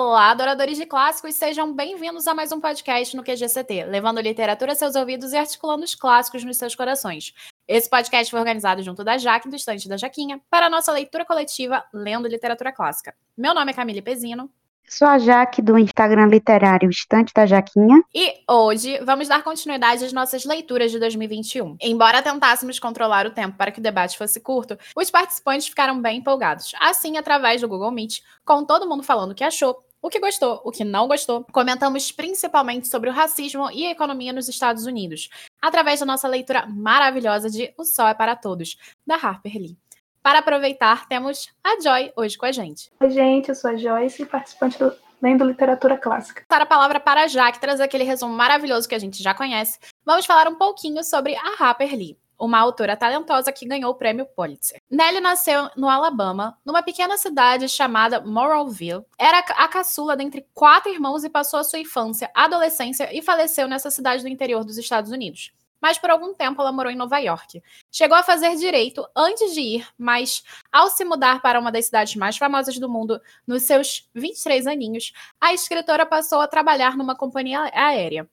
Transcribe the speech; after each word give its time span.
Olá, 0.00 0.30
adoradores 0.30 0.78
de 0.78 0.86
clássicos, 0.86 1.34
sejam 1.34 1.74
bem-vindos 1.74 2.28
a 2.28 2.32
mais 2.32 2.52
um 2.52 2.60
podcast 2.60 3.16
no 3.16 3.24
QGCT, 3.24 3.86
levando 3.86 4.20
literatura 4.20 4.70
a 4.70 4.74
seus 4.76 4.94
ouvidos 4.94 5.32
e 5.32 5.36
articulando 5.36 5.82
os 5.82 5.96
clássicos 5.96 6.44
nos 6.44 6.56
seus 6.56 6.76
corações. 6.76 7.34
Esse 7.66 7.90
podcast 7.90 8.30
foi 8.30 8.38
organizado 8.38 8.80
junto 8.80 9.02
da 9.02 9.18
Jaque, 9.18 9.48
do 9.48 9.56
Estante 9.56 9.88
da 9.88 9.96
Jaquinha, 9.96 10.40
para 10.48 10.66
a 10.66 10.70
nossa 10.70 10.92
leitura 10.92 11.24
coletiva 11.24 11.84
Lendo 11.92 12.28
Literatura 12.28 12.72
Clássica. 12.72 13.12
Meu 13.36 13.52
nome 13.52 13.72
é 13.72 13.74
Camille 13.74 14.00
Pezino. 14.00 14.48
Sou 14.88 15.06
a 15.06 15.18
Jaque 15.18 15.60
do 15.60 15.76
Instagram 15.76 16.28
literário 16.28 16.88
Estante 16.88 17.34
da 17.34 17.44
Jaquinha. 17.44 18.00
E 18.14 18.34
hoje 18.48 18.98
vamos 19.04 19.28
dar 19.28 19.42
continuidade 19.42 20.04
às 20.04 20.14
nossas 20.14 20.46
leituras 20.46 20.90
de 20.90 20.98
2021. 20.98 21.76
Embora 21.82 22.22
tentássemos 22.22 22.78
controlar 22.78 23.26
o 23.26 23.30
tempo 23.30 23.58
para 23.58 23.70
que 23.70 23.80
o 23.80 23.82
debate 23.82 24.16
fosse 24.16 24.40
curto, 24.40 24.78
os 24.96 25.10
participantes 25.10 25.66
ficaram 25.66 26.00
bem 26.00 26.18
empolgados. 26.18 26.72
Assim, 26.80 27.18
através 27.18 27.60
do 27.60 27.68
Google 27.68 27.90
Meet, 27.90 28.20
com 28.46 28.64
todo 28.64 28.88
mundo 28.88 29.02
falando 29.02 29.32
o 29.32 29.34
que 29.34 29.44
achou, 29.44 29.84
o 30.00 30.08
que 30.08 30.20
gostou, 30.20 30.60
o 30.64 30.70
que 30.70 30.84
não 30.84 31.08
gostou. 31.08 31.44
Comentamos 31.52 32.12
principalmente 32.12 32.88
sobre 32.88 33.10
o 33.10 33.12
racismo 33.12 33.70
e 33.70 33.86
a 33.86 33.90
economia 33.90 34.32
nos 34.32 34.48
Estados 34.48 34.86
Unidos, 34.86 35.28
através 35.60 36.00
da 36.00 36.06
nossa 36.06 36.28
leitura 36.28 36.66
maravilhosa 36.66 37.50
de 37.50 37.72
O 37.76 37.84
Sol 37.84 38.08
é 38.08 38.14
para 38.14 38.36
Todos, 38.36 38.76
da 39.06 39.16
Harper 39.16 39.56
Lee. 39.56 39.76
Para 40.22 40.40
aproveitar, 40.40 41.06
temos 41.08 41.48
a 41.62 41.80
Joy 41.80 42.12
hoje 42.16 42.36
com 42.36 42.46
a 42.46 42.52
gente. 42.52 42.90
Oi, 43.00 43.10
gente, 43.10 43.48
eu 43.48 43.54
sou 43.54 43.70
a 43.70 43.76
Joyce, 43.76 44.26
participante 44.26 44.78
do 44.78 44.92
Lendo 45.22 45.44
Literatura 45.44 45.96
Clássica. 45.96 46.44
Para 46.48 46.64
a 46.64 46.66
palavra 46.66 47.00
para 47.00 47.22
a 47.22 47.26
Jaque, 47.26 47.60
trazer 47.60 47.82
aquele 47.82 48.04
resumo 48.04 48.32
maravilhoso 48.32 48.88
que 48.88 48.94
a 48.94 48.98
gente 48.98 49.22
já 49.22 49.34
conhece, 49.34 49.78
vamos 50.04 50.26
falar 50.26 50.48
um 50.48 50.54
pouquinho 50.54 51.02
sobre 51.02 51.34
a 51.36 51.56
Harper 51.58 51.94
Lee 51.94 52.18
uma 52.38 52.58
autora 52.58 52.96
talentosa 52.96 53.52
que 53.52 53.66
ganhou 53.66 53.90
o 53.90 53.94
prêmio 53.94 54.26
Pulitzer. 54.26 54.80
Nellie 54.90 55.20
nasceu 55.20 55.70
no 55.76 55.88
Alabama, 55.88 56.56
numa 56.64 56.82
pequena 56.82 57.16
cidade 57.16 57.68
chamada 57.68 58.20
Morrowville. 58.20 59.04
Era 59.18 59.38
a 59.38 59.68
caçula 59.68 60.16
dentre 60.16 60.46
quatro 60.54 60.92
irmãos 60.92 61.24
e 61.24 61.30
passou 61.30 61.58
a 61.58 61.64
sua 61.64 61.78
infância, 61.78 62.30
adolescência 62.34 63.08
e 63.16 63.20
faleceu 63.20 63.66
nessa 63.66 63.90
cidade 63.90 64.22
do 64.22 64.28
interior 64.28 64.64
dos 64.64 64.78
Estados 64.78 65.10
Unidos 65.10 65.52
mas 65.80 65.98
por 65.98 66.10
algum 66.10 66.34
tempo 66.34 66.60
ela 66.60 66.72
morou 66.72 66.90
em 66.90 66.96
Nova 66.96 67.18
York. 67.18 67.62
Chegou 67.90 68.16
a 68.16 68.22
fazer 68.22 68.56
direito 68.56 69.06
antes 69.16 69.54
de 69.54 69.60
ir, 69.60 69.88
mas 69.96 70.42
ao 70.72 70.88
se 70.88 71.04
mudar 71.04 71.40
para 71.40 71.58
uma 71.58 71.72
das 71.72 71.86
cidades 71.86 72.16
mais 72.16 72.36
famosas 72.36 72.78
do 72.78 72.88
mundo, 72.88 73.20
nos 73.46 73.62
seus 73.62 74.08
23 74.14 74.66
aninhos, 74.66 75.12
a 75.40 75.52
escritora 75.52 76.04
passou 76.04 76.40
a 76.40 76.48
trabalhar 76.48 76.96
numa 76.96 77.16
companhia 77.16 77.70
aérea. 77.72 78.28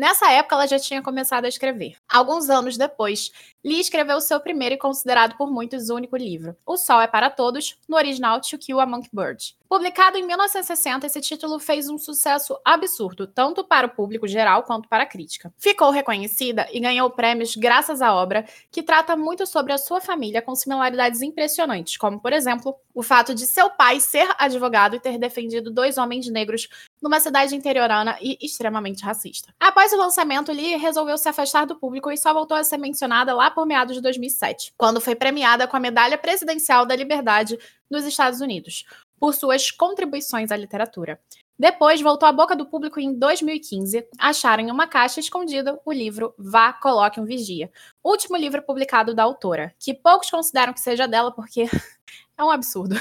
Nessa 0.00 0.32
época, 0.32 0.54
ela 0.54 0.66
já 0.66 0.78
tinha 0.78 1.02
começado 1.02 1.44
a 1.44 1.48
escrever. 1.48 1.94
Alguns 2.08 2.48
anos 2.48 2.78
depois, 2.78 3.30
Lee 3.62 3.80
escreveu 3.80 4.18
seu 4.22 4.40
primeiro 4.40 4.74
e 4.74 4.78
considerado 4.78 5.36
por 5.36 5.52
muitos 5.52 5.90
único 5.90 6.16
livro, 6.16 6.56
O 6.64 6.78
Sol 6.78 7.02
é 7.02 7.06
para 7.06 7.28
Todos, 7.28 7.76
no 7.86 7.98
original 7.98 8.40
To 8.40 8.56
Kill 8.56 8.80
a 8.80 8.86
Mockingbird. 8.86 9.54
Publicado 9.70 10.18
em 10.18 10.26
1960, 10.26 11.06
esse 11.06 11.20
título 11.20 11.60
fez 11.60 11.88
um 11.88 11.96
sucesso 11.96 12.58
absurdo, 12.64 13.24
tanto 13.24 13.62
para 13.62 13.86
o 13.86 13.90
público 13.90 14.26
geral 14.26 14.64
quanto 14.64 14.88
para 14.88 15.04
a 15.04 15.06
crítica. 15.06 15.54
Ficou 15.56 15.92
reconhecida 15.92 16.66
e 16.72 16.80
ganhou 16.80 17.08
prêmios 17.08 17.54
graças 17.54 18.02
à 18.02 18.12
obra, 18.12 18.44
que 18.68 18.82
trata 18.82 19.14
muito 19.14 19.46
sobre 19.46 19.72
a 19.72 19.78
sua 19.78 20.00
família 20.00 20.42
com 20.42 20.56
similaridades 20.56 21.22
impressionantes, 21.22 21.96
como, 21.96 22.18
por 22.18 22.32
exemplo, 22.32 22.74
o 22.92 23.00
fato 23.00 23.32
de 23.32 23.46
seu 23.46 23.70
pai 23.70 24.00
ser 24.00 24.28
advogado 24.38 24.96
e 24.96 25.00
ter 25.00 25.16
defendido 25.18 25.70
dois 25.70 25.98
homens 25.98 26.26
negros 26.26 26.68
numa 27.00 27.20
cidade 27.20 27.54
interiorana 27.54 28.18
e 28.20 28.36
extremamente 28.42 29.04
racista. 29.04 29.54
Após 29.60 29.92
o 29.92 29.96
lançamento, 29.96 30.50
Lee 30.50 30.78
resolveu 30.78 31.16
se 31.16 31.28
afastar 31.28 31.64
do 31.64 31.76
público 31.76 32.10
e 32.10 32.16
só 32.16 32.34
voltou 32.34 32.56
a 32.56 32.64
ser 32.64 32.76
mencionada 32.76 33.32
lá 33.32 33.52
por 33.52 33.64
meados 33.64 33.94
de 33.94 34.02
2007, 34.02 34.74
quando 34.76 35.00
foi 35.00 35.14
premiada 35.14 35.68
com 35.68 35.76
a 35.76 35.80
Medalha 35.80 36.18
Presidencial 36.18 36.84
da 36.84 36.96
Liberdade 36.96 37.56
nos 37.88 38.04
Estados 38.04 38.40
Unidos, 38.40 38.84
por 39.20 39.34
suas 39.34 39.70
contribuições 39.70 40.50
à 40.50 40.56
literatura. 40.56 41.20
Depois 41.60 42.00
voltou 42.00 42.26
à 42.26 42.32
boca 42.32 42.56
do 42.56 42.64
público 42.64 42.98
em 42.98 43.12
2015. 43.12 44.08
Acharam 44.18 44.64
em 44.64 44.70
uma 44.70 44.86
caixa 44.86 45.20
escondida 45.20 45.78
o 45.84 45.92
livro 45.92 46.32
Vá, 46.38 46.72
Coloque 46.72 47.20
um 47.20 47.26
Vigia, 47.26 47.70
último 48.02 48.34
livro 48.38 48.62
publicado 48.62 49.14
da 49.14 49.24
autora, 49.24 49.74
que 49.78 49.92
poucos 49.92 50.30
consideram 50.30 50.72
que 50.72 50.80
seja 50.80 51.06
dela 51.06 51.30
porque 51.30 51.68
é 52.38 52.42
um 52.42 52.50
absurdo. 52.50 52.96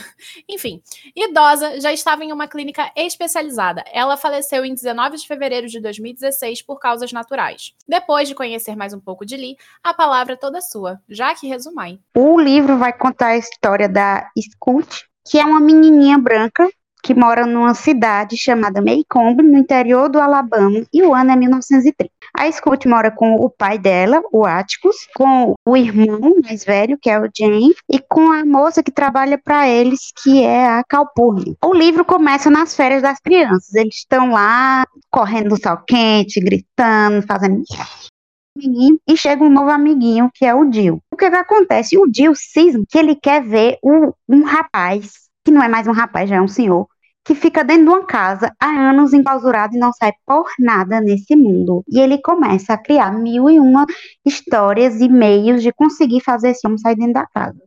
Enfim, 0.49 0.83
idosa, 1.15 1.79
já 1.79 1.93
estava 1.93 2.25
em 2.25 2.33
uma 2.33 2.49
clínica 2.49 2.91
especializada. 2.97 3.81
Ela 3.93 4.17
faleceu 4.17 4.65
em 4.65 4.73
19 4.73 5.15
de 5.15 5.25
fevereiro 5.25 5.67
de 5.67 5.79
2016 5.79 6.61
por 6.61 6.79
causas 6.79 7.13
naturais. 7.13 7.73
Depois 7.87 8.27
de 8.27 8.35
conhecer 8.35 8.75
mais 8.75 8.93
um 8.93 8.99
pouco 8.99 9.25
de 9.25 9.37
Lee, 9.37 9.55
a 9.81 9.93
palavra 9.93 10.33
é 10.33 10.35
toda 10.35 10.59
sua. 10.59 10.99
Já 11.07 11.33
que 11.33 11.47
resumai. 11.47 11.97
O 12.13 12.37
livro 12.37 12.77
vai 12.77 12.91
contar 12.91 13.27
a 13.27 13.37
história 13.37 13.87
da 13.87 14.29
Scout, 14.37 15.07
que 15.29 15.37
é 15.37 15.45
uma 15.45 15.59
menininha 15.59 16.17
branca 16.17 16.67
que 17.01 17.13
mora 17.13 17.45
numa 17.45 17.73
cidade 17.73 18.35
chamada 18.37 18.81
Maycomb, 18.81 19.41
no 19.41 19.57
interior 19.57 20.09
do 20.09 20.19
Alabama, 20.19 20.83
e 20.93 21.01
o 21.01 21.13
ano 21.13 21.31
é 21.31 21.35
1930. 21.35 22.11
A 22.37 22.51
Scott 22.51 22.87
mora 22.87 23.09
com 23.09 23.35
o 23.35 23.49
pai 23.49 23.77
dela, 23.77 24.21
o 24.31 24.45
Atticus, 24.45 24.95
com 25.15 25.55
o 25.65 25.77
irmão 25.77 26.35
mais 26.43 26.63
velho, 26.63 26.97
que 27.01 27.09
é 27.09 27.19
o 27.19 27.29
Jane, 27.35 27.73
e 27.89 27.99
com 27.99 28.31
a 28.31 28.45
moça 28.45 28.83
que 28.83 28.91
trabalha 28.91 29.37
para 29.37 29.67
eles, 29.67 30.11
que 30.23 30.43
é 30.43 30.67
a 30.67 30.83
Calpurnia. 30.83 31.55
O 31.63 31.73
livro 31.73 32.03
começa 32.03 32.49
nas 32.49 32.75
férias 32.75 33.01
das 33.01 33.19
crianças. 33.19 33.73
Eles 33.73 33.95
estão 33.95 34.31
lá 34.31 34.85
correndo 35.09 35.49
no 35.49 35.61
sol 35.61 35.77
quente, 35.87 36.39
gritando, 36.39 37.25
fazendo 37.25 37.63
e 38.57 39.17
chega 39.17 39.43
um 39.43 39.49
novo 39.49 39.69
amiguinho, 39.69 40.29
que 40.33 40.45
é 40.45 40.53
o 40.53 40.71
Jill. 40.71 41.01
O 41.11 41.15
que, 41.15 41.29
que 41.29 41.35
acontece? 41.35 41.97
O 41.97 42.07
Jill 42.13 42.33
cisma 42.35 42.83
que 42.87 42.97
ele 42.97 43.15
quer 43.15 43.43
ver 43.43 43.77
um, 43.83 44.11
um 44.27 44.43
rapaz 44.43 45.29
que 45.43 45.51
não 45.51 45.63
é 45.63 45.67
mais 45.67 45.87
um 45.87 45.91
rapaz, 45.91 46.29
já 46.29 46.35
é 46.35 46.41
um 46.41 46.47
senhor, 46.47 46.87
que 47.25 47.33
fica 47.33 47.63
dentro 47.63 47.83
de 47.85 47.89
uma 47.89 48.05
casa 48.05 48.53
há 48.59 48.67
anos 48.67 49.13
enclausurado 49.13 49.75
e 49.75 49.79
não 49.79 49.91
sai 49.93 50.11
por 50.25 50.47
nada 50.59 51.01
nesse 51.01 51.35
mundo. 51.35 51.83
E 51.87 51.99
ele 51.99 52.19
começa 52.19 52.73
a 52.73 52.77
criar 52.77 53.11
mil 53.11 53.49
e 53.49 53.59
uma 53.59 53.85
histórias 54.25 55.01
e 55.01 55.09
meios 55.09 55.61
de 55.63 55.71
conseguir 55.73 56.21
fazer 56.21 56.49
esse 56.49 56.65
homem 56.65 56.77
sair 56.77 56.95
dentro 56.95 57.13
da 57.13 57.25
casa. 57.27 57.59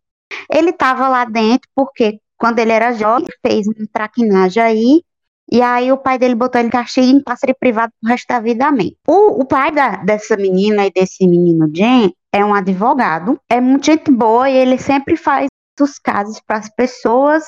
Ele 0.51 0.71
estava 0.71 1.09
lá 1.09 1.25
dentro 1.25 1.69
porque, 1.75 2.21
quando 2.37 2.59
ele 2.59 2.73
era 2.73 2.93
jovem, 2.93 3.27
fez 3.45 3.67
uma 3.67 3.87
traquinagem 3.93 4.63
aí, 4.63 5.03
e 5.53 5.61
aí 5.61 5.93
o 5.93 5.99
pai 5.99 6.19
dele 6.19 6.35
botou 6.35 6.59
ele 6.59 6.71
castigo 6.71 7.07
em 7.07 7.23
cárcere 7.23 7.53
privado 7.53 7.93
pro 8.01 8.09
resto 8.09 8.27
da 8.27 8.41
vida, 8.41 8.69
amém. 8.69 8.97
O, 9.07 9.43
o 9.43 9.45
pai 9.45 9.71
da, 9.71 9.97
dessa 9.97 10.35
menina 10.35 10.87
e 10.87 10.91
desse 10.91 11.29
menino 11.29 11.71
Jen 11.71 12.11
é 12.33 12.43
um 12.43 12.55
advogado, 12.55 13.39
é 13.51 13.61
muito 13.61 13.85
gente 13.85 14.11
boa 14.11 14.49
e 14.49 14.57
ele 14.57 14.79
sempre 14.79 15.15
faz 15.15 15.49
os 15.79 15.99
casos 15.99 16.41
para 16.41 16.57
as 16.57 16.71
pessoas 16.75 17.45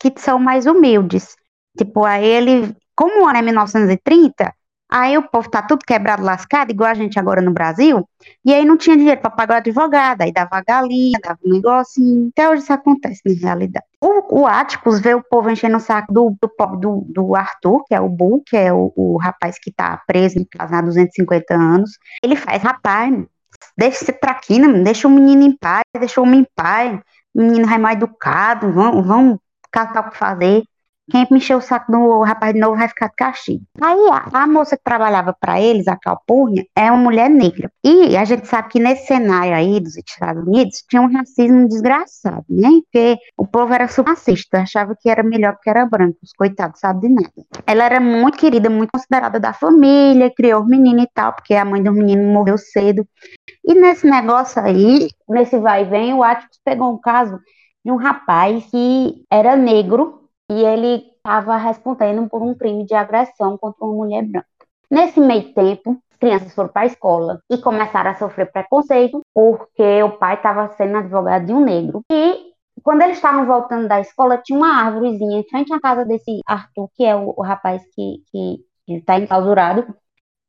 que 0.00 0.12
são 0.16 0.36
mais 0.36 0.66
humildes. 0.66 1.36
Tipo, 1.78 2.04
aí 2.04 2.26
ele, 2.26 2.76
como 2.96 3.22
o 3.22 3.28
ano 3.28 3.38
é 3.38 3.42
1930, 3.42 4.52
aí 4.94 5.18
o 5.18 5.28
povo 5.28 5.50
tá 5.50 5.60
tudo 5.60 5.84
quebrado, 5.84 6.22
lascado, 6.22 6.70
igual 6.70 6.88
a 6.88 6.94
gente 6.94 7.18
agora 7.18 7.42
no 7.42 7.50
Brasil, 7.50 8.08
e 8.44 8.54
aí 8.54 8.64
não 8.64 8.76
tinha 8.76 8.96
dinheiro 8.96 9.20
para 9.20 9.28
pagar 9.28 9.54
o 9.54 9.58
advogado, 9.58 10.22
aí 10.22 10.32
dava 10.32 10.62
galinha, 10.62 11.18
dava 11.20 11.38
um 11.44 11.52
negocinho, 11.52 12.28
até 12.28 12.48
hoje 12.48 12.62
isso 12.62 12.72
acontece 12.72 13.20
na 13.26 13.34
realidade. 13.34 13.84
O, 14.00 14.42
o 14.42 14.46
Atticus 14.46 15.00
vê 15.00 15.12
o 15.12 15.22
povo 15.22 15.50
enchendo 15.50 15.78
o 15.78 15.80
saco 15.80 16.12
do, 16.12 16.36
do, 16.40 16.76
do, 16.76 17.06
do 17.08 17.34
Arthur, 17.34 17.82
que 17.88 17.92
é 17.92 18.00
o 18.00 18.08
Bull, 18.08 18.40
que 18.46 18.56
é 18.56 18.72
o, 18.72 18.92
o 18.94 19.16
rapaz 19.16 19.58
que 19.58 19.72
tá 19.72 20.00
preso 20.06 20.38
em 20.38 20.44
casa 20.44 20.76
há 20.76 20.80
250 20.80 21.54
anos, 21.54 21.98
ele 22.22 22.36
faz, 22.36 22.62
rapaz, 22.62 23.12
deixa 23.76 24.04
esse 24.04 24.12
traquina, 24.12 24.72
deixa 24.84 25.08
o 25.08 25.10
menino 25.10 25.42
em 25.42 25.56
paz, 25.56 25.82
deixa 25.98 26.20
o 26.20 26.24
homem 26.24 26.42
em 26.42 26.46
paz, 26.54 27.00
o 27.34 27.42
menino 27.42 27.66
vai 27.66 27.78
mal 27.78 27.92
educado, 27.92 28.72
vão, 28.72 29.02
vão 29.02 29.40
catar 29.72 30.06
o 30.06 30.10
que 30.10 30.16
fazer. 30.16 30.62
Quem 31.10 31.26
me 31.30 31.36
encheu 31.36 31.58
o 31.58 31.60
saco 31.60 31.92
do 31.92 32.22
rapaz 32.22 32.54
de 32.54 32.60
novo 32.60 32.76
vai 32.76 32.88
ficar 32.88 33.08
de 33.08 33.14
castigo. 33.16 33.62
Aí 33.80 34.08
a, 34.10 34.42
a 34.42 34.46
moça 34.46 34.76
que 34.76 34.82
trabalhava 34.82 35.36
para 35.38 35.60
eles, 35.60 35.86
a 35.86 35.96
Calpurnia, 35.96 36.64
é 36.74 36.90
uma 36.90 37.02
mulher 37.02 37.28
negra. 37.28 37.70
E 37.84 38.16
a 38.16 38.24
gente 38.24 38.46
sabe 38.46 38.68
que 38.68 38.80
nesse 38.80 39.06
cenário 39.06 39.54
aí 39.54 39.80
dos 39.80 39.96
Estados 39.96 40.42
Unidos 40.46 40.82
tinha 40.88 41.02
um 41.02 41.12
racismo 41.12 41.68
desgraçado, 41.68 42.44
né? 42.48 42.68
Porque 42.84 43.18
o 43.36 43.46
povo 43.46 43.74
era 43.74 43.86
supremacista, 43.86 44.62
achava 44.62 44.96
que 44.98 45.10
era 45.10 45.22
melhor 45.22 45.54
porque 45.54 45.68
era 45.68 45.84
branco, 45.84 46.18
os 46.22 46.32
coitados 46.32 46.80
sabem 46.80 47.14
de 47.14 47.22
nada. 47.22 47.32
Ela 47.66 47.84
era 47.84 48.00
muito 48.00 48.38
querida, 48.38 48.70
muito 48.70 48.90
considerada 48.90 49.38
da 49.38 49.52
família, 49.52 50.32
criou 50.34 50.62
o 50.62 50.66
menino 50.66 51.00
e 51.00 51.08
tal, 51.12 51.34
porque 51.34 51.54
a 51.54 51.64
mãe 51.64 51.82
do 51.82 51.92
menino 51.92 52.32
morreu 52.32 52.56
cedo. 52.56 53.06
E 53.62 53.74
nesse 53.74 54.08
negócio 54.08 54.60
aí, 54.62 55.08
nesse 55.28 55.58
vai 55.58 55.82
e 55.82 55.84
vem, 55.84 56.14
o 56.14 56.22
Atticus 56.22 56.60
pegou 56.64 56.92
um 56.94 56.98
caso 56.98 57.38
de 57.84 57.92
um 57.92 57.96
rapaz 57.96 58.64
que 58.70 59.24
era 59.30 59.54
negro 59.54 60.23
e 60.50 60.62
ele 60.62 61.06
estava 61.16 61.56
respondendo 61.56 62.28
por 62.28 62.42
um 62.42 62.54
crime 62.54 62.84
de 62.84 62.94
agressão 62.94 63.56
contra 63.56 63.84
uma 63.84 63.94
mulher 63.94 64.22
branca. 64.24 64.46
Nesse 64.90 65.20
meio 65.20 65.52
tempo, 65.54 65.98
as 66.10 66.16
crianças 66.18 66.54
foram 66.54 66.68
para 66.68 66.82
a 66.82 66.86
escola 66.86 67.40
e 67.50 67.58
começaram 67.58 68.10
a 68.10 68.14
sofrer 68.14 68.52
preconceito 68.52 69.20
porque 69.32 70.02
o 70.02 70.18
pai 70.18 70.34
estava 70.34 70.68
sendo 70.76 70.98
advogado 70.98 71.46
de 71.46 71.52
um 71.52 71.64
negro. 71.64 72.02
E 72.10 72.52
quando 72.82 73.02
eles 73.02 73.16
estavam 73.16 73.46
voltando 73.46 73.88
da 73.88 74.00
escola, 74.00 74.38
tinha 74.38 74.58
uma 74.58 74.84
árvorezinha 74.84 75.40
em 75.40 75.48
frente 75.48 75.72
à 75.72 75.80
casa 75.80 76.04
desse 76.04 76.40
Arthur, 76.46 76.88
que 76.94 77.04
é 77.04 77.16
o, 77.16 77.34
o 77.36 77.42
rapaz 77.42 77.82
que 77.94 78.22
está 78.86 79.18
enclausurado, 79.18 79.86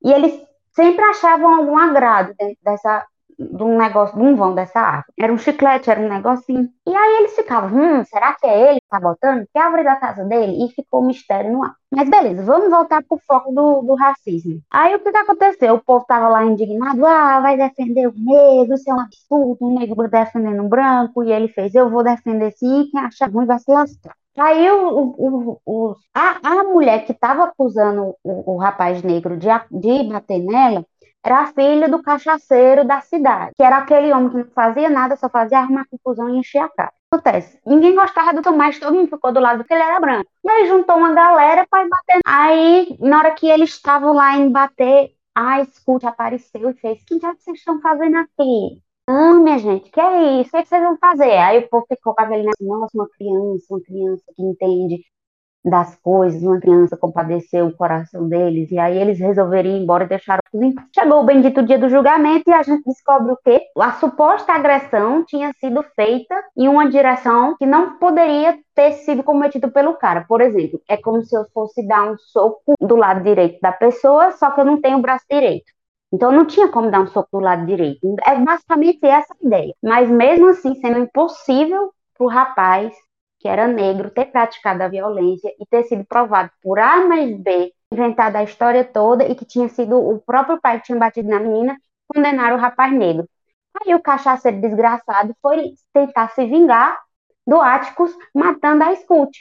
e 0.04 0.12
eles 0.12 0.46
sempre 0.74 1.04
achavam 1.06 1.56
algum 1.56 1.78
agrado 1.78 2.36
dentro 2.38 2.58
dessa 2.64 3.08
de 3.38 3.64
um 3.64 3.78
negócio, 3.78 4.18
de 4.18 4.24
um 4.24 4.36
vão 4.36 4.56
dessa 4.56 4.80
árvore. 4.80 5.14
Era 5.20 5.34
um 5.34 5.38
chiclete, 5.38 5.90
era 5.90 6.00
um 6.00 6.10
negocinho. 6.10 6.70
E 6.88 6.96
aí 6.96 7.18
eles 7.20 7.36
ficavam, 7.36 7.78
hum, 7.78 8.04
será 8.06 8.34
que 8.34 8.46
é 8.46 8.70
ele 8.72 8.80
que 8.80 8.90
tá 8.90 9.00
botando? 9.00 9.46
Que 9.52 9.60
árvore 9.60 9.84
da 9.84 9.96
casa 9.96 10.24
dele? 10.24 10.66
E 10.66 10.70
ficou 10.74 11.04
um 11.04 11.08
mistério 11.08 11.52
no 11.52 11.64
ar. 11.64 11.76
Mas 11.92 12.10
beleza, 12.10 12.44
vamos 12.44 12.70
voltar 12.70 13.04
pro 13.04 13.20
foco 13.26 13.52
do, 13.54 13.82
do 13.82 13.96
racismo. 13.96 14.60
Aí 14.72 14.96
o 14.96 15.00
que 15.00 15.12
que 15.12 15.18
aconteceu? 15.18 15.76
O 15.76 15.84
povo 15.84 16.06
tava 16.06 16.28
lá 16.28 16.44
indignado, 16.44 17.06
ah, 17.06 17.40
vai 17.40 17.58
defender 17.58 18.08
o 18.08 18.14
negro, 18.16 18.76
isso 18.76 18.90
é 18.90 18.94
um 18.94 19.00
absurdo, 19.00 19.58
o 19.62 19.80
negro 19.80 20.10
defendendo 20.10 20.64
o 20.64 20.70
branco, 20.70 21.24
e 21.24 21.32
ele 21.32 21.48
fez, 21.48 21.74
eu 21.74 21.90
vou 21.90 22.04
defender 22.04 22.52
sim, 22.52 22.88
quem 22.92 23.02
achar 23.02 23.30
ruim 23.30 23.46
vai 23.46 23.60
se 23.60 23.72
lascar. 23.72 24.16
Aí 24.38 24.70
o, 24.70 25.16
o, 25.18 25.62
o, 25.66 25.96
a, 26.14 26.40
a 26.44 26.64
mulher 26.66 27.06
que 27.06 27.14
estava 27.14 27.46
acusando 27.46 28.16
o, 28.22 28.56
o 28.56 28.58
rapaz 28.58 29.02
negro 29.02 29.38
de, 29.38 29.48
de 29.72 30.04
bater 30.04 30.40
nela 30.40 30.86
era 31.26 31.42
a 31.42 31.48
filha 31.48 31.90
do 31.90 32.04
cachaceiro 32.04 32.86
da 32.86 33.02
cidade, 33.02 33.54
que 33.58 33.64
era 33.64 33.78
aquele 33.80 34.14
homem 34.14 34.30
que 34.30 34.38
não 34.38 34.46
fazia 34.46 34.88
nada, 34.90 35.16
só 35.16 35.28
fazia 35.28 35.58
arrumar 35.58 35.88
confusão 35.90 36.30
e 36.30 36.38
encher 36.38 36.60
a 36.60 36.70
cara. 36.70 36.94
Acontece, 37.12 37.60
ninguém 37.66 37.96
gostava 37.96 38.32
do 38.32 38.44
Tomás, 38.44 38.78
todo 38.78 38.94
mundo 38.94 39.10
ficou 39.10 39.34
do 39.34 39.40
lado 39.40 39.58
porque 39.58 39.74
ele 39.74 39.82
era 39.82 40.00
branco. 40.00 40.30
E 40.44 40.50
aí 40.50 40.68
juntou 40.68 40.98
uma 40.98 41.14
galera 41.14 41.66
para 41.68 41.88
bater. 41.88 42.20
Aí, 42.24 42.96
na 43.00 43.18
hora 43.18 43.32
que 43.32 43.48
eles 43.48 43.72
estavam 43.72 44.14
lá 44.14 44.38
em 44.38 44.52
bater, 44.52 45.14
a 45.34 45.66
Scoot 45.66 46.06
apareceu 46.06 46.70
e 46.70 46.74
fez: 46.76 47.02
O 47.02 47.06
que 47.06 47.20
vocês 47.20 47.58
estão 47.58 47.82
fazendo 47.82 48.18
aqui? 48.18 48.82
Não, 49.08 49.44
minha 49.44 49.58
gente, 49.58 49.90
que 49.90 50.00
é 50.00 50.42
isso? 50.42 50.56
O 50.56 50.62
que 50.62 50.68
vocês 50.68 50.84
vão 50.84 50.98
fazer? 50.98 51.38
Aí 51.38 51.60
o 51.60 51.70
povo 51.70 51.86
ficou 51.88 52.14
com 52.14 52.22
a 52.22 52.26
velhinha 52.26 52.52
assim, 52.54 52.66
nossa, 52.68 52.92
uma 52.96 53.08
criança, 53.10 53.66
uma 53.70 53.82
criança 53.82 54.24
que 54.36 54.44
entende 54.44 55.04
das 55.66 55.96
coisas, 55.96 56.44
uma 56.44 56.60
criança 56.60 56.96
compadeceu 56.96 57.66
o 57.66 57.76
coração 57.76 58.30
deles, 58.30 58.72
e 58.72 58.78
aí 58.78 58.98
eles 58.98 59.20
resolveram 59.20 59.70
ir 59.70 59.82
embora 59.82 60.04
e 60.04 60.08
deixaram 60.08 60.42
tudo 60.52 60.74
Chegou 60.94 61.22
o 61.22 61.26
bendito 61.26 61.64
dia 61.64 61.80
do 61.80 61.90
julgamento 61.90 62.50
e 62.50 62.54
a 62.54 62.62
gente 62.62 62.84
descobre 62.86 63.32
o 63.32 63.38
quê? 63.44 63.62
A 63.78 63.94
suposta 63.94 64.54
agressão 64.54 65.24
tinha 65.26 65.52
sido 65.60 65.84
feita 65.96 66.36
em 66.56 66.68
uma 66.68 66.88
direção 66.90 67.56
que 67.58 67.66
não 67.66 67.98
poderia 67.98 68.58
ter 68.76 68.94
sido 68.94 69.24
cometido 69.24 69.72
pelo 69.72 69.96
cara. 69.96 70.24
Por 70.28 70.40
exemplo, 70.42 70.80
é 70.88 70.98
como 70.98 71.24
se 71.24 71.36
eu 71.36 71.46
fosse 71.54 71.86
dar 71.88 72.12
um 72.12 72.18
soco 72.18 72.74
do 72.80 72.96
lado 72.96 73.24
direito 73.24 73.60
da 73.62 73.72
pessoa, 73.72 74.32
só 74.32 74.52
que 74.52 74.62
eu 74.62 74.66
não 74.66 74.80
tenho 74.80 75.00
o 75.00 75.02
braço 75.02 75.26
direito. 75.30 75.66
Então 76.14 76.32
não 76.32 76.46
tinha 76.46 76.70
como 76.70 76.92
dar 76.92 77.02
um 77.02 77.08
soco 77.08 77.30
do 77.34 77.40
lado 77.40 77.66
direito. 77.66 78.16
É 78.26 78.36
basicamente 78.36 79.06
essa 79.06 79.34
a 79.34 79.46
ideia. 79.46 79.74
Mas 79.84 80.10
mesmo 80.10 80.50
assim, 80.50 80.76
sendo 80.76 81.00
impossível 81.00 81.92
para 82.18 82.26
o 82.26 82.30
rapaz 82.30 82.94
que 83.46 83.50
era 83.50 83.68
negro 83.68 84.10
ter 84.10 84.26
praticado 84.32 84.82
a 84.82 84.88
violência 84.88 85.54
e 85.60 85.68
ter 85.68 85.84
sido 85.84 86.04
provado 86.04 86.50
por 86.64 86.80
A 86.80 87.06
mais 87.06 87.32
B, 87.38 87.72
inventado 87.94 88.38
a 88.38 88.44
história 88.44 88.84
toda 88.84 89.24
e 89.24 89.36
que 89.36 89.46
tinha 89.46 89.70
sido 89.70 90.00
o 90.00 90.20
próprio 90.20 90.60
pai 90.60 90.80
que 90.80 90.88
tinha 90.88 90.98
batido 90.98 91.30
na 91.30 91.40
menina, 91.40 91.78
condenar 92.08 92.54
o 92.54 92.58
rapaz 92.58 92.92
negro. 92.92 93.30
Aí 93.80 93.94
o 93.94 94.02
cachaceiro 94.02 94.60
desgraçado 94.60 95.36
foi 95.44 95.76
tentar 95.94 96.30
se 96.30 96.44
vingar 96.48 97.00
do 97.46 97.62
Áticos 97.62 98.12
matando 98.34 98.84
a 98.84 98.96
Scout, 98.96 99.38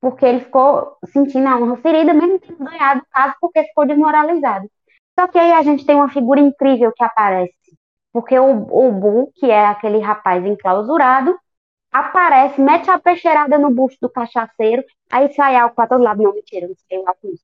porque 0.00 0.24
ele 0.24 0.44
ficou 0.44 0.96
sentindo 1.06 1.48
a 1.48 1.56
honra 1.56 1.76
ferida, 1.78 2.14
mesmo 2.14 2.38
tendo 2.38 2.64
ganhado 2.64 3.00
o 3.00 3.06
caso, 3.10 3.34
porque 3.40 3.64
ficou 3.64 3.84
desmoralizado. 3.84 4.70
Só 5.18 5.26
que 5.26 5.40
aí 5.40 5.50
a 5.54 5.62
gente 5.64 5.84
tem 5.84 5.96
uma 5.96 6.08
figura 6.08 6.38
incrível 6.38 6.92
que 6.94 7.02
aparece. 7.02 7.52
Porque 8.12 8.38
o, 8.38 8.68
o 8.70 8.92
Bu, 8.92 9.32
que 9.34 9.50
é 9.50 9.66
aquele 9.66 9.98
rapaz 9.98 10.46
enclausurado, 10.46 11.36
aparece, 11.92 12.60
mete 12.60 12.90
a 12.90 12.98
peixeirada 12.98 13.58
no 13.58 13.70
busto 13.70 13.98
do 14.00 14.10
cachaceiro, 14.10 14.84
aí 15.10 15.32
sai 15.32 15.56
álcool 15.56 15.76
para 15.76 15.88
todo 15.88 16.02
lado. 16.02 16.22
Não, 16.22 16.32
mentira, 16.32 16.68
não 16.68 16.74
sei 16.88 16.98
álcool 17.04 17.34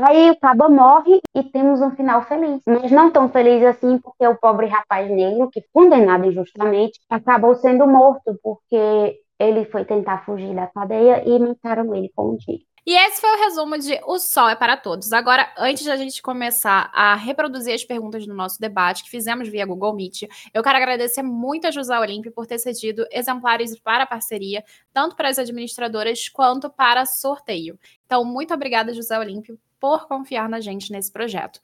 Aí 0.00 0.30
o 0.30 0.38
cabo 0.38 0.68
morre 0.68 1.20
e 1.34 1.42
temos 1.42 1.80
um 1.80 1.90
final 1.90 2.22
feliz. 2.22 2.60
Mas 2.66 2.90
não 2.92 3.10
tão 3.10 3.28
feliz 3.28 3.64
assim, 3.64 3.98
porque 3.98 4.26
o 4.26 4.36
pobre 4.36 4.66
rapaz 4.66 5.10
negro, 5.10 5.50
que 5.50 5.62
condenado 5.72 6.26
injustamente, 6.26 7.00
acabou 7.08 7.54
sendo 7.54 7.86
morto, 7.86 8.38
porque 8.42 9.18
ele 9.38 9.64
foi 9.66 9.84
tentar 9.84 10.24
fugir 10.24 10.54
da 10.54 10.66
cadeia 10.66 11.22
e 11.26 11.38
mataram 11.38 11.94
ele 11.94 12.10
com 12.14 12.30
um 12.30 12.36
tiro. 12.36 12.62
E 12.86 12.94
esse 12.94 13.20
foi 13.20 13.30
o 13.30 13.44
resumo 13.44 13.78
de 13.78 14.00
O 14.06 14.18
Sol 14.18 14.48
é 14.48 14.54
para 14.54 14.76
Todos. 14.76 15.12
Agora, 15.12 15.52
antes 15.58 15.82
de 15.82 15.90
a 15.90 15.96
gente 15.96 16.22
começar 16.22 16.90
a 16.94 17.14
reproduzir 17.14 17.74
as 17.74 17.84
perguntas 17.84 18.26
do 18.26 18.34
nosso 18.34 18.60
debate, 18.60 19.04
que 19.04 19.10
fizemos 19.10 19.48
via 19.48 19.66
Google 19.66 19.94
Meet, 19.94 20.22
eu 20.54 20.62
quero 20.62 20.76
agradecer 20.76 21.22
muito 21.22 21.66
a 21.66 21.70
José 21.70 21.98
Olímpio 21.98 22.32
por 22.32 22.46
ter 22.46 22.58
cedido 22.58 23.06
exemplares 23.10 23.78
para 23.78 24.04
a 24.04 24.06
parceria, 24.06 24.64
tanto 24.92 25.16
para 25.16 25.28
as 25.28 25.38
administradoras 25.38 26.28
quanto 26.28 26.70
para 26.70 27.04
sorteio. 27.04 27.78
Então, 28.06 28.24
muito 28.24 28.54
obrigada, 28.54 28.94
José 28.94 29.18
Olímpio, 29.18 29.58
por 29.78 30.06
confiar 30.06 30.48
na 30.48 30.60
gente 30.60 30.90
nesse 30.92 31.12
projeto. 31.12 31.60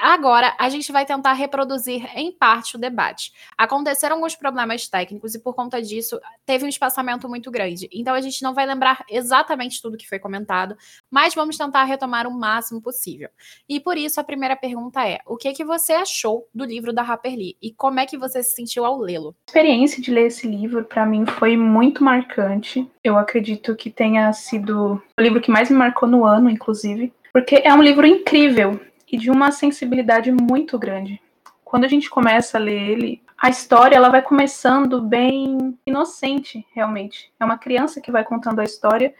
Agora, 0.00 0.54
a 0.58 0.68
gente 0.68 0.92
vai 0.92 1.04
tentar 1.04 1.32
reproduzir 1.32 2.08
em 2.16 2.30
parte 2.30 2.76
o 2.76 2.78
debate. 2.78 3.32
Aconteceram 3.56 4.16
alguns 4.16 4.34
problemas 4.34 4.88
técnicos 4.88 5.34
e, 5.34 5.42
por 5.42 5.54
conta 5.54 5.80
disso, 5.80 6.20
teve 6.44 6.64
um 6.64 6.68
espaçamento 6.68 7.28
muito 7.28 7.50
grande. 7.50 7.88
Então, 7.92 8.14
a 8.14 8.20
gente 8.20 8.42
não 8.42 8.54
vai 8.54 8.66
lembrar 8.66 9.04
exatamente 9.08 9.80
tudo 9.80 9.96
que 9.96 10.08
foi 10.08 10.18
comentado, 10.18 10.76
mas 11.10 11.34
vamos 11.34 11.56
tentar 11.56 11.84
retomar 11.84 12.26
o 12.26 12.30
máximo 12.30 12.80
possível. 12.80 13.28
E 13.68 13.80
por 13.80 13.96
isso, 13.96 14.20
a 14.20 14.24
primeira 14.24 14.56
pergunta 14.56 15.06
é: 15.06 15.18
o 15.26 15.36
que, 15.36 15.52
que 15.52 15.64
você 15.64 15.92
achou 15.92 16.46
do 16.54 16.64
livro 16.64 16.92
da 16.92 17.02
Harper 17.02 17.34
Lee 17.34 17.56
e 17.60 17.72
como 17.72 18.00
é 18.00 18.06
que 18.06 18.18
você 18.18 18.42
se 18.42 18.54
sentiu 18.54 18.84
ao 18.84 18.98
lê-lo? 18.98 19.34
A 19.48 19.50
experiência 19.50 20.02
de 20.02 20.10
ler 20.10 20.26
esse 20.26 20.46
livro, 20.46 20.84
para 20.84 21.06
mim, 21.06 21.26
foi 21.26 21.56
muito 21.56 22.04
marcante. 22.04 22.88
Eu 23.02 23.18
acredito 23.18 23.74
que 23.74 23.90
tenha 23.90 24.32
sido 24.32 25.02
o 25.18 25.22
livro 25.22 25.40
que 25.40 25.50
mais 25.50 25.70
me 25.70 25.76
marcou 25.76 26.08
no 26.08 26.24
ano, 26.24 26.50
inclusive, 26.50 27.12
porque 27.32 27.62
é 27.64 27.72
um 27.72 27.82
livro 27.82 28.06
incrível 28.06 28.80
e 29.12 29.18
de 29.18 29.30
uma 29.30 29.52
sensibilidade 29.52 30.32
muito 30.32 30.78
grande. 30.78 31.20
Quando 31.62 31.84
a 31.84 31.88
gente 31.88 32.08
começa 32.08 32.56
a 32.56 32.60
ler 32.60 32.80
ele, 32.90 33.22
a 33.36 33.50
história 33.50 33.94
ela 33.94 34.08
vai 34.08 34.22
começando 34.22 35.02
bem 35.02 35.78
inocente, 35.86 36.66
realmente. 36.74 37.30
É 37.38 37.44
uma 37.44 37.58
criança 37.58 38.00
que 38.00 38.10
vai 38.10 38.24
contando 38.24 38.60
a 38.60 38.64
história 38.64 39.14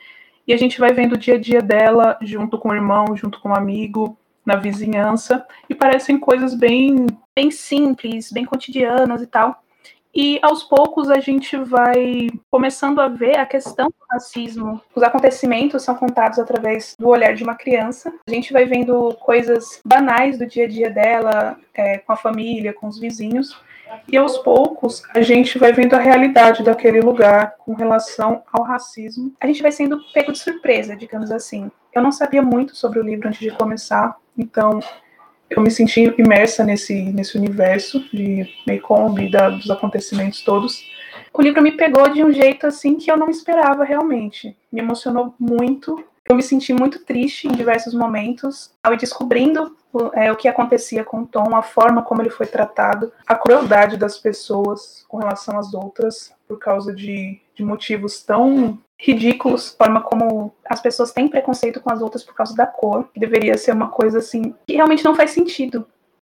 e 0.47 0.53
a 0.53 0.57
gente 0.57 0.81
vai 0.81 0.93
vendo 0.93 1.13
o 1.13 1.19
dia 1.19 1.35
a 1.35 1.39
dia 1.39 1.61
dela 1.61 2.19
junto 2.23 2.59
com 2.59 2.71
o 2.71 2.75
irmão, 2.75 3.17
junto 3.17 3.39
com 3.41 3.51
o 3.51 3.55
amigo, 3.55 4.17
na 4.45 4.57
vizinhança, 4.57 5.47
e 5.69 5.75
parecem 5.75 6.19
coisas 6.19 6.55
bem, 6.55 7.07
bem 7.35 7.51
simples, 7.51 8.33
bem 8.33 8.45
cotidianas 8.45 9.23
e 9.23 9.27
tal. 9.27 9.63
E 10.15 10.39
aos 10.43 10.63
poucos 10.63 11.09
a 11.11 11.21
gente 11.21 11.57
vai 11.57 12.29
começando 12.51 13.01
a 13.01 13.09
ver 13.09 13.39
a 13.39 13.47
questão 13.47 13.89
do 13.89 14.07
racismo. 14.11 14.81
Os 14.95 15.03
acontecimentos 15.03 15.83
são 15.83 15.95
contados 15.95 16.39
através 16.39 16.95
do 16.99 17.09
olhar 17.09 17.35
de 17.35 17.43
uma 17.43 17.55
criança. 17.55 18.13
A 18.27 18.31
gente 18.31 18.53
vai 18.53 18.67
vendo 18.67 19.17
coisas 19.21 19.81
banais 19.85 20.39
do 20.39 20.47
dia 20.47 20.67
a 20.67 20.69
dia 20.69 20.91
dela, 20.91 21.59
é, 21.75 21.99
com 21.99 22.13
a 22.13 22.17
família, 22.17 22.75
com 22.75 22.89
os 22.89 22.99
vizinhos. 22.99 23.57
E 24.07 24.17
aos 24.17 24.39
poucos 24.39 25.03
a 25.15 25.23
gente 25.23 25.59
vai 25.59 25.73
vendo 25.73 25.95
a 25.95 25.99
realidade 25.99 26.63
daquele 26.63 27.01
lugar 27.01 27.57
com 27.59 27.75
relação 27.75 28.43
ao 28.53 28.65
racismo. 28.65 29.33
A 29.41 29.47
gente 29.47 29.63
vai 29.63 29.73
sendo 29.73 29.99
pego 30.13 30.33
de 30.33 30.39
surpresa, 30.39 30.95
digamos 30.95 31.31
assim. 31.31 31.71
Eu 31.95 32.03
não 32.03 32.13
sabia 32.13 32.43
muito 32.43 32.75
sobre 32.75 32.99
o 32.99 33.03
livro 33.03 33.29
antes 33.29 33.41
de 33.41 33.51
começar, 33.51 34.17
então 34.37 34.81
eu 35.57 35.63
me 35.63 35.71
senti 35.71 36.13
imersa 36.19 36.65
nesse, 36.65 36.95
nesse 36.95 37.37
universo 37.37 38.01
de 38.13 38.47
da, 39.31 39.51
dos 39.51 39.71
acontecimentos 39.71 40.43
todos. 40.43 40.83
O 41.33 41.43
livro 41.43 41.63
me 41.63 41.73
pegou 41.73 42.09
de 42.09 42.23
um 42.25 42.33
jeito 42.33 42.67
assim 42.67 42.97
que 42.97 43.11
eu 43.11 43.17
não 43.17 43.31
esperava 43.31 43.85
realmente. 43.85 44.57
Me 44.71 44.81
emocionou 44.81 45.35
muito. 45.39 46.05
Eu 46.29 46.37
me 46.37 46.43
senti 46.43 46.73
muito 46.73 47.05
triste 47.05 47.49
em 47.49 47.53
diversos 47.53 47.95
momentos 47.95 48.71
ao 48.83 48.95
ir 48.95 48.99
descobrindo 48.99 49.77
é, 50.15 50.31
o 50.31 50.37
que 50.37 50.49
acontecia 50.49 51.05
com 51.05 51.23
o 51.23 51.27
Tom, 51.27 51.55
a 51.55 51.63
forma 51.63 52.03
como 52.03 52.23
ele 52.23 52.31
foi 52.31 52.47
tratado, 52.47 53.13
a 53.27 53.35
crueldade 53.35 53.97
das 53.97 54.19
pessoas 54.19 55.05
com 55.09 55.19
relação 55.19 55.59
às 55.59 55.75
outras 55.75 56.33
por 56.49 56.59
causa 56.59 56.95
de, 56.95 57.41
de 57.55 57.65
motivos 57.65 58.23
tão 58.23 58.79
ridículos, 58.99 59.75
forma 59.77 60.01
como 60.01 60.55
as 60.65 60.81
pessoas 60.81 61.13
têm 61.13 61.29
preconceito 61.29 61.81
com 61.81 61.93
as 61.93 62.01
outras 62.01 62.23
por 62.23 62.35
causa 62.35 62.55
da 62.55 62.67
cor, 62.67 63.09
que 63.13 63.19
deveria 63.19 63.59
ser 63.59 63.73
uma 63.73 63.89
coisa 63.89 64.19
assim 64.19 64.55
que 64.67 64.75
realmente 64.75 65.05
não 65.05 65.15
faz 65.15 65.33
sentido. 65.33 65.87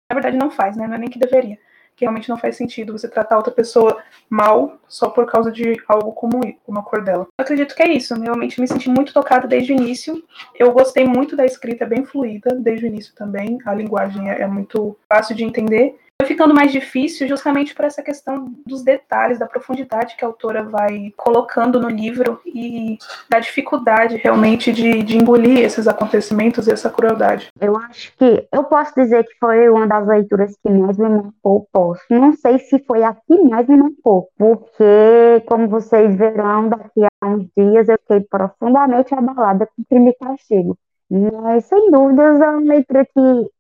Na 0.09 0.15
verdade 0.15 0.37
não 0.37 0.49
faz, 0.49 0.75
né? 0.77 0.87
Não 0.87 0.95
é 0.95 0.97
nem 0.97 1.09
que 1.09 1.19
deveria. 1.19 1.57
Que 1.95 2.05
realmente 2.05 2.29
não 2.29 2.37
faz 2.37 2.55
sentido 2.55 2.97
você 2.97 3.09
tratar 3.09 3.37
outra 3.37 3.51
pessoa 3.51 4.01
mal 4.29 4.79
só 4.87 5.09
por 5.09 5.25
causa 5.25 5.51
de 5.51 5.81
algo 5.87 6.13
como, 6.13 6.39
como 6.65 6.79
a 6.79 6.83
cor 6.83 7.03
dela. 7.03 7.27
Eu 7.37 7.43
acredito 7.43 7.75
que 7.75 7.83
é 7.83 7.91
isso. 7.91 8.13
Eu 8.13 8.21
realmente 8.21 8.59
me 8.59 8.67
senti 8.67 8.89
muito 8.89 9.13
tocada 9.13 9.47
desde 9.47 9.73
o 9.73 9.75
início. 9.75 10.23
Eu 10.57 10.71
gostei 10.71 11.05
muito 11.05 11.35
da 11.35 11.45
escrita, 11.45 11.83
é 11.83 11.87
bem 11.87 12.05
fluida 12.05 12.55
desde 12.55 12.85
o 12.85 12.87
início 12.87 13.13
também. 13.13 13.57
A 13.65 13.73
linguagem 13.73 14.29
é, 14.29 14.41
é 14.41 14.47
muito 14.47 14.97
fácil 15.09 15.35
de 15.35 15.43
entender 15.43 15.99
ficando 16.25 16.53
mais 16.53 16.71
difícil 16.71 17.27
justamente 17.27 17.73
por 17.73 17.85
essa 17.85 18.01
questão 18.01 18.53
dos 18.65 18.83
detalhes, 18.83 19.39
da 19.39 19.45
profundidade 19.45 20.15
que 20.15 20.23
a 20.23 20.27
autora 20.27 20.63
vai 20.63 21.13
colocando 21.15 21.79
no 21.79 21.89
livro 21.89 22.39
e 22.45 22.97
da 23.29 23.39
dificuldade 23.39 24.17
realmente 24.17 24.71
de, 24.71 25.03
de 25.03 25.17
engolir 25.17 25.59
esses 25.59 25.87
acontecimentos 25.87 26.67
e 26.67 26.71
essa 26.71 26.89
crueldade. 26.89 27.49
Eu 27.59 27.77
acho 27.77 28.15
que 28.17 28.47
eu 28.51 28.63
posso 28.63 28.93
dizer 28.95 29.23
que 29.23 29.37
foi 29.39 29.69
uma 29.69 29.87
das 29.87 30.07
leituras 30.07 30.55
que 30.61 30.69
mais 30.69 30.97
me 30.97 31.09
marcou, 31.09 31.67
posso. 31.71 32.01
Não 32.09 32.33
sei 32.33 32.59
se 32.59 32.79
foi 32.85 33.03
a 33.03 33.13
que 33.13 33.41
mais 33.43 33.67
me 33.67 33.77
marcou, 33.77 34.29
porque, 34.37 35.43
como 35.45 35.67
vocês 35.67 36.15
verão, 36.15 36.69
daqui 36.69 37.03
a 37.21 37.27
uns 37.27 37.47
dias 37.55 37.89
eu 37.89 37.97
fiquei 37.99 38.21
profundamente 38.21 39.13
abalada 39.13 39.67
com 39.67 39.83
crime 39.83 40.11
e 40.11 40.25
castigo. 40.25 40.77
Mas, 41.09 41.65
sem 41.65 41.91
dúvidas, 41.91 42.39
é 42.39 42.49
uma 42.49 42.61
leitura 42.61 43.05
que 43.05 43.51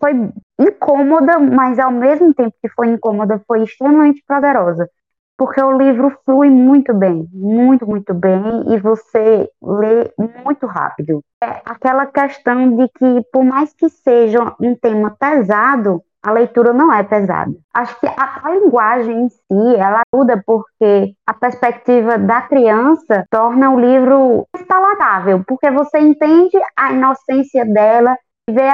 foi 0.00 0.12
incômoda, 0.58 1.38
mas 1.38 1.78
ao 1.78 1.90
mesmo 1.90 2.32
tempo 2.34 2.54
que 2.60 2.68
foi 2.70 2.88
incômoda, 2.88 3.42
foi 3.46 3.62
extremamente 3.62 4.22
poderosa. 4.26 4.88
Porque 5.36 5.60
o 5.62 5.76
livro 5.76 6.16
flui 6.24 6.50
muito 6.50 6.94
bem, 6.94 7.26
muito, 7.32 7.86
muito 7.86 8.14
bem, 8.14 8.42
e 8.68 8.78
você 8.78 9.48
lê 9.62 10.12
muito 10.44 10.66
rápido. 10.66 11.20
É 11.42 11.60
aquela 11.64 12.06
questão 12.06 12.76
de 12.76 12.88
que, 12.88 13.26
por 13.32 13.44
mais 13.44 13.72
que 13.72 13.88
seja 13.88 14.54
um 14.60 14.74
tema 14.76 15.16
pesado, 15.18 16.02
a 16.22 16.30
leitura 16.30 16.72
não 16.72 16.92
é 16.92 17.02
pesada. 17.02 17.52
Acho 17.74 17.98
que 17.98 18.06
a, 18.06 18.40
a, 18.44 18.50
linguagem 18.54 19.22
em 19.22 19.28
si, 19.28 19.76
ela 19.76 20.02
ajuda 20.14 20.40
porque 20.46 21.14
a 21.26 21.34
perspectiva 21.34 22.16
da 22.16 22.42
criança 22.42 23.24
torna 23.28 23.70
o 23.70 23.80
livro 23.80 24.46
palatável, 24.68 25.42
porque 25.46 25.70
você 25.70 25.98
entende 25.98 26.56
a 26.78 26.92
inocência 26.92 27.64
dela 27.64 28.16
vê 28.48 28.68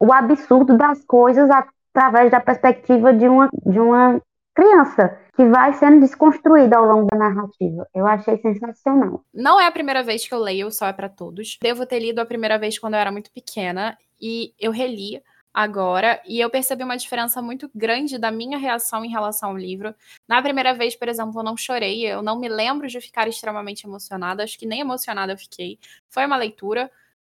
o 0.00 0.12
absurdo 0.12 0.76
das 0.76 1.04
coisas 1.04 1.48
através 1.50 2.30
da 2.30 2.40
perspectiva 2.40 3.12
de 3.12 3.26
uma, 3.26 3.48
de 3.66 3.78
uma 3.78 4.20
criança 4.54 5.18
que 5.36 5.44
vai 5.44 5.72
sendo 5.74 6.00
desconstruída 6.00 6.76
ao 6.76 6.84
longo 6.84 7.06
da 7.06 7.16
narrativa. 7.16 7.86
Eu 7.94 8.06
achei 8.06 8.36
sensacional. 8.38 9.22
Não 9.32 9.60
é 9.60 9.66
a 9.66 9.72
primeira 9.72 10.02
vez 10.02 10.26
que 10.26 10.34
eu 10.34 10.38
leio 10.40 10.70
Só 10.70 10.86
é 10.86 10.92
para 10.92 11.08
Todos. 11.08 11.58
Devo 11.62 11.86
ter 11.86 12.00
lido 12.00 12.18
a 12.18 12.26
primeira 12.26 12.58
vez 12.58 12.78
quando 12.78 12.94
eu 12.94 13.00
era 13.00 13.12
muito 13.12 13.30
pequena 13.30 13.96
e 14.20 14.52
eu 14.58 14.72
reli 14.72 15.22
agora 15.54 16.20
e 16.26 16.40
eu 16.40 16.50
percebi 16.50 16.84
uma 16.84 16.96
diferença 16.96 17.40
muito 17.40 17.70
grande 17.74 18.18
da 18.18 18.30
minha 18.30 18.58
reação 18.58 19.04
em 19.04 19.10
relação 19.10 19.50
ao 19.50 19.56
livro. 19.56 19.94
Na 20.26 20.42
primeira 20.42 20.74
vez, 20.74 20.96
por 20.96 21.08
exemplo, 21.08 21.38
eu 21.38 21.44
não 21.44 21.56
chorei, 21.56 22.06
eu 22.06 22.22
não 22.22 22.38
me 22.38 22.48
lembro 22.48 22.86
de 22.88 23.00
ficar 23.00 23.28
extremamente 23.28 23.86
emocionada, 23.86 24.42
acho 24.42 24.58
que 24.58 24.66
nem 24.66 24.80
emocionada 24.80 25.32
eu 25.32 25.38
fiquei. 25.38 25.78
Foi 26.08 26.26
uma 26.26 26.36
leitura. 26.36 26.90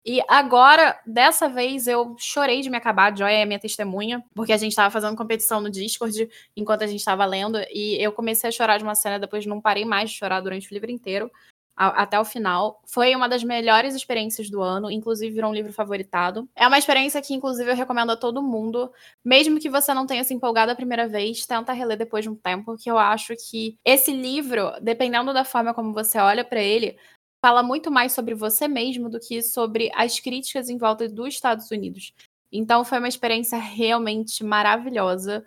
E 0.05 0.19
agora, 0.27 0.99
dessa 1.05 1.47
vez, 1.47 1.85
eu 1.85 2.15
chorei 2.17 2.61
de 2.61 2.69
me 2.69 2.77
acabar. 2.77 3.15
Joy 3.15 3.31
é 3.31 3.45
minha 3.45 3.59
testemunha, 3.59 4.23
porque 4.33 4.51
a 4.51 4.57
gente 4.57 4.71
estava 4.71 4.89
fazendo 4.89 5.15
competição 5.15 5.61
no 5.61 5.69
Discord 5.69 6.27
enquanto 6.55 6.83
a 6.83 6.87
gente 6.87 6.99
estava 6.99 7.23
lendo, 7.25 7.59
e 7.71 7.97
eu 8.03 8.11
comecei 8.11 8.47
a 8.49 8.51
chorar 8.51 8.77
de 8.77 8.83
uma 8.83 8.95
cena, 8.95 9.19
depois 9.19 9.45
não 9.45 9.61
parei 9.61 9.85
mais 9.85 10.09
de 10.09 10.17
chorar 10.17 10.41
durante 10.41 10.71
o 10.71 10.73
livro 10.73 10.89
inteiro 10.89 11.29
até 11.75 12.19
o 12.19 12.25
final. 12.25 12.81
Foi 12.85 13.15
uma 13.15 13.27
das 13.27 13.43
melhores 13.43 13.95
experiências 13.95 14.49
do 14.49 14.61
ano, 14.61 14.91
inclusive 14.91 15.33
virou 15.33 15.49
um 15.49 15.53
livro 15.53 15.73
favoritado. 15.73 16.47
É 16.55 16.67
uma 16.67 16.77
experiência 16.77 17.21
que, 17.21 17.33
inclusive, 17.33 17.71
eu 17.71 17.75
recomendo 17.75 18.11
a 18.11 18.17
todo 18.17 18.41
mundo. 18.43 18.91
Mesmo 19.25 19.59
que 19.59 19.69
você 19.69 19.93
não 19.93 20.05
tenha 20.05 20.23
se 20.23 20.33
empolgado 20.33 20.71
a 20.71 20.75
primeira 20.75 21.07
vez, 21.07 21.45
tenta 21.45 21.73
reler 21.73 21.97
depois 21.97 22.23
de 22.23 22.29
um 22.29 22.35
tempo, 22.35 22.77
que 22.77 22.91
eu 22.91 22.99
acho 22.99 23.33
que 23.49 23.77
esse 23.83 24.11
livro, 24.11 24.71
dependendo 24.81 25.33
da 25.33 25.43
forma 25.43 25.73
como 25.73 25.93
você 25.93 26.19
olha 26.19 26.43
para 26.43 26.61
ele, 26.61 26.97
fala 27.41 27.63
muito 27.63 27.89
mais 27.91 28.13
sobre 28.13 28.35
você 28.35 28.67
mesmo 28.67 29.09
do 29.09 29.19
que 29.19 29.41
sobre 29.41 29.91
as 29.95 30.19
críticas 30.19 30.69
em 30.69 30.77
volta 30.77 31.09
dos 31.09 31.29
Estados 31.29 31.69
Unidos. 31.71 32.13
Então 32.51 32.85
foi 32.85 32.99
uma 32.99 33.07
experiência 33.07 33.57
realmente 33.57 34.43
maravilhosa. 34.43 35.43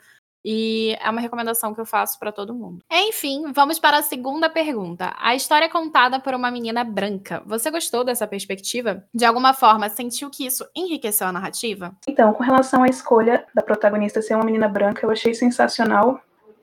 E 0.47 0.95
é 1.01 1.09
uma 1.09 1.23
recomendação 1.23 1.73
que 1.73 1.81
eu 1.81 1.87
faço 1.87 2.19
para 2.19 2.31
todo 2.31 2.53
mundo. 2.53 2.85
Enfim, 2.93 3.51
vamos 3.55 3.79
para 3.79 3.97
a 3.97 4.03
segunda 4.03 4.51
pergunta. 4.51 5.15
A 5.19 5.35
história 5.35 5.65
é 5.65 5.71
contada 5.71 6.21
por 6.21 6.35
uma 6.35 6.51
menina 6.51 6.85
branca. 6.85 7.43
Você 7.47 7.71
gostou 7.71 8.05
dessa 8.05 8.27
perspectiva? 8.27 9.03
De 9.15 9.25
alguma 9.25 9.55
forma, 9.55 9.89
sentiu 9.89 10.29
que 10.29 10.45
isso 10.45 10.69
enriqueceu 10.77 11.27
a 11.27 11.33
narrativa? 11.33 11.97
Então, 12.07 12.35
com 12.35 12.43
relação 12.43 12.83
à 12.83 12.89
escolha 12.89 13.47
da 13.55 13.63
protagonista 13.63 14.21
ser 14.21 14.35
uma 14.35 14.45
menina 14.45 14.69
branca, 14.69 15.07
eu 15.07 15.11
achei 15.11 15.33
sensacional. 15.33 16.21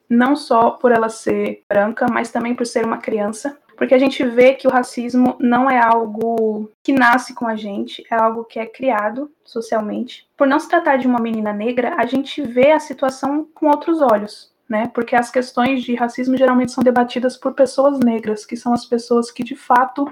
Não 0.08 0.36
só 0.36 0.72
por 0.72 0.92
ela 0.92 1.10
ser 1.10 1.64
branca, 1.68 2.06
mas 2.08 2.30
também 2.30 2.54
por 2.54 2.68
ser 2.68 2.86
uma 2.86 3.00
criança 3.00 3.58
porque 3.82 3.96
a 3.96 3.98
gente 3.98 4.24
vê 4.24 4.54
que 4.54 4.68
o 4.68 4.70
racismo 4.70 5.36
não 5.40 5.68
é 5.68 5.80
algo 5.80 6.70
que 6.84 6.94
nasce 6.94 7.34
com 7.34 7.48
a 7.48 7.56
gente, 7.56 8.06
é 8.12 8.14
algo 8.14 8.44
que 8.44 8.60
é 8.60 8.66
criado 8.68 9.32
socialmente. 9.44 10.28
Por 10.38 10.46
não 10.46 10.60
se 10.60 10.70
tratar 10.70 10.98
de 10.98 11.08
uma 11.08 11.20
menina 11.20 11.52
negra, 11.52 11.96
a 11.98 12.06
gente 12.06 12.44
vê 12.44 12.70
a 12.70 12.80
situação 12.80 13.44
com 13.56 13.70
outros 13.70 14.00
olhos, 14.00 14.52
né? 14.70 14.92
Porque 14.94 15.16
as 15.16 15.32
questões 15.32 15.82
de 15.82 15.96
racismo 15.96 16.38
geralmente 16.38 16.72
são 16.72 16.84
debatidas 16.84 17.36
por 17.36 17.56
pessoas 17.56 17.98
negras, 17.98 18.46
que 18.46 18.56
são 18.56 18.72
as 18.72 18.86
pessoas 18.86 19.32
que 19.32 19.44
de 19.44 19.56
fato 19.56 20.08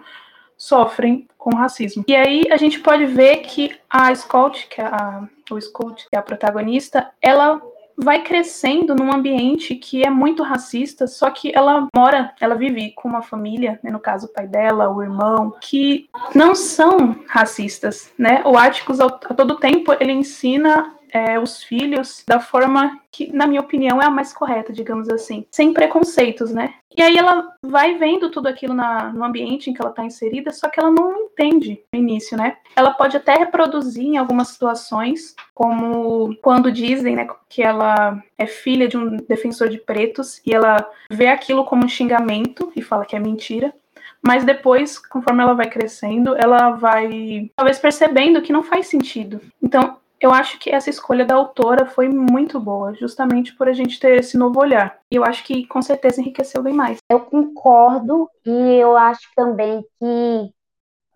sofrem 0.57 1.27
com 1.37 1.55
racismo. 1.55 2.03
E 2.07 2.15
aí 2.15 2.45
a 2.51 2.57
gente 2.57 2.79
pode 2.79 3.05
ver 3.05 3.37
que 3.41 3.77
a 3.87 4.13
Scott, 4.15 4.65
que 4.67 4.81
é 4.81 4.85
a, 4.85 5.27
o 5.51 5.61
Scott, 5.61 6.07
que 6.09 6.15
é 6.15 6.17
a 6.17 6.23
protagonista, 6.23 7.11
ela 7.21 7.61
vai 8.01 8.23
crescendo 8.23 8.95
num 8.95 9.11
ambiente 9.11 9.75
que 9.75 10.05
é 10.05 10.09
muito 10.09 10.41
racista, 10.41 11.05
só 11.05 11.29
que 11.29 11.51
ela 11.53 11.87
mora, 11.95 12.33
ela 12.39 12.55
vive 12.55 12.91
com 12.91 13.09
uma 13.09 13.21
família, 13.21 13.79
né, 13.83 13.91
no 13.91 13.99
caso 13.99 14.27
o 14.27 14.33
pai 14.33 14.47
dela, 14.47 14.89
o 14.89 15.01
irmão, 15.01 15.53
que 15.61 16.09
não 16.33 16.55
são 16.55 17.15
racistas, 17.27 18.11
né? 18.17 18.41
O 18.45 18.57
Atticus, 18.57 18.99
a 18.99 19.09
todo 19.09 19.59
tempo, 19.59 19.93
ele 19.99 20.13
ensina 20.13 20.95
é, 21.11 21.39
os 21.39 21.63
filhos 21.63 22.23
da 22.27 22.39
forma 22.39 22.99
que, 23.11 23.31
na 23.33 23.47
minha 23.47 23.61
opinião, 23.61 24.01
é 24.01 24.05
a 24.05 24.09
mais 24.09 24.33
correta, 24.33 24.71
digamos 24.71 25.09
assim, 25.09 25.45
sem 25.51 25.73
preconceitos, 25.73 26.53
né? 26.53 26.75
E 26.95 27.01
aí 27.01 27.17
ela 27.17 27.53
vai 27.61 27.97
vendo 27.97 28.29
tudo 28.29 28.47
aquilo 28.47 28.73
na, 28.73 29.11
no 29.11 29.23
ambiente 29.23 29.69
em 29.69 29.73
que 29.73 29.81
ela 29.81 29.91
está 29.91 30.03
inserida, 30.03 30.51
só 30.51 30.69
que 30.69 30.79
ela 30.79 30.91
não 30.91 31.25
entende 31.25 31.81
no 31.93 31.99
início, 31.99 32.37
né? 32.37 32.57
Ela 32.75 32.91
pode 32.91 33.15
até 33.15 33.35
reproduzir 33.35 34.05
em 34.05 34.17
algumas 34.17 34.49
situações, 34.49 35.35
como 35.53 36.35
quando 36.41 36.71
dizem, 36.71 37.15
né, 37.15 37.27
que 37.47 37.61
ela 37.61 38.21
é 38.37 38.45
filha 38.45 38.87
de 38.87 38.97
um 38.97 39.17
defensor 39.17 39.69
de 39.69 39.77
pretos 39.77 40.41
e 40.45 40.53
ela 40.53 40.87
vê 41.11 41.27
aquilo 41.27 41.65
como 41.65 41.85
um 41.85 41.89
xingamento 41.89 42.71
e 42.75 42.81
fala 42.81 43.05
que 43.05 43.15
é 43.15 43.19
mentira 43.19 43.73
mas 44.21 44.43
depois, 44.43 44.99
conforme 44.99 45.41
ela 45.41 45.53
vai 45.53 45.69
crescendo, 45.69 46.35
ela 46.35 46.71
vai 46.71 47.49
talvez 47.55 47.79
percebendo 47.79 48.41
que 48.41 48.51
não 48.51 48.63
faz 48.63 48.87
sentido. 48.87 49.39
Então, 49.61 49.97
eu 50.21 50.31
acho 50.33 50.59
que 50.59 50.69
essa 50.69 50.89
escolha 50.89 51.25
da 51.25 51.35
autora 51.35 51.85
foi 51.85 52.09
muito 52.09 52.59
boa, 52.59 52.93
justamente 52.93 53.55
por 53.55 53.67
a 53.69 53.73
gente 53.73 53.99
ter 53.99 54.19
esse 54.19 54.37
novo 54.37 54.59
olhar. 54.59 54.99
E 55.11 55.15
eu 55.15 55.23
acho 55.23 55.43
que 55.43 55.65
com 55.67 55.81
certeza 55.81 56.21
enriqueceu 56.21 56.61
bem 56.61 56.73
mais. 56.73 56.97
Eu 57.09 57.21
concordo 57.21 58.29
e 58.45 58.51
eu 58.51 58.97
acho 58.97 59.29
também 59.35 59.81
que 59.99 60.53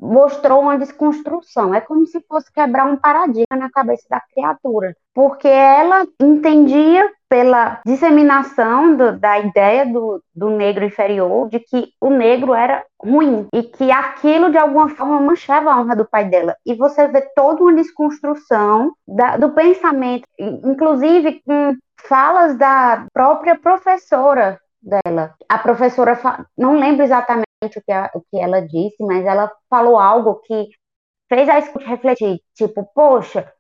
mostrou 0.04 0.62
uma 0.62 0.78
desconstrução. 0.78 1.74
É 1.74 1.80
como 1.80 2.06
se 2.06 2.20
fosse 2.28 2.52
quebrar 2.52 2.86
um 2.86 2.98
paradigma 2.98 3.58
na 3.58 3.72
cabeça 3.72 4.06
da 4.10 4.20
criatura, 4.20 4.96
porque 5.14 5.48
ela 5.48 6.06
entendia 6.22 7.10
pela 7.30 7.82
disseminação 7.86 8.96
do, 8.96 9.18
da 9.18 9.40
ideia 9.40 9.86
do, 9.86 10.22
do 10.36 10.50
negro 10.52 10.86
inferior 10.86 11.50
de 11.50 11.60
que 11.60 11.88
o 12.00 12.10
negro 12.12 12.54
era 12.54 12.84
ruim 13.02 13.48
e 13.52 13.64
que 13.64 13.92
aquilo 13.92 14.52
de 14.52 14.58
alguma 14.58 14.90
forma 14.90 15.20
manchava 15.20 15.72
a 15.72 15.80
honra 15.80 15.96
do 15.96 16.06
pai 16.06 16.26
dela. 16.26 16.56
E 16.66 16.76
você 16.76 17.08
vê 17.08 17.22
toda 17.36 17.64
uma 17.64 17.74
desconstrução 17.74 18.92
da, 19.08 19.38
do 19.38 19.50
pensamento, 19.50 20.28
inclusive 20.38 21.42
com 21.46 21.76
falas 22.04 22.56
da 22.58 23.06
própria 23.14 23.58
professora 23.58 24.60
dela. 24.80 25.34
A 25.50 25.58
professora, 25.58 26.20
não 26.58 26.78
lembro 26.78 27.04
exatamente 27.04 27.48
o 27.68 27.82
que, 27.82 27.92
a, 27.92 28.12
o 28.16 28.22
que 28.22 28.38
ela 28.38 28.62
disse, 28.62 28.98
mas 29.02 29.26
ela 29.26 29.52
falou 29.70 29.98
algo 29.98 30.36
que 30.42 30.70
fez 31.30 31.50
a 31.50 31.60
escuta 31.60 31.86
refletir, 31.86 32.40
tipo, 32.54 32.84
poxa, 32.94 33.52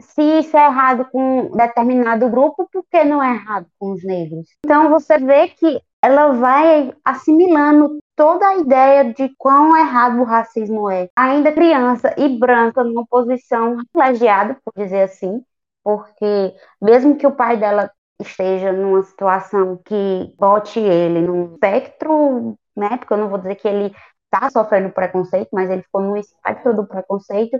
se 0.00 0.22
isso 0.22 0.56
é 0.56 0.66
errado 0.66 1.06
com 1.10 1.50
determinado 1.50 2.28
grupo, 2.28 2.68
por 2.72 2.84
que 2.90 3.04
não 3.04 3.22
é 3.22 3.34
errado 3.34 3.66
com 3.78 3.92
os 3.92 4.04
negros? 4.04 4.46
Então 4.64 4.90
você 4.90 5.18
vê 5.18 5.48
que 5.48 5.80
ela 6.02 6.32
vai 6.32 6.92
assimilando 7.04 7.98
toda 8.16 8.46
a 8.48 8.56
ideia 8.56 9.12
de 9.12 9.34
quão 9.38 9.76
errado 9.76 10.20
o 10.20 10.24
racismo 10.24 10.90
é. 10.90 11.08
Ainda 11.16 11.52
criança 11.52 12.14
e 12.18 12.28
branca, 12.38 12.82
numa 12.82 13.06
posição 13.06 13.76
privilegiada, 13.92 14.56
por 14.64 14.72
dizer 14.76 15.02
assim, 15.02 15.42
porque 15.84 16.54
mesmo 16.80 17.16
que 17.16 17.26
o 17.26 17.34
pai 17.34 17.56
dela 17.56 17.90
esteja 18.20 18.72
numa 18.72 19.02
situação 19.02 19.80
que 19.84 20.34
bote 20.38 20.78
ele 20.80 21.20
num 21.20 21.54
espectro, 21.54 22.56
né? 22.76 22.96
Porque 22.96 23.12
eu 23.12 23.18
não 23.18 23.28
vou 23.28 23.38
dizer 23.38 23.56
que 23.56 23.68
ele 23.68 23.94
está 24.32 24.50
sofrendo 24.50 24.92
preconceito, 24.92 25.48
mas 25.52 25.70
ele 25.70 25.82
ficou 25.82 26.00
no 26.00 26.16
espectro 26.16 26.74
do 26.74 26.86
preconceito. 26.86 27.58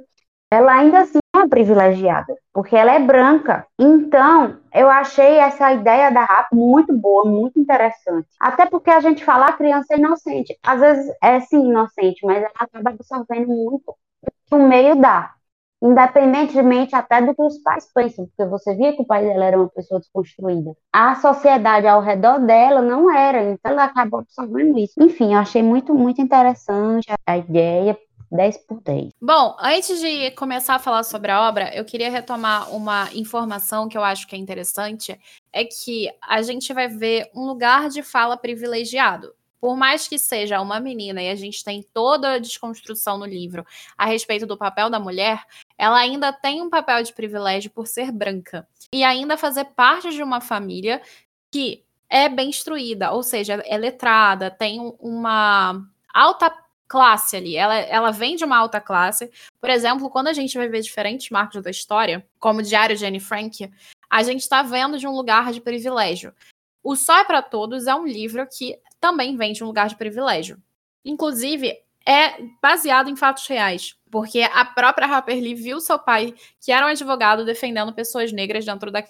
Ela 0.51 0.73
ainda 0.75 1.01
assim 1.01 1.19
é 1.35 1.49
privilegiada, 1.49 2.35
porque 2.53 2.77
ela 2.77 2.93
é 2.93 2.99
branca. 2.99 3.67
Então, 3.79 4.59
eu 4.73 4.89
achei 4.91 5.39
essa 5.39 5.73
ideia 5.73 6.11
da 6.11 6.25
rap 6.25 6.49
muito 6.53 6.93
boa, 6.97 7.25
muito 7.25 7.59
interessante. 7.59 8.29
Até 8.39 8.67
porque 8.67 8.91
a 8.91 9.01
gente 9.01 9.25
fala 9.25 9.47
a 9.47 9.53
criança 9.53 9.95
é 9.95 9.99
inocente. 9.99 10.59
Às 10.63 10.81
vezes 10.81 11.15
é 11.23 11.41
sim 11.41 11.69
inocente, 11.69 12.25
mas 12.27 12.39
ela 12.39 12.53
acaba 12.55 12.91
absorvendo 12.91 13.49
muito 13.49 13.97
o 14.51 14.69
meio 14.69 14.95
dá 14.97 15.35
independentemente 15.83 16.95
até 16.95 17.21
do 17.21 17.35
que 17.35 17.43
os 17.43 17.59
pais 17.59 17.87
pensam, 17.93 18.27
porque 18.27 18.49
você 18.49 18.75
via 18.77 18.95
que 18.95 19.03
o 19.03 19.07
pai 19.07 19.25
dela 19.25 19.45
era 19.45 19.59
uma 19.59 19.69
pessoa 19.69 19.99
desconstruída. 19.99 20.73
A 20.93 21.17
sociedade 21.17 21.87
ao 21.87 22.01
redor 22.01 22.39
dela 22.39 22.81
não 22.81 23.11
era, 23.11 23.43
então 23.51 23.73
ela 23.73 23.85
acabou 23.85 24.21
absorvendo 24.21 24.79
isso. 24.79 24.95
Enfim, 25.03 25.35
eu 25.35 25.41
achei 25.41 25.63
muito, 25.63 25.93
muito 25.93 26.21
interessante 26.23 27.09
a 27.27 27.37
ideia. 27.37 27.99
10 28.31 28.57
por 28.67 28.81
10. 28.81 29.11
Bom, 29.21 29.55
antes 29.61 30.01
de 30.01 30.31
começar 30.31 30.77
a 30.77 30.79
falar 30.79 31.03
sobre 31.03 31.31
a 31.31 31.47
obra, 31.47 31.71
eu 31.77 31.85
queria 31.85 32.11
retomar 32.11 32.75
uma 32.75 33.11
informação 33.13 33.89
que 33.89 33.99
eu 33.99 34.03
acho 34.03 34.27
que 34.27 34.35
é 34.35 34.39
interessante, 34.39 35.21
é 35.53 35.65
que 35.67 36.09
a 36.27 36.41
gente 36.41 36.73
vai 36.73 36.89
ver 36.89 37.29
um 37.35 37.45
lugar 37.45 37.91
de 37.91 38.03
fala 38.03 38.35
privilegiado. 38.35 39.35
Por 39.63 39.77
mais 39.77 40.09
que 40.09 40.19
seja 40.19 40.61
uma 40.61 40.81
menina 40.81 41.23
e 41.23 41.31
a 41.31 41.37
gente 41.37 41.63
tem 41.63 41.87
toda 41.95 42.33
a 42.33 42.39
desconstrução 42.41 43.17
no 43.17 43.25
livro 43.25 43.65
a 43.97 44.05
respeito 44.05 44.45
do 44.45 44.59
papel 44.59 44.91
da 44.91 44.99
mulher, 44.99 45.45
ela 45.79 46.01
ainda 46.01 46.33
tem 46.33 46.61
um 46.61 46.69
papel 46.69 47.01
de 47.05 47.13
privilégio 47.13 47.71
por 47.71 47.87
ser 47.87 48.11
branca 48.11 48.67
e 48.93 49.05
ainda 49.05 49.37
fazer 49.37 49.67
parte 49.67 50.11
de 50.11 50.21
uma 50.21 50.41
família 50.41 51.01
que 51.49 51.85
é 52.11 52.29
bem 52.29 52.49
instruída, 52.49 53.13
ou 53.13 53.23
seja, 53.23 53.55
é 53.65 53.79
letrada, 53.79 54.51
tem 54.51 54.81
uma 54.99 55.81
alta 56.13 56.53
classe 56.89 57.37
ali. 57.37 57.57
Ela, 57.57 57.77
ela 57.77 58.11
vem 58.11 58.35
de 58.35 58.45
uma 58.45 58.59
alta 58.59 58.81
classe. 58.81 59.31
Por 59.61 59.71
exemplo, 59.71 60.11
quando 60.11 60.27
a 60.27 60.33
gente 60.33 60.59
vai 60.59 60.69
ver 60.69 60.81
diferentes 60.81 61.31
marcos 61.31 61.63
da 61.63 61.71
história, 61.71 62.27
como 62.41 62.59
o 62.59 62.63
Diário 62.63 62.97
de 62.97 63.07
Anne 63.07 63.21
Frank, 63.21 63.71
a 64.11 64.23
gente 64.25 64.41
está 64.41 64.63
vendo 64.63 64.99
de 64.99 65.07
um 65.07 65.13
lugar 65.13 65.53
de 65.53 65.61
privilégio. 65.61 66.35
O 66.83 66.97
Só 66.97 67.19
é 67.19 67.25
para 67.25 67.43
Todos 67.43 67.87
é 67.87 67.95
um 67.95 68.07
livro 68.07 68.47
que 68.47 68.79
também 69.01 69.37
vem 69.37 69.53
de 69.53 69.63
um 69.63 69.67
lugar 69.67 69.89
de 69.89 69.97
privilégio. 69.97 70.61
Inclusive, 71.05 71.77
é 72.07 72.43
baseado 72.61 73.09
em 73.09 73.17
fatos 73.17 73.47
reais, 73.47 73.97
porque 74.11 74.41
a 74.41 74.65
própria 74.65 75.07
Harper 75.07 75.37
Lee 75.37 75.55
viu 75.55 75.81
seu 75.81 75.99
pai, 75.99 76.35
que 76.61 76.73
era 76.73 76.87
um 76.87 76.91
advogado, 76.91 77.45
defendendo 77.45 77.93
pessoas 77.93 78.33
negras 78.33 78.65
dentro 78.65 78.91
da 78.91 79.05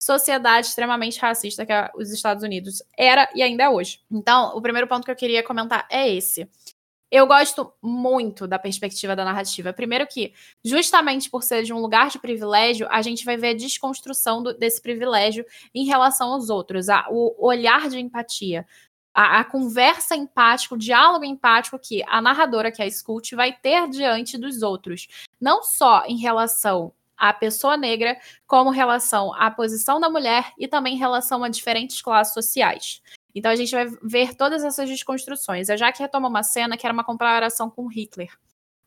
sociedade 0.00 0.68
extremamente 0.68 1.18
racista 1.18 1.66
que 1.66 1.72
os 1.96 2.10
Estados 2.10 2.42
Unidos 2.42 2.82
era 2.96 3.28
e 3.34 3.42
ainda 3.42 3.64
é 3.64 3.68
hoje. 3.68 4.00
Então, 4.10 4.56
o 4.56 4.62
primeiro 4.62 4.86
ponto 4.86 5.04
que 5.04 5.10
eu 5.10 5.16
queria 5.16 5.42
comentar 5.42 5.86
é 5.90 6.08
esse. 6.08 6.48
Eu 7.10 7.26
gosto 7.26 7.72
muito 7.82 8.46
da 8.46 8.58
perspectiva 8.58 9.16
da 9.16 9.24
narrativa. 9.24 9.72
Primeiro 9.72 10.06
que, 10.06 10.34
justamente 10.62 11.30
por 11.30 11.42
ser 11.42 11.62
de 11.62 11.72
um 11.72 11.78
lugar 11.78 12.10
de 12.10 12.18
privilégio, 12.18 12.86
a 12.90 13.00
gente 13.00 13.24
vai 13.24 13.36
ver 13.36 13.50
a 13.50 13.56
desconstrução 13.56 14.42
do, 14.42 14.52
desse 14.52 14.80
privilégio 14.82 15.44
em 15.74 15.86
relação 15.86 16.32
aos 16.32 16.50
outros, 16.50 16.90
a, 16.90 17.06
o 17.08 17.34
olhar 17.38 17.88
de 17.88 17.98
empatia, 17.98 18.66
a, 19.14 19.40
a, 19.40 19.44
conversa 19.44 20.14
empática, 20.14 20.74
o 20.74 20.78
diálogo 20.78 21.24
empático 21.24 21.78
que 21.78 22.04
a 22.06 22.20
narradora, 22.20 22.70
que 22.70 22.82
é 22.82 22.84
a 22.84 22.90
Scout, 22.90 23.34
vai 23.34 23.52
ter 23.54 23.88
diante 23.88 24.36
dos 24.36 24.62
outros. 24.62 25.08
Não 25.40 25.62
só 25.62 26.04
em 26.06 26.18
relação 26.18 26.92
à 27.16 27.32
pessoa 27.32 27.76
negra, 27.76 28.18
como 28.46 28.70
relação 28.70 29.34
à 29.34 29.50
posição 29.50 29.98
da 29.98 30.10
mulher 30.10 30.52
e 30.58 30.68
também 30.68 30.94
em 30.94 30.98
relação 30.98 31.42
a 31.42 31.48
diferentes 31.48 32.02
classes 32.02 32.34
sociais. 32.34 33.02
Então 33.38 33.50
a 33.50 33.56
gente 33.56 33.70
vai 33.70 33.86
ver 34.02 34.34
todas 34.34 34.64
essas 34.64 34.88
desconstruções. 34.88 35.70
A 35.70 35.76
Jaque 35.76 36.02
retoma 36.02 36.28
uma 36.28 36.42
cena 36.42 36.76
que 36.76 36.84
era 36.84 36.92
uma 36.92 37.04
comparação 37.04 37.70
com 37.70 37.86
Hitler. 37.86 38.28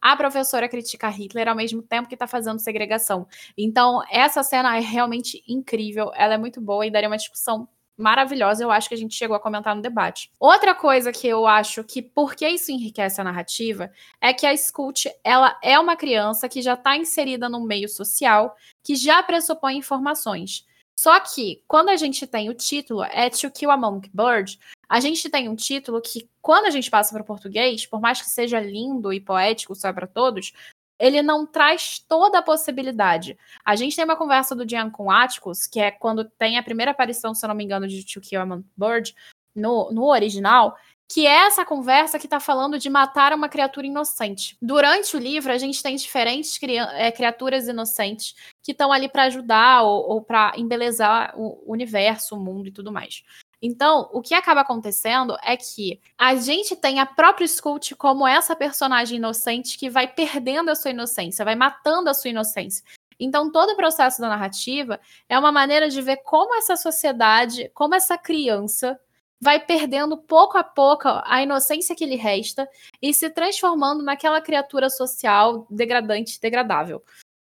A 0.01 0.15
professora 0.17 0.67
critica 0.67 1.07
Hitler 1.07 1.47
ao 1.47 1.55
mesmo 1.55 1.81
tempo 1.81 2.09
que 2.09 2.15
está 2.15 2.27
fazendo 2.27 2.59
segregação. 2.59 3.27
Então, 3.57 4.01
essa 4.11 4.43
cena 4.43 4.75
é 4.75 4.79
realmente 4.79 5.43
incrível, 5.47 6.11
ela 6.15 6.33
é 6.33 6.37
muito 6.37 6.59
boa 6.59 6.85
e 6.85 6.91
daria 6.91 7.07
uma 7.07 7.17
discussão 7.17 7.69
maravilhosa, 7.95 8.63
eu 8.63 8.71
acho 8.71 8.89
que 8.89 8.95
a 8.95 8.97
gente 8.97 9.13
chegou 9.13 9.35
a 9.35 9.39
comentar 9.39 9.75
no 9.75 9.81
debate. 9.81 10.31
Outra 10.39 10.73
coisa 10.73 11.11
que 11.11 11.27
eu 11.27 11.45
acho 11.45 11.83
que 11.83 12.01
porque 12.01 12.47
isso 12.47 12.71
enriquece 12.71 13.21
a 13.21 13.23
narrativa 13.23 13.91
é 14.19 14.33
que 14.33 14.45
a 14.45 14.57
Scout, 14.57 15.07
ela 15.23 15.57
é 15.63 15.79
uma 15.79 15.95
criança 15.95 16.49
que 16.49 16.61
já 16.61 16.73
está 16.73 16.97
inserida 16.97 17.47
no 17.47 17.63
meio 17.63 17.87
social, 17.87 18.55
que 18.83 18.95
já 18.95 19.21
pressupõe 19.21 19.77
informações. 19.77 20.65
Só 20.97 21.19
que, 21.19 21.63
quando 21.67 21.89
a 21.89 21.95
gente 21.95 22.27
tem 22.27 22.49
o 22.49 22.53
título, 22.53 23.03
é 23.03 23.29
To 23.29 23.49
Kill 23.49 23.71
a 23.71 23.77
Monkingbird, 23.77 24.59
a 24.87 24.99
gente 24.99 25.29
tem 25.29 25.49
um 25.49 25.55
título 25.55 26.01
que, 26.01 26.29
quando 26.41 26.65
a 26.65 26.69
gente 26.69 26.91
passa 26.91 27.13
para 27.13 27.21
o 27.21 27.25
português, 27.25 27.85
por 27.85 27.99
mais 27.99 28.21
que 28.21 28.29
seja 28.29 28.59
lindo 28.59 29.11
e 29.11 29.19
poético, 29.19 29.73
só 29.73 29.91
para 29.91 30.05
todos, 30.05 30.53
ele 30.99 31.23
não 31.23 31.47
traz 31.47 31.97
toda 32.07 32.37
a 32.37 32.43
possibilidade. 32.43 33.35
A 33.65 33.75
gente 33.75 33.95
tem 33.95 34.05
uma 34.05 34.15
conversa 34.15 34.55
do 34.55 34.65
Dian 34.65 34.91
com 34.91 35.09
Atticus, 35.09 35.65
que 35.65 35.79
é 35.79 35.89
quando 35.89 36.25
tem 36.25 36.59
a 36.59 36.63
primeira 36.63 36.91
aparição, 36.91 37.33
se 37.33 37.43
eu 37.43 37.47
não 37.47 37.55
me 37.55 37.63
engano, 37.63 37.87
de 37.87 38.05
To 38.05 38.21
Kill 38.21 38.41
a 38.41 38.45
Monkingbird, 38.45 39.15
no, 39.55 39.91
no 39.91 40.05
original, 40.05 40.77
que 41.13 41.27
é 41.27 41.45
essa 41.45 41.65
conversa 41.65 42.17
que 42.17 42.25
está 42.25 42.39
falando 42.39 42.79
de 42.79 42.89
matar 42.89 43.33
uma 43.33 43.49
criatura 43.49 43.85
inocente. 43.85 44.55
Durante 44.61 45.17
o 45.17 45.19
livro, 45.19 45.51
a 45.51 45.57
gente 45.57 45.83
tem 45.83 45.97
diferentes 45.97 46.57
é, 46.93 47.11
criaturas 47.11 47.67
inocentes 47.67 48.33
que 48.63 48.71
estão 48.71 48.93
ali 48.93 49.09
para 49.09 49.23
ajudar 49.23 49.81
ou, 49.81 50.09
ou 50.09 50.21
para 50.21 50.53
embelezar 50.55 51.33
o 51.37 51.61
universo, 51.69 52.35
o 52.35 52.39
mundo 52.39 52.69
e 52.69 52.71
tudo 52.71 52.93
mais. 52.93 53.23
Então, 53.61 54.09
o 54.13 54.21
que 54.21 54.33
acaba 54.33 54.61
acontecendo 54.61 55.35
é 55.43 55.57
que 55.57 55.99
a 56.17 56.33
gente 56.35 56.77
tem 56.77 57.01
a 57.01 57.05
própria 57.05 57.45
Scout 57.45 57.93
como 57.95 58.25
essa 58.25 58.55
personagem 58.55 59.17
inocente 59.17 59.77
que 59.77 59.89
vai 59.89 60.07
perdendo 60.07 60.71
a 60.71 60.75
sua 60.75 60.91
inocência, 60.91 61.43
vai 61.43 61.55
matando 61.55 62.09
a 62.09 62.13
sua 62.13 62.29
inocência. 62.29 62.85
Então, 63.19 63.51
todo 63.51 63.71
o 63.71 63.75
processo 63.75 64.21
da 64.21 64.29
narrativa 64.29 64.97
é 65.27 65.37
uma 65.37 65.51
maneira 65.51 65.89
de 65.89 66.01
ver 66.01 66.23
como 66.23 66.55
essa 66.55 66.77
sociedade, 66.77 67.69
como 67.73 67.95
essa 67.95 68.17
criança 68.17 68.97
vai 69.41 69.59
perdendo 69.59 70.15
pouco 70.15 70.57
a 70.57 70.63
pouco 70.63 71.07
a 71.07 71.41
inocência 71.41 71.95
que 71.95 72.05
lhe 72.05 72.15
resta 72.15 72.69
e 73.01 73.11
se 73.11 73.29
transformando 73.29 74.03
naquela 74.03 74.39
criatura 74.39 74.89
social 74.89 75.65
degradante, 75.67 76.39
degradável. 76.39 77.03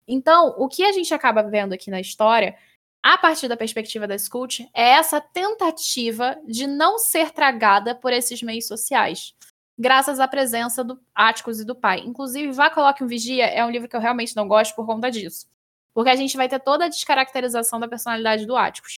Então, 0.07 0.55
o 0.57 0.69
que 0.69 0.83
a 0.83 0.91
gente 0.93 1.13
acaba 1.13 1.43
vendo 1.43 1.73
aqui 1.73 1.91
na 1.91 1.99
história, 1.99 2.57
a 3.03 3.17
partir 3.17 3.47
da 3.49 3.57
perspectiva 3.57 4.07
da 4.07 4.17
Scout, 4.17 4.69
é 4.73 4.91
essa 4.91 5.19
tentativa 5.19 6.37
de 6.45 6.65
não 6.65 6.97
ser 6.97 7.31
tragada 7.31 7.93
por 7.93 8.13
esses 8.13 8.41
meios 8.41 8.67
sociais, 8.67 9.35
graças 9.77 10.19
à 10.19 10.27
presença 10.27 10.83
do 10.83 10.99
Áticos 11.13 11.59
e 11.59 11.65
do 11.65 11.75
pai. 11.75 11.99
Inclusive, 12.05 12.53
Vá 12.53 12.69
Coloque 12.69 13.03
um 13.03 13.07
Vigia 13.07 13.45
é 13.45 13.65
um 13.65 13.69
livro 13.69 13.89
que 13.89 13.95
eu 13.95 14.01
realmente 14.01 14.35
não 14.35 14.47
gosto 14.47 14.75
por 14.75 14.85
conta 14.85 15.11
disso. 15.11 15.45
Porque 15.93 16.09
a 16.09 16.15
gente 16.15 16.37
vai 16.37 16.47
ter 16.47 16.59
toda 16.59 16.85
a 16.85 16.89
descaracterização 16.89 17.79
da 17.79 17.87
personalidade 17.87 18.45
do 18.45 18.55
Áticos. 18.55 18.95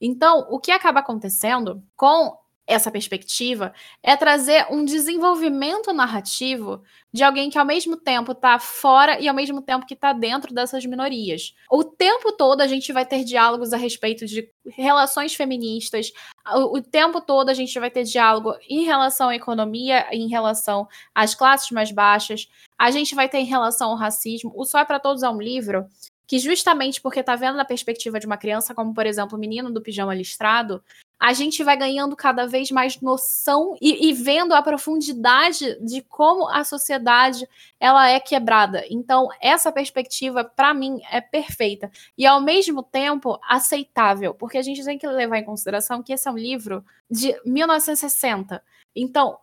Então, 0.00 0.46
o 0.50 0.58
que 0.58 0.70
acaba 0.70 1.00
acontecendo 1.00 1.82
com 1.96 2.36
essa 2.66 2.90
perspectiva 2.90 3.72
é 4.02 4.16
trazer 4.16 4.66
um 4.70 4.84
desenvolvimento 4.84 5.92
narrativo 5.92 6.82
de 7.12 7.22
alguém 7.22 7.50
que 7.50 7.58
ao 7.58 7.64
mesmo 7.64 7.96
tempo 7.96 8.32
está 8.32 8.58
fora 8.58 9.20
e 9.20 9.28
ao 9.28 9.34
mesmo 9.34 9.60
tempo 9.60 9.86
que 9.86 9.94
está 9.94 10.12
dentro 10.12 10.54
dessas 10.54 10.84
minorias. 10.86 11.54
O 11.70 11.84
tempo 11.84 12.32
todo 12.32 12.62
a 12.62 12.66
gente 12.66 12.92
vai 12.92 13.04
ter 13.04 13.22
diálogos 13.22 13.72
a 13.72 13.76
respeito 13.76 14.26
de 14.26 14.48
relações 14.66 15.34
feministas, 15.34 16.10
o, 16.54 16.78
o 16.78 16.82
tempo 16.82 17.20
todo 17.20 17.50
a 17.50 17.54
gente 17.54 17.78
vai 17.78 17.90
ter 17.90 18.04
diálogo 18.04 18.54
em 18.68 18.84
relação 18.84 19.28
à 19.28 19.36
economia, 19.36 20.06
em 20.10 20.28
relação 20.28 20.88
às 21.14 21.34
classes 21.34 21.70
mais 21.70 21.92
baixas, 21.92 22.48
a 22.78 22.90
gente 22.90 23.14
vai 23.14 23.28
ter 23.28 23.38
em 23.38 23.44
relação 23.44 23.90
ao 23.90 23.96
racismo. 23.96 24.52
O 24.56 24.64
Só 24.64 24.78
é 24.78 24.84
para 24.84 24.98
Todos 24.98 25.22
é 25.22 25.28
um 25.28 25.40
livro 25.40 25.86
que 26.26 26.38
justamente 26.38 27.00
porque 27.00 27.20
está 27.20 27.36
vendo 27.36 27.56
na 27.56 27.64
perspectiva 27.64 28.18
de 28.18 28.26
uma 28.26 28.36
criança, 28.36 28.74
como 28.74 28.94
por 28.94 29.06
exemplo 29.06 29.36
o 29.36 29.40
menino 29.40 29.70
do 29.70 29.82
pijama 29.82 30.14
listrado, 30.14 30.82
a 31.18 31.32
gente 31.32 31.62
vai 31.62 31.76
ganhando 31.76 32.16
cada 32.16 32.46
vez 32.46 32.70
mais 32.70 33.00
noção 33.00 33.76
e, 33.80 34.08
e, 34.08 34.12
vendo 34.12 34.52
a 34.52 34.62
profundidade 34.62 35.78
de 35.80 36.02
como 36.02 36.48
a 36.48 36.64
sociedade 36.64 37.48
ela 37.78 38.08
é 38.10 38.18
quebrada. 38.20 38.84
Então 38.90 39.28
essa 39.40 39.70
perspectiva 39.72 40.44
para 40.44 40.74
mim 40.74 41.00
é 41.10 41.20
perfeita 41.20 41.90
e 42.18 42.26
ao 42.26 42.40
mesmo 42.40 42.82
tempo 42.82 43.38
aceitável, 43.48 44.34
porque 44.34 44.58
a 44.58 44.62
gente 44.62 44.84
tem 44.84 44.98
que 44.98 45.06
levar 45.06 45.38
em 45.38 45.44
consideração 45.44 46.02
que 46.02 46.12
esse 46.12 46.28
é 46.28 46.30
um 46.30 46.38
livro 46.38 46.84
de 47.10 47.34
1960. 47.44 48.62
Então 48.94 49.38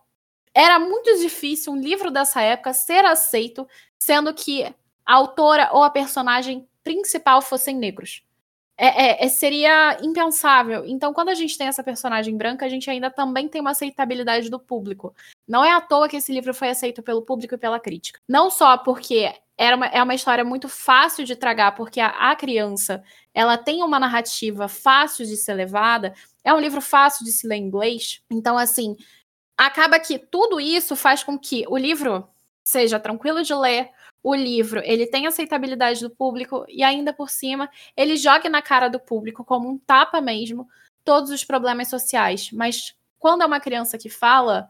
era 0.54 0.78
muito 0.78 1.18
difícil 1.18 1.72
um 1.72 1.80
livro 1.80 2.10
dessa 2.10 2.42
época 2.42 2.74
ser 2.74 3.04
aceito, 3.04 3.66
sendo 3.98 4.32
que 4.34 4.64
a 5.04 5.14
autora 5.14 5.70
ou 5.72 5.82
a 5.82 5.90
personagem 5.90 6.68
principal 6.82 7.42
fossem 7.42 7.76
negros. 7.76 8.22
É, 8.76 8.86
é, 8.86 9.26
é, 9.26 9.28
seria 9.28 9.98
impensável. 10.02 10.84
Então, 10.86 11.12
quando 11.12 11.28
a 11.28 11.34
gente 11.34 11.56
tem 11.56 11.68
essa 11.68 11.84
personagem 11.84 12.36
branca, 12.36 12.64
a 12.64 12.68
gente 12.68 12.90
ainda 12.90 13.10
também 13.10 13.48
tem 13.48 13.60
uma 13.60 13.70
aceitabilidade 13.70 14.50
do 14.50 14.58
público. 14.58 15.14
Não 15.46 15.64
é 15.64 15.70
à 15.70 15.80
toa 15.80 16.08
que 16.08 16.16
esse 16.16 16.32
livro 16.32 16.54
foi 16.54 16.70
aceito 16.70 17.02
pelo 17.02 17.22
público 17.22 17.54
e 17.54 17.58
pela 17.58 17.78
crítica. 17.78 18.18
Não 18.28 18.50
só 18.50 18.78
porque 18.78 19.32
era 19.56 19.76
uma, 19.76 19.86
é 19.86 20.02
uma 20.02 20.14
história 20.14 20.42
muito 20.42 20.68
fácil 20.68 21.24
de 21.24 21.36
tragar, 21.36 21.76
porque 21.76 22.00
a, 22.00 22.08
a 22.08 22.34
criança 22.34 23.02
ela 23.34 23.56
tem 23.56 23.82
uma 23.82 24.00
narrativa 24.00 24.66
fácil 24.68 25.26
de 25.26 25.36
ser 25.36 25.54
levada, 25.54 26.14
é 26.42 26.52
um 26.52 26.58
livro 26.58 26.80
fácil 26.80 27.24
de 27.24 27.30
se 27.30 27.46
ler 27.46 27.56
em 27.56 27.66
inglês. 27.66 28.22
Então, 28.30 28.58
assim, 28.58 28.96
acaba 29.56 30.00
que 30.00 30.18
tudo 30.18 30.58
isso 30.58 30.96
faz 30.96 31.22
com 31.22 31.38
que 31.38 31.64
o 31.68 31.76
livro 31.76 32.26
seja 32.64 32.98
tranquilo 32.98 33.42
de 33.42 33.54
ler, 33.54 33.90
o 34.22 34.34
livro 34.34 34.80
ele 34.84 35.06
tem 35.06 35.26
aceitabilidade 35.26 36.00
do 36.00 36.10
público 36.10 36.64
e 36.68 36.82
ainda 36.82 37.12
por 37.12 37.28
cima 37.28 37.68
ele 37.96 38.16
joga 38.16 38.48
na 38.48 38.62
cara 38.62 38.88
do 38.88 39.00
público 39.00 39.44
como 39.44 39.68
um 39.68 39.78
tapa 39.78 40.20
mesmo 40.20 40.68
todos 41.04 41.30
os 41.30 41.44
problemas 41.44 41.88
sociais. 41.88 42.50
Mas 42.52 42.94
quando 43.18 43.42
é 43.42 43.46
uma 43.46 43.60
criança 43.60 43.98
que 43.98 44.08
fala, 44.08 44.68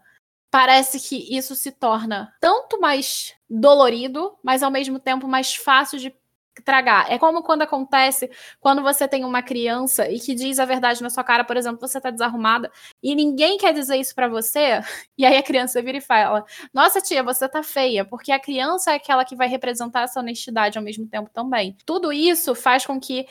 parece 0.50 1.00
que 1.00 1.36
isso 1.36 1.54
se 1.54 1.72
torna 1.72 2.34
tanto 2.40 2.80
mais 2.80 3.34
dolorido, 3.48 4.36
mas 4.42 4.62
ao 4.62 4.70
mesmo 4.70 4.98
tempo 4.98 5.28
mais 5.28 5.54
fácil 5.54 5.98
de 5.98 6.14
tragar. 6.64 7.10
É 7.10 7.18
como 7.18 7.42
quando 7.42 7.62
acontece 7.62 8.30
quando 8.60 8.82
você 8.82 9.08
tem 9.08 9.24
uma 9.24 9.42
criança 9.42 10.10
e 10.10 10.20
que 10.20 10.34
diz 10.34 10.58
a 10.58 10.64
verdade 10.64 11.02
na 11.02 11.10
sua 11.10 11.24
cara, 11.24 11.44
por 11.44 11.56
exemplo, 11.56 11.80
você 11.80 12.00
tá 12.00 12.10
desarrumada 12.10 12.70
e 13.02 13.14
ninguém 13.14 13.56
quer 13.58 13.72
dizer 13.72 13.96
isso 13.96 14.14
para 14.14 14.28
você, 14.28 14.80
e 15.16 15.24
aí 15.24 15.36
a 15.36 15.42
criança 15.42 15.80
vira 15.82 15.98
e 15.98 16.00
fala: 16.00 16.44
"Nossa 16.74 17.00
tia, 17.00 17.22
você 17.22 17.48
tá 17.48 17.62
feia", 17.62 18.04
porque 18.04 18.32
a 18.32 18.38
criança 18.40 18.92
é 18.92 18.96
aquela 18.96 19.24
que 19.24 19.36
vai 19.36 19.48
representar 19.48 20.02
essa 20.02 20.20
honestidade 20.20 20.76
ao 20.78 20.84
mesmo 20.84 21.06
tempo 21.06 21.30
também. 21.32 21.76
Tudo 21.86 22.12
isso 22.12 22.54
faz 22.54 22.84
com 22.86 23.00
que 23.00 23.26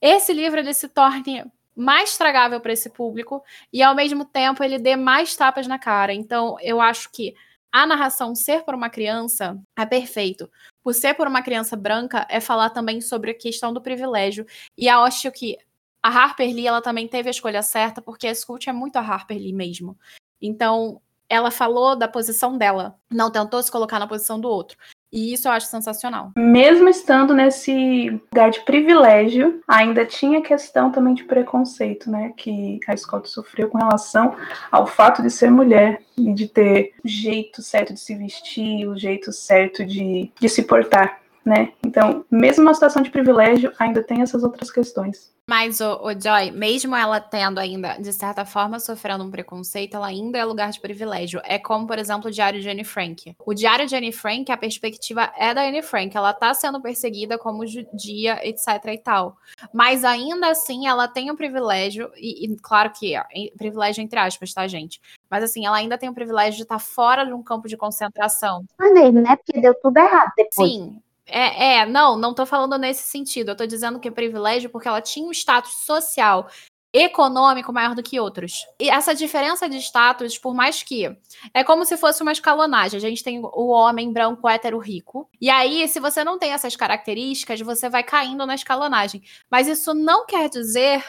esse 0.00 0.32
livro 0.32 0.60
ele 0.60 0.74
se 0.74 0.88
torne 0.88 1.44
mais 1.76 2.16
tragável 2.18 2.60
para 2.60 2.72
esse 2.72 2.90
público 2.90 3.42
e 3.72 3.82
ao 3.82 3.94
mesmo 3.94 4.24
tempo 4.24 4.62
ele 4.62 4.78
dê 4.78 4.96
mais 4.96 5.34
tapas 5.36 5.66
na 5.66 5.78
cara. 5.78 6.12
Então, 6.12 6.56
eu 6.60 6.80
acho 6.80 7.10
que 7.12 7.34
a 7.72 7.86
narração 7.86 8.34
ser 8.34 8.62
por 8.64 8.74
uma 8.74 8.90
criança 8.90 9.58
é 9.78 9.86
perfeito. 9.86 10.50
Por 10.82 10.94
ser 10.94 11.14
por 11.14 11.26
uma 11.26 11.42
criança 11.42 11.76
branca 11.76 12.26
é 12.28 12.40
falar 12.40 12.70
também 12.70 13.00
sobre 13.00 13.30
a 13.30 13.38
questão 13.38 13.72
do 13.72 13.80
privilégio. 13.80 14.46
E 14.76 14.88
eu 14.88 15.00
acho 15.00 15.30
que 15.30 15.56
a 16.02 16.08
Harper 16.08 16.52
Lee 16.52 16.66
ela 16.66 16.82
também 16.82 17.06
teve 17.06 17.28
a 17.28 17.30
escolha 17.30 17.62
certa, 17.62 18.02
porque 18.02 18.26
a 18.26 18.34
Scout 18.34 18.68
é 18.68 18.72
muito 18.72 18.96
a 18.96 19.00
Harper 19.00 19.36
Lee 19.36 19.52
mesmo. 19.52 19.96
Então, 20.40 21.00
ela 21.28 21.50
falou 21.50 21.96
da 21.96 22.08
posição 22.08 22.58
dela, 22.58 22.98
não 23.10 23.30
tentou 23.30 23.62
se 23.62 23.70
colocar 23.70 23.98
na 23.98 24.08
posição 24.08 24.40
do 24.40 24.48
outro. 24.48 24.76
E 25.12 25.34
isso 25.34 25.46
eu 25.46 25.52
acho 25.52 25.66
sensacional. 25.66 26.32
Mesmo 26.36 26.88
estando 26.88 27.34
nesse 27.34 28.08
lugar 28.32 28.50
de 28.50 28.60
privilégio, 28.60 29.60
ainda 29.68 30.06
tinha 30.06 30.40
questão 30.40 30.90
também 30.90 31.12
de 31.12 31.24
preconceito, 31.24 32.10
né? 32.10 32.32
Que 32.36 32.80
a 32.88 32.96
Scott 32.96 33.28
sofreu 33.28 33.68
com 33.68 33.76
relação 33.76 34.34
ao 34.70 34.86
fato 34.86 35.22
de 35.22 35.30
ser 35.30 35.50
mulher 35.50 36.00
e 36.16 36.32
de 36.32 36.48
ter 36.48 36.94
o 37.04 37.08
jeito 37.08 37.62
certo 37.62 37.92
de 37.92 38.00
se 38.00 38.14
vestir, 38.14 38.86
o 38.88 38.98
jeito 38.98 39.32
certo 39.32 39.84
de, 39.84 40.30
de 40.40 40.48
se 40.48 40.62
portar 40.62 41.21
né? 41.44 41.72
Então, 41.84 42.24
mesmo 42.30 42.62
uma 42.62 42.74
situação 42.74 43.02
de 43.02 43.10
privilégio, 43.10 43.72
ainda 43.78 44.02
tem 44.02 44.22
essas 44.22 44.42
outras 44.42 44.70
questões. 44.70 45.32
Mas, 45.48 45.80
o, 45.80 45.96
o, 46.04 46.12
Joy, 46.12 46.52
mesmo 46.52 46.94
ela 46.94 47.20
tendo 47.20 47.58
ainda, 47.58 47.96
de 47.98 48.12
certa 48.12 48.44
forma, 48.44 48.78
sofrendo 48.78 49.24
um 49.24 49.30
preconceito, 49.30 49.96
ela 49.96 50.06
ainda 50.06 50.38
é 50.38 50.44
lugar 50.44 50.70
de 50.70 50.80
privilégio. 50.80 51.40
É 51.44 51.58
como, 51.58 51.86
por 51.86 51.98
exemplo, 51.98 52.28
o 52.28 52.30
Diário 52.30 52.60
de 52.60 52.68
Anne 52.68 52.84
Frank. 52.84 53.34
O 53.44 53.52
Diário 53.52 53.86
de 53.86 53.96
Anne 53.96 54.12
Frank, 54.12 54.50
a 54.52 54.56
perspectiva 54.56 55.32
é 55.36 55.52
da 55.52 55.62
Anne 55.62 55.82
Frank. 55.82 56.16
Ela 56.16 56.32
tá 56.32 56.54
sendo 56.54 56.80
perseguida 56.80 57.36
como 57.36 57.66
judia, 57.66 58.38
etc 58.46 58.68
e 58.86 58.98
tal. 58.98 59.36
Mas 59.74 60.04
ainda 60.04 60.48
assim, 60.48 60.86
ela 60.86 61.08
tem 61.08 61.28
o 61.28 61.34
um 61.34 61.36
privilégio, 61.36 62.10
e, 62.16 62.46
e, 62.46 62.56
claro 62.56 62.90
que 62.92 63.16
é 63.16 63.22
privilégio 63.58 64.02
entre 64.02 64.18
aspas, 64.18 64.54
tá, 64.54 64.66
gente? 64.68 65.00
Mas 65.28 65.42
assim, 65.42 65.66
ela 65.66 65.76
ainda 65.76 65.98
tem 65.98 66.08
o 66.08 66.14
privilégio 66.14 66.56
de 66.56 66.62
estar 66.62 66.76
tá 66.76 66.78
fora 66.78 67.24
de 67.24 67.32
um 67.32 67.42
campo 67.42 67.66
de 67.66 67.76
concentração. 67.76 68.64
Maneiro, 68.78 69.20
né? 69.20 69.36
Porque 69.36 69.60
deu 69.60 69.74
tudo 69.74 69.96
errado 69.96 70.30
depois. 70.36 70.70
Sim, 70.70 71.02
é, 71.26 71.76
é, 71.76 71.86
não, 71.86 72.16
não 72.16 72.34
tô 72.34 72.44
falando 72.44 72.76
nesse 72.78 73.08
sentido. 73.08 73.50
Eu 73.50 73.56
tô 73.56 73.66
dizendo 73.66 74.00
que 74.00 74.08
é 74.08 74.10
privilégio 74.10 74.70
porque 74.70 74.88
ela 74.88 75.00
tinha 75.00 75.26
um 75.26 75.32
status 75.32 75.72
social, 75.84 76.48
econômico 76.92 77.72
maior 77.72 77.94
do 77.94 78.02
que 78.02 78.20
outros. 78.20 78.66
E 78.78 78.90
essa 78.90 79.14
diferença 79.14 79.68
de 79.68 79.78
status, 79.78 80.36
por 80.36 80.54
mais 80.54 80.82
que 80.82 81.16
é 81.54 81.64
como 81.64 81.86
se 81.86 81.96
fosse 81.96 82.22
uma 82.22 82.32
escalonagem. 82.32 82.98
A 82.98 83.00
gente 83.00 83.24
tem 83.24 83.40
o 83.42 83.68
homem 83.68 84.12
branco 84.12 84.48
hétero 84.48 84.78
rico. 84.78 85.28
E 85.40 85.48
aí, 85.48 85.88
se 85.88 85.98
você 85.98 86.22
não 86.22 86.38
tem 86.38 86.52
essas 86.52 86.76
características, 86.76 87.60
você 87.60 87.88
vai 87.88 88.02
caindo 88.02 88.44
na 88.44 88.54
escalonagem. 88.54 89.22
Mas 89.50 89.68
isso 89.68 89.94
não 89.94 90.26
quer 90.26 90.50
dizer 90.50 91.02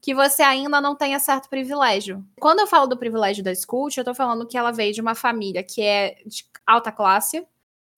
que 0.00 0.14
você 0.14 0.42
ainda 0.42 0.80
não 0.80 0.94
tenha 0.96 1.18
certo 1.18 1.50
privilégio. 1.50 2.24
Quando 2.40 2.60
eu 2.60 2.66
falo 2.66 2.86
do 2.86 2.96
privilégio 2.96 3.44
da 3.44 3.54
Scout, 3.54 3.98
eu 3.98 4.04
tô 4.04 4.14
falando 4.14 4.46
que 4.46 4.56
ela 4.56 4.70
veio 4.70 4.94
de 4.94 5.00
uma 5.00 5.14
família 5.14 5.62
que 5.62 5.82
é 5.82 6.16
de 6.24 6.46
alta 6.66 6.90
classe, 6.90 7.46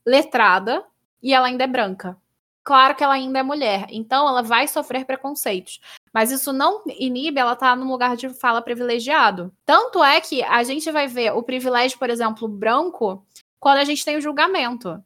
letrada, 0.05 0.85
e 1.23 1.33
ela 1.35 1.47
ainda 1.47 1.65
é 1.65 1.67
branca. 1.67 2.17
Claro 2.63 2.95
que 2.95 3.03
ela 3.03 3.15
ainda 3.15 3.39
é 3.39 3.43
mulher, 3.43 3.87
então 3.91 4.29
ela 4.29 4.43
vai 4.43 4.69
sofrer 4.69 5.05
preconceitos. 5.05 5.81
Mas 6.13 6.31
isso 6.31 6.53
não 6.53 6.83
inibe 6.87 7.41
ela 7.41 7.55
estar 7.55 7.71
tá 7.71 7.77
num 7.77 7.91
lugar 7.91 8.17
de 8.17 8.29
fala 8.29 8.61
privilegiado. 8.61 9.53
Tanto 9.65 10.05
é 10.05 10.21
que 10.21 10.43
a 10.43 10.63
gente 10.63 10.91
vai 10.91 11.07
ver 11.07 11.33
o 11.33 11.43
privilégio, 11.43 11.99
por 11.99 12.11
exemplo, 12.11 12.47
branco, 12.47 13.25
quando 13.59 13.79
a 13.79 13.85
gente 13.85 14.05
tem 14.05 14.17
o 14.17 14.21
julgamento. 14.21 15.03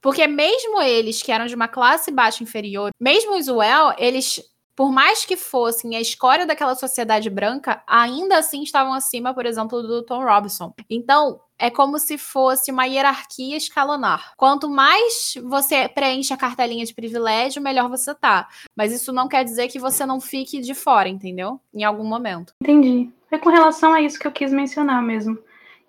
Porque 0.00 0.26
mesmo 0.26 0.80
eles 0.80 1.22
que 1.22 1.32
eram 1.32 1.46
de 1.46 1.54
uma 1.54 1.66
classe 1.66 2.10
baixa 2.10 2.42
inferior, 2.42 2.90
mesmo 3.00 3.36
os 3.36 3.48
Well, 3.48 3.94
eles 3.98 4.40
por 4.78 4.92
mais 4.92 5.24
que 5.24 5.36
fossem 5.36 5.96
a 5.96 6.00
escória 6.00 6.46
daquela 6.46 6.76
sociedade 6.76 7.28
branca, 7.28 7.82
ainda 7.84 8.38
assim 8.38 8.62
estavam 8.62 8.92
acima, 8.92 9.34
por 9.34 9.44
exemplo, 9.44 9.82
do 9.82 10.04
Tom 10.04 10.22
Robinson. 10.22 10.72
Então, 10.88 11.40
é 11.58 11.68
como 11.68 11.98
se 11.98 12.16
fosse 12.16 12.70
uma 12.70 12.84
hierarquia 12.84 13.56
escalonar. 13.56 14.34
Quanto 14.36 14.70
mais 14.70 15.34
você 15.42 15.88
preenche 15.88 16.32
a 16.32 16.36
cartelinha 16.36 16.84
de 16.84 16.94
privilégio, 16.94 17.60
melhor 17.60 17.88
você 17.88 18.14
tá. 18.14 18.46
Mas 18.76 18.92
isso 18.92 19.12
não 19.12 19.26
quer 19.26 19.42
dizer 19.42 19.66
que 19.66 19.80
você 19.80 20.06
não 20.06 20.20
fique 20.20 20.60
de 20.60 20.74
fora, 20.74 21.08
entendeu? 21.08 21.58
Em 21.74 21.82
algum 21.82 22.04
momento. 22.04 22.52
Entendi. 22.62 23.10
É 23.32 23.36
com 23.36 23.50
relação 23.50 23.92
a 23.92 24.00
isso 24.00 24.16
que 24.16 24.28
eu 24.28 24.32
quis 24.32 24.52
mencionar 24.52 25.02
mesmo. 25.02 25.36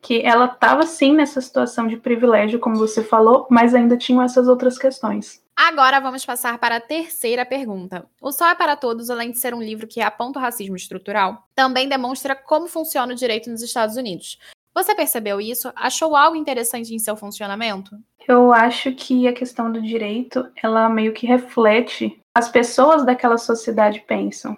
Que 0.02 0.24
ela 0.24 0.46
estava 0.46 0.88
sim 0.88 1.14
nessa 1.14 1.40
situação 1.42 1.86
de 1.86 1.96
privilégio, 1.96 2.58
como 2.58 2.76
você 2.76 3.04
falou, 3.04 3.46
mas 3.52 3.76
ainda 3.76 3.96
tinham 3.96 4.24
essas 4.24 4.48
outras 4.48 4.80
questões. 4.80 5.44
Agora 5.62 6.00
vamos 6.00 6.26
passar 6.26 6.58
para 6.58 6.78
a 6.78 6.80
terceira 6.80 7.46
pergunta. 7.46 8.06
O 8.22 8.32
Sol 8.32 8.48
é 8.48 8.56
para 8.56 8.78
Todos, 8.78 9.10
além 9.10 9.30
de 9.30 9.40
ser 9.40 9.54
um 9.54 9.62
livro 9.62 9.88
que 9.88 10.00
aponta 10.00 10.40
o 10.40 10.42
racismo 10.42 10.74
estrutural, 10.74 11.50
também 11.54 11.90
demonstra 11.90 12.34
como 12.34 12.66
funciona 12.66 13.12
o 13.12 13.16
direito 13.16 13.50
nos 13.50 13.62
Estados 13.62 13.98
Unidos. 13.98 14.40
Você 14.74 14.96
percebeu 14.96 15.42
isso? 15.42 15.70
Achou 15.76 16.16
algo 16.16 16.38
interessante 16.38 16.96
em 16.96 16.98
seu 16.98 17.14
funcionamento? 17.18 17.94
Eu 18.26 18.54
acho 18.54 18.94
que 18.94 19.28
a 19.28 19.34
questão 19.34 19.70
do 19.70 19.82
direito, 19.82 20.50
ela 20.64 20.88
meio 20.88 21.12
que 21.12 21.28
reflete 21.28 22.18
as 22.34 22.48
pessoas 22.48 23.06
daquela 23.06 23.38
sociedade 23.38 24.00
pensam. 24.08 24.58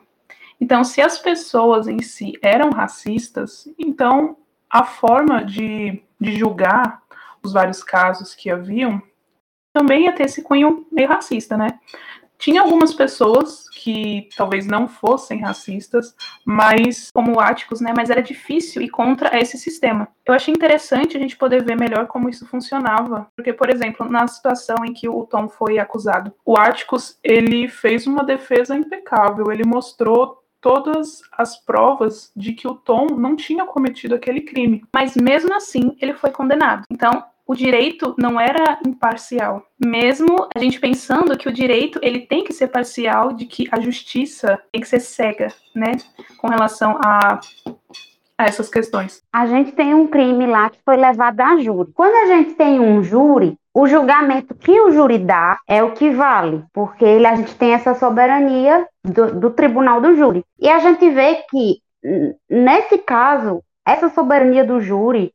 Então, 0.61 0.83
se 0.83 1.01
as 1.01 1.17
pessoas 1.17 1.87
em 1.87 1.99
si 2.03 2.33
eram 2.43 2.69
racistas, 2.69 3.67
então 3.79 4.37
a 4.69 4.83
forma 4.83 5.43
de, 5.43 5.99
de 6.19 6.37
julgar 6.37 7.01
os 7.41 7.53
vários 7.53 7.83
casos 7.83 8.35
que 8.35 8.51
haviam 8.51 9.01
também 9.73 10.05
ia 10.05 10.13
ter 10.13 10.23
esse 10.23 10.41
cunho 10.41 10.85
meio 10.91 11.07
racista, 11.07 11.57
né? 11.57 11.79
Tinha 12.41 12.61
algumas 12.61 12.91
pessoas 12.91 13.69
que 13.69 14.27
talvez 14.35 14.65
não 14.65 14.87
fossem 14.87 15.41
racistas, 15.41 16.15
mas 16.43 17.11
como 17.13 17.39
áticos, 17.39 17.79
né? 17.79 17.93
Mas 17.95 18.09
era 18.09 18.19
difícil 18.19 18.81
ir 18.81 18.89
contra 18.89 19.39
esse 19.39 19.59
sistema. 19.59 20.07
Eu 20.25 20.33
achei 20.33 20.51
interessante 20.51 21.15
a 21.15 21.19
gente 21.19 21.37
poder 21.37 21.63
ver 21.63 21.77
melhor 21.77 22.07
como 22.07 22.27
isso 22.27 22.47
funcionava, 22.47 23.27
porque, 23.35 23.53
por 23.53 23.69
exemplo, 23.69 24.09
na 24.09 24.25
situação 24.25 24.77
em 24.83 24.91
que 24.91 25.07
o 25.07 25.23
Tom 25.27 25.47
foi 25.47 25.77
acusado, 25.77 26.33
o 26.43 26.57
Atticus 26.57 27.19
ele 27.23 27.67
fez 27.67 28.07
uma 28.07 28.23
defesa 28.23 28.75
impecável. 28.75 29.51
Ele 29.51 29.63
mostrou 29.63 30.41
todas 30.61 31.21
as 31.31 31.57
provas 31.63 32.31
de 32.35 32.53
que 32.53 32.67
o 32.67 32.75
Tom 32.75 33.07
não 33.07 33.35
tinha 33.35 33.65
cometido 33.65 34.15
aquele 34.15 34.41
crime. 34.41 34.83
Mas 34.93 35.15
mesmo 35.15 35.53
assim, 35.53 35.97
ele 35.99 36.13
foi 36.13 36.29
condenado. 36.29 36.85
Então, 36.89 37.23
o 37.51 37.55
direito 37.55 38.15
não 38.17 38.39
era 38.39 38.79
imparcial. 38.87 39.61
Mesmo 39.77 40.47
a 40.55 40.57
gente 40.57 40.79
pensando 40.79 41.37
que 41.37 41.49
o 41.49 41.53
direito 41.53 41.99
ele 42.01 42.21
tem 42.21 42.45
que 42.45 42.53
ser 42.53 42.69
parcial, 42.69 43.33
de 43.33 43.45
que 43.45 43.67
a 43.69 43.77
justiça 43.81 44.57
tem 44.71 44.79
que 44.79 44.87
ser 44.87 45.01
cega, 45.01 45.49
né, 45.75 45.91
com 46.37 46.47
relação 46.47 46.97
a, 47.03 47.41
a 48.37 48.45
essas 48.45 48.69
questões. 48.69 49.21
A 49.33 49.45
gente 49.47 49.73
tem 49.73 49.93
um 49.93 50.07
crime 50.07 50.47
lá 50.47 50.69
que 50.69 50.79
foi 50.85 50.95
levado 50.95 51.41
a 51.41 51.57
júri. 51.57 51.91
Quando 51.93 52.15
a 52.15 52.33
gente 52.33 52.53
tem 52.53 52.79
um 52.79 53.03
júri, 53.03 53.57
o 53.73 53.85
julgamento 53.85 54.55
que 54.55 54.79
o 54.79 54.91
júri 54.91 55.17
dá 55.17 55.57
é 55.67 55.83
o 55.83 55.91
que 55.91 56.09
vale, 56.09 56.63
porque 56.71 57.03
ele, 57.03 57.27
a 57.27 57.35
gente 57.35 57.53
tem 57.55 57.73
essa 57.73 57.93
soberania 57.95 58.87
do, 59.03 59.37
do 59.37 59.49
tribunal 59.49 59.99
do 59.99 60.15
júri. 60.15 60.45
E 60.57 60.69
a 60.69 60.79
gente 60.79 61.09
vê 61.09 61.43
que, 61.49 61.81
nesse 62.49 62.97
caso, 62.97 63.61
essa 63.85 64.07
soberania 64.07 64.63
do 64.63 64.79
júri 64.79 65.33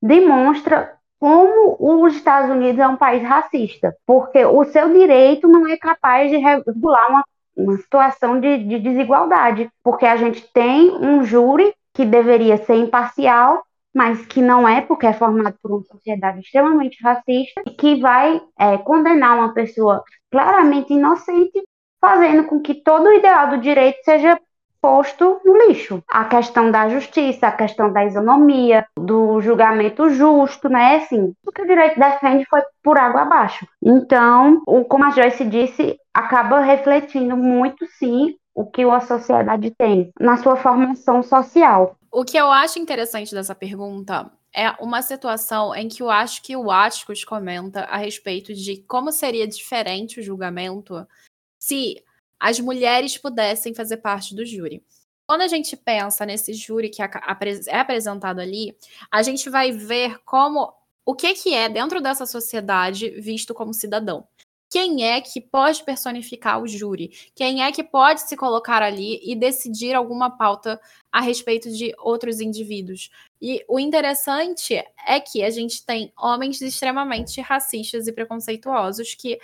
demonstra 0.00 0.95
como 1.18 1.76
os 1.78 2.14
Estados 2.14 2.50
Unidos 2.50 2.78
é 2.78 2.86
um 2.86 2.96
país 2.96 3.22
racista, 3.22 3.94
porque 4.06 4.44
o 4.44 4.64
seu 4.64 4.92
direito 4.92 5.48
não 5.48 5.66
é 5.66 5.76
capaz 5.76 6.30
de 6.30 6.36
regular 6.36 7.10
uma, 7.10 7.24
uma 7.56 7.76
situação 7.78 8.38
de, 8.38 8.58
de 8.64 8.78
desigualdade, 8.78 9.70
porque 9.82 10.04
a 10.04 10.16
gente 10.16 10.46
tem 10.52 10.90
um 10.90 11.24
júri 11.24 11.74
que 11.94 12.04
deveria 12.04 12.58
ser 12.58 12.74
imparcial, 12.76 13.64
mas 13.94 14.26
que 14.26 14.42
não 14.42 14.68
é, 14.68 14.82
porque 14.82 15.06
é 15.06 15.12
formado 15.14 15.56
por 15.62 15.72
uma 15.72 15.82
sociedade 15.84 16.40
extremamente 16.40 17.02
racista, 17.02 17.62
e 17.66 17.70
que 17.70 17.98
vai 17.98 18.38
é, 18.58 18.76
condenar 18.78 19.38
uma 19.38 19.54
pessoa 19.54 20.04
claramente 20.30 20.92
inocente, 20.92 21.62
fazendo 21.98 22.44
com 22.44 22.60
que 22.60 22.74
todo 22.74 23.06
o 23.06 23.12
ideal 23.14 23.48
do 23.48 23.58
direito 23.58 23.96
seja 24.04 24.38
posto 24.86 25.40
no 25.44 25.66
lixo. 25.66 26.00
A 26.08 26.24
questão 26.26 26.70
da 26.70 26.88
justiça, 26.88 27.48
a 27.48 27.52
questão 27.52 27.92
da 27.92 28.04
isonomia, 28.04 28.86
do 28.96 29.40
julgamento 29.40 30.08
justo, 30.10 30.68
né? 30.68 30.98
Assim, 30.98 31.32
o 31.44 31.50
que 31.50 31.62
o 31.62 31.66
direito 31.66 31.98
defende 31.98 32.46
foi 32.48 32.62
por 32.84 32.96
água 32.96 33.22
abaixo. 33.22 33.66
Então, 33.82 34.62
o, 34.64 34.84
como 34.84 35.04
a 35.04 35.10
Joyce 35.10 35.44
disse, 35.44 35.98
acaba 36.14 36.60
refletindo 36.60 37.36
muito, 37.36 37.84
sim, 37.98 38.36
o 38.54 38.64
que 38.64 38.84
a 38.84 39.00
sociedade 39.00 39.72
tem 39.76 40.12
na 40.20 40.36
sua 40.36 40.54
formação 40.54 41.20
social. 41.20 41.96
O 42.12 42.24
que 42.24 42.36
eu 42.36 42.52
acho 42.52 42.78
interessante 42.78 43.34
dessa 43.34 43.56
pergunta 43.56 44.30
é 44.54 44.70
uma 44.80 45.02
situação 45.02 45.74
em 45.74 45.88
que 45.88 46.00
eu 46.00 46.08
acho 46.08 46.40
que 46.44 46.56
o 46.56 46.70
Atticus 46.70 47.24
comenta 47.24 47.80
a 47.80 47.96
respeito 47.96 48.54
de 48.54 48.84
como 48.86 49.10
seria 49.10 49.48
diferente 49.48 50.20
o 50.20 50.22
julgamento 50.22 51.04
se 51.58 51.96
as 52.40 52.60
mulheres 52.60 53.16
pudessem 53.18 53.74
fazer 53.74 53.98
parte 53.98 54.34
do 54.34 54.44
júri. 54.44 54.82
Quando 55.28 55.42
a 55.42 55.48
gente 55.48 55.76
pensa 55.76 56.24
nesse 56.24 56.54
júri 56.54 56.88
que 56.88 57.02
é 57.02 57.10
apresentado 57.72 58.38
ali, 58.40 58.76
a 59.10 59.22
gente 59.22 59.50
vai 59.50 59.72
ver 59.72 60.20
como 60.24 60.72
o 61.04 61.14
que, 61.14 61.34
que 61.34 61.52
é 61.54 61.68
dentro 61.68 62.00
dessa 62.00 62.26
sociedade 62.26 63.10
visto 63.20 63.52
como 63.54 63.74
cidadão. 63.74 64.26
quem 64.70 65.04
é 65.04 65.20
que 65.20 65.40
pode 65.40 65.84
personificar 65.84 66.60
o 66.60 66.66
júri? 66.66 67.10
Quem 67.34 67.62
é 67.62 67.72
que 67.72 67.84
pode 67.84 68.22
se 68.22 68.36
colocar 68.36 68.82
ali 68.82 69.20
e 69.22 69.34
decidir 69.34 69.94
alguma 69.94 70.28
pauta 70.36 70.80
a 71.12 71.20
respeito 71.20 71.70
de 71.70 71.94
outros 71.98 72.40
indivíduos? 72.40 73.10
E 73.40 73.64
o 73.68 73.78
interessante 73.78 74.74
é 75.06 75.20
que 75.20 75.42
a 75.42 75.50
gente 75.50 75.84
tem 75.86 76.12
homens 76.18 76.60
extremamente 76.60 77.40
racistas 77.40 78.06
e 78.06 78.12
preconceituosos 78.12 79.14
que 79.14 79.38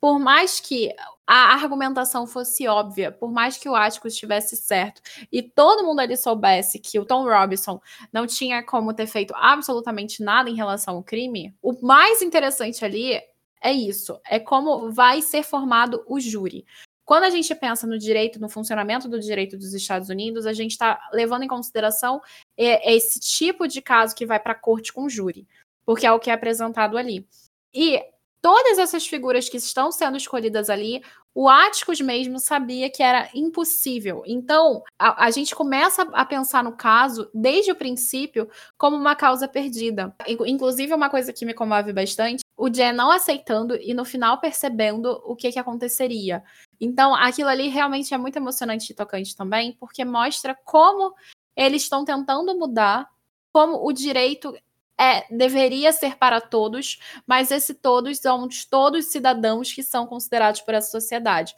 por 0.00 0.18
mais 0.18 0.60
que 0.60 0.94
a 1.26 1.52
argumentação 1.52 2.26
fosse 2.26 2.66
óbvia, 2.66 3.12
por 3.12 3.30
mais 3.30 3.58
que 3.58 3.68
o 3.68 3.74
Atticus 3.74 4.14
estivesse 4.14 4.56
certo 4.56 5.02
e 5.30 5.42
todo 5.42 5.84
mundo 5.84 6.00
ali 6.00 6.16
soubesse 6.16 6.78
que 6.78 6.98
o 6.98 7.04
Tom 7.04 7.24
Robinson 7.24 7.80
não 8.12 8.26
tinha 8.26 8.62
como 8.62 8.94
ter 8.94 9.06
feito 9.06 9.34
absolutamente 9.36 10.22
nada 10.22 10.48
em 10.48 10.54
relação 10.54 10.96
ao 10.96 11.02
crime, 11.02 11.54
o 11.60 11.74
mais 11.84 12.22
interessante 12.22 12.84
ali 12.84 13.20
é 13.60 13.72
isso, 13.72 14.18
é 14.24 14.38
como 14.38 14.90
vai 14.90 15.20
ser 15.20 15.42
formado 15.42 16.02
o 16.06 16.18
júri. 16.18 16.64
Quando 17.04 17.24
a 17.24 17.30
gente 17.30 17.54
pensa 17.54 17.86
no 17.86 17.98
direito, 17.98 18.38
no 18.38 18.50
funcionamento 18.50 19.08
do 19.08 19.18
direito 19.18 19.56
dos 19.56 19.72
Estados 19.72 20.10
Unidos, 20.10 20.44
a 20.44 20.52
gente 20.52 20.72
está 20.72 21.00
levando 21.12 21.42
em 21.42 21.48
consideração 21.48 22.20
esse 22.56 23.18
tipo 23.18 23.66
de 23.66 23.80
caso 23.80 24.14
que 24.14 24.26
vai 24.26 24.38
para 24.38 24.52
a 24.52 24.58
corte 24.58 24.92
com 24.92 25.08
júri, 25.08 25.48
porque 25.84 26.06
é 26.06 26.12
o 26.12 26.20
que 26.20 26.30
é 26.30 26.34
apresentado 26.34 26.98
ali. 26.98 27.26
E 27.72 28.02
todas 28.40 28.78
essas 28.78 29.06
figuras 29.06 29.48
que 29.48 29.56
estão 29.56 29.90
sendo 29.90 30.16
escolhidas 30.16 30.70
ali, 30.70 31.02
o 31.34 31.48
Áticos 31.48 32.00
mesmo 32.00 32.38
sabia 32.38 32.90
que 32.90 33.02
era 33.02 33.28
impossível. 33.34 34.22
Então, 34.26 34.82
a, 34.98 35.26
a, 35.26 35.30
gente 35.30 35.54
começa 35.54 36.02
a 36.12 36.24
pensar 36.24 36.64
no 36.64 36.76
caso, 36.76 37.30
desde 37.32 37.70
o 37.70 37.76
princípio, 37.76 38.50
como 38.76 38.96
uma 38.96 39.14
causa 39.14 39.46
perdida. 39.46 40.14
Inclusive, 40.26 40.92
uma 40.92 41.08
coisa 41.08 41.32
que 41.32 41.46
me 41.46 41.54
comove 41.54 41.92
bastante, 41.92 42.42
o 42.56 42.68
Jen 42.68 42.92
não 42.92 43.10
aceitando 43.10 43.76
e 43.76 43.94
no 43.94 44.04
final 44.04 44.40
percebendo 44.40 45.22
o 45.24 45.36
que, 45.36 45.52
que 45.52 45.58
aconteceria. 45.60 46.42
Então, 46.80 47.14
aquilo 47.14 47.48
ali 47.48 47.68
realmente 47.68 48.12
é 48.12 48.18
muito 48.18 48.36
emocionante 48.36 48.90
e 48.90 48.96
tocante 48.96 49.36
também, 49.36 49.76
porque 49.78 50.04
mostra 50.04 50.56
como 50.64 51.14
eles 51.54 51.82
estão 51.82 52.04
tentando 52.04 52.58
mudar, 52.58 53.08
como 53.52 53.86
o 53.86 53.92
direito 53.92 54.56
é, 54.98 55.24
deveria 55.30 55.92
ser 55.92 56.16
para 56.16 56.40
todos, 56.40 56.98
mas 57.26 57.50
esse 57.50 57.74
todos 57.74 58.18
são 58.18 58.48
todos 58.68 59.06
cidadãos 59.06 59.72
que 59.72 59.82
são 59.82 60.06
considerados 60.06 60.60
por 60.60 60.74
essa 60.74 60.90
sociedade. 60.90 61.54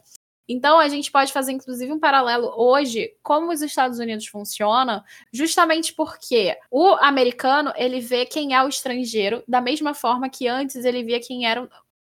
Então, 0.47 0.79
a 0.79 0.89
gente 0.89 1.09
pode 1.11 1.31
fazer, 1.31 1.53
inclusive, 1.53 1.91
um 1.93 1.99
paralelo 1.99 2.51
hoje, 2.57 3.15
como 3.23 3.51
os 3.51 3.61
Estados 3.61 3.99
Unidos 3.99 4.27
funcionam, 4.27 5.01
justamente 5.31 5.93
porque 5.93 6.57
o 6.69 6.89
americano, 6.99 7.71
ele 7.77 8.01
vê 8.01 8.25
quem 8.25 8.53
é 8.53 8.61
o 8.61 8.67
estrangeiro 8.67 9.43
da 9.47 9.61
mesma 9.61 9.93
forma 9.93 10.29
que 10.29 10.47
antes 10.47 10.83
ele 10.83 11.03
via 11.03 11.21
quem 11.21 11.47
era 11.47 11.69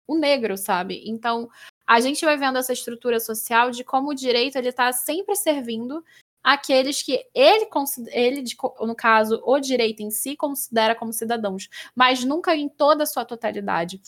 o 0.06 0.16
negro, 0.16 0.56
sabe? 0.56 1.02
Então, 1.04 1.50
a 1.86 2.00
gente 2.00 2.24
vai 2.24 2.36
vendo 2.36 2.58
essa 2.58 2.72
estrutura 2.72 3.18
social 3.18 3.70
de 3.70 3.82
como 3.82 4.10
o 4.10 4.14
direito, 4.14 4.56
ele 4.56 4.68
está 4.68 4.92
sempre 4.92 5.34
servindo 5.34 6.04
aqueles 6.42 7.02
que 7.02 7.24
ele, 7.34 7.68
ele, 8.12 8.44
no 8.80 8.94
caso, 8.94 9.40
o 9.44 9.58
direito 9.58 10.02
em 10.02 10.10
si, 10.10 10.36
considera 10.36 10.94
como 10.94 11.12
cidadãos, 11.12 11.68
mas 11.94 12.24
nunca 12.24 12.54
em 12.56 12.68
toda 12.68 13.02
a 13.02 13.06
sua 13.06 13.24
totalidade. 13.24 14.00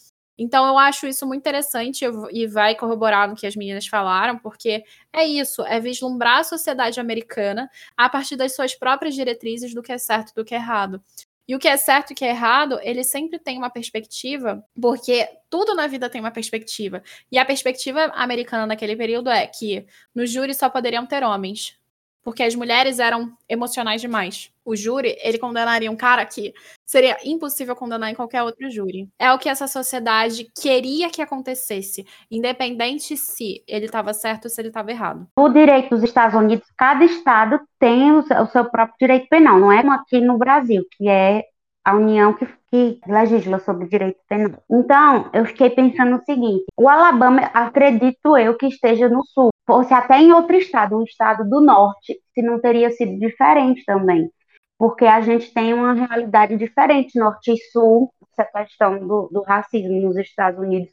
Então 0.43 0.67
eu 0.67 0.79
acho 0.79 1.07
isso 1.07 1.27
muito 1.27 1.41
interessante 1.41 2.03
e 2.33 2.47
vai 2.47 2.75
corroborar 2.75 3.29
no 3.29 3.37
que 3.37 3.47
as 3.47 3.55
meninas 3.55 3.87
falaram, 3.87 4.39
porque 4.39 4.83
é 5.13 5.23
isso, 5.23 5.63
é 5.67 5.79
vislumbrar 5.79 6.39
a 6.39 6.45
sociedade 6.45 6.99
americana 6.99 7.71
a 7.95 8.09
partir 8.09 8.37
das 8.37 8.55
suas 8.55 8.75
próprias 8.75 9.15
diretrizes 9.15 9.75
do 9.75 9.83
que 9.83 9.93
é 9.93 9.99
certo 9.99 10.31
e 10.31 10.35
do 10.35 10.43
que 10.43 10.55
é 10.55 10.57
errado. 10.57 11.03
E 11.47 11.55
o 11.55 11.59
que 11.59 11.69
é 11.69 11.77
certo 11.77 12.11
e 12.11 12.13
o 12.15 12.17
que 12.17 12.25
é 12.25 12.31
errado, 12.31 12.79
ele 12.83 13.05
sempre 13.05 13.39
tem 13.39 13.59
uma 13.59 13.69
perspectiva, 13.69 14.65
porque 14.81 15.29
tudo 15.51 15.75
na 15.75 15.87
vida 15.87 16.09
tem 16.09 16.21
uma 16.23 16.31
perspectiva. 16.31 17.03
E 17.31 17.37
a 17.37 17.45
perspectiva 17.45 18.05
americana 18.15 18.67
naquele 18.67 18.97
período 18.97 19.29
é 19.29 19.47
que 19.47 19.85
no 20.15 20.25
júri 20.25 20.55
só 20.55 20.71
poderiam 20.71 21.05
ter 21.05 21.23
homens 21.23 21.80
porque 22.23 22.43
as 22.43 22.55
mulheres 22.55 22.99
eram 22.99 23.33
emocionais 23.49 24.01
demais. 24.01 24.51
O 24.65 24.77
júri, 24.77 25.17
ele 25.23 25.39
condenaria 25.39 25.91
um 25.91 25.97
cara 25.97 26.25
que 26.25 26.53
seria 26.87 27.17
impossível 27.25 27.75
condenar 27.75 28.11
em 28.11 28.15
qualquer 28.15 28.43
outro 28.43 28.71
júri. 28.71 29.09
É 29.19 29.33
o 29.33 29.39
que 29.39 29.49
essa 29.49 29.67
sociedade 29.67 30.51
queria 30.55 31.11
que 31.11 31.23
acontecesse, 31.23 32.07
independente 32.31 33.17
se 33.17 33.65
ele 33.67 33.87
estava 33.87 34.13
certo 34.13 34.45
ou 34.45 34.51
se 34.51 34.61
ele 34.61 34.69
estava 34.69 34.91
errado. 34.91 35.27
O 35.39 35.49
direito 35.49 35.91
dos 35.91 36.05
Estados 36.05 36.35
Unidos, 36.35 36.67
cada 36.77 37.05
estado 37.05 37.61
tem 37.79 38.13
o 38.13 38.23
seu 38.23 38.65
próprio 38.67 38.97
direito 39.01 39.29
penal, 39.29 39.59
não 39.59 39.73
é 39.73 39.81
como 39.81 39.93
aqui 39.93 40.21
no 40.21 40.39
Brasil, 40.39 40.85
que 40.97 41.09
é 41.09 41.45
a 41.85 41.95
União 41.95 42.35
que, 42.35 42.47
que 42.71 43.01
legisla 43.07 43.59
sobre 43.61 43.89
direito 43.89 44.21
penal. 44.29 44.63
Então, 44.71 45.31
eu 45.33 45.45
fiquei 45.47 45.71
pensando 45.71 46.17
o 46.17 46.25
seguinte: 46.25 46.65
o 46.77 46.89
Alabama, 46.89 47.43
acredito 47.55 48.37
eu 48.37 48.57
que 48.57 48.67
esteja 48.67 49.09
no 49.09 49.25
sul, 49.25 49.51
fosse 49.71 49.95
até 49.95 50.19
em 50.19 50.33
outro 50.33 50.57
estado, 50.57 50.99
um 50.99 51.05
estado 51.05 51.49
do 51.49 51.61
norte, 51.61 52.19
se 52.35 52.43
não 52.43 52.61
teria 52.61 52.91
sido 52.91 53.17
diferente 53.21 53.85
também. 53.85 54.29
Porque 54.77 55.05
a 55.05 55.21
gente 55.21 55.55
tem 55.55 55.73
uma 55.73 55.93
realidade 55.93 56.57
diferente, 56.57 57.17
norte 57.17 57.53
e 57.53 57.57
sul, 57.71 58.13
essa 58.37 58.65
questão 58.65 58.99
do, 58.99 59.29
do 59.31 59.43
racismo 59.43 60.01
nos 60.01 60.17
Estados 60.17 60.59
Unidos. 60.59 60.91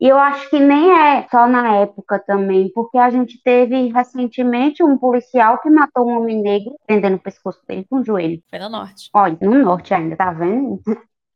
E 0.00 0.08
eu 0.08 0.18
acho 0.18 0.50
que 0.50 0.58
nem 0.58 0.90
é 0.90 1.26
só 1.30 1.46
na 1.46 1.76
época 1.76 2.18
também, 2.18 2.68
porque 2.74 2.98
a 2.98 3.10
gente 3.10 3.40
teve 3.44 3.92
recentemente 3.92 4.82
um 4.82 4.98
policial 4.98 5.58
que 5.60 5.70
matou 5.70 6.08
um 6.08 6.20
homem 6.20 6.42
negro, 6.42 6.74
prendendo 6.84 7.16
o 7.16 7.22
pescoço 7.22 7.60
dele 7.66 7.86
com 7.88 8.00
o 8.00 8.04
joelho. 8.04 8.42
Foi 8.50 8.58
no 8.58 8.68
norte. 8.68 9.08
Olha, 9.14 9.38
no 9.40 9.54
norte 9.62 9.94
ainda, 9.94 10.16
tá 10.16 10.32
vendo? 10.32 10.80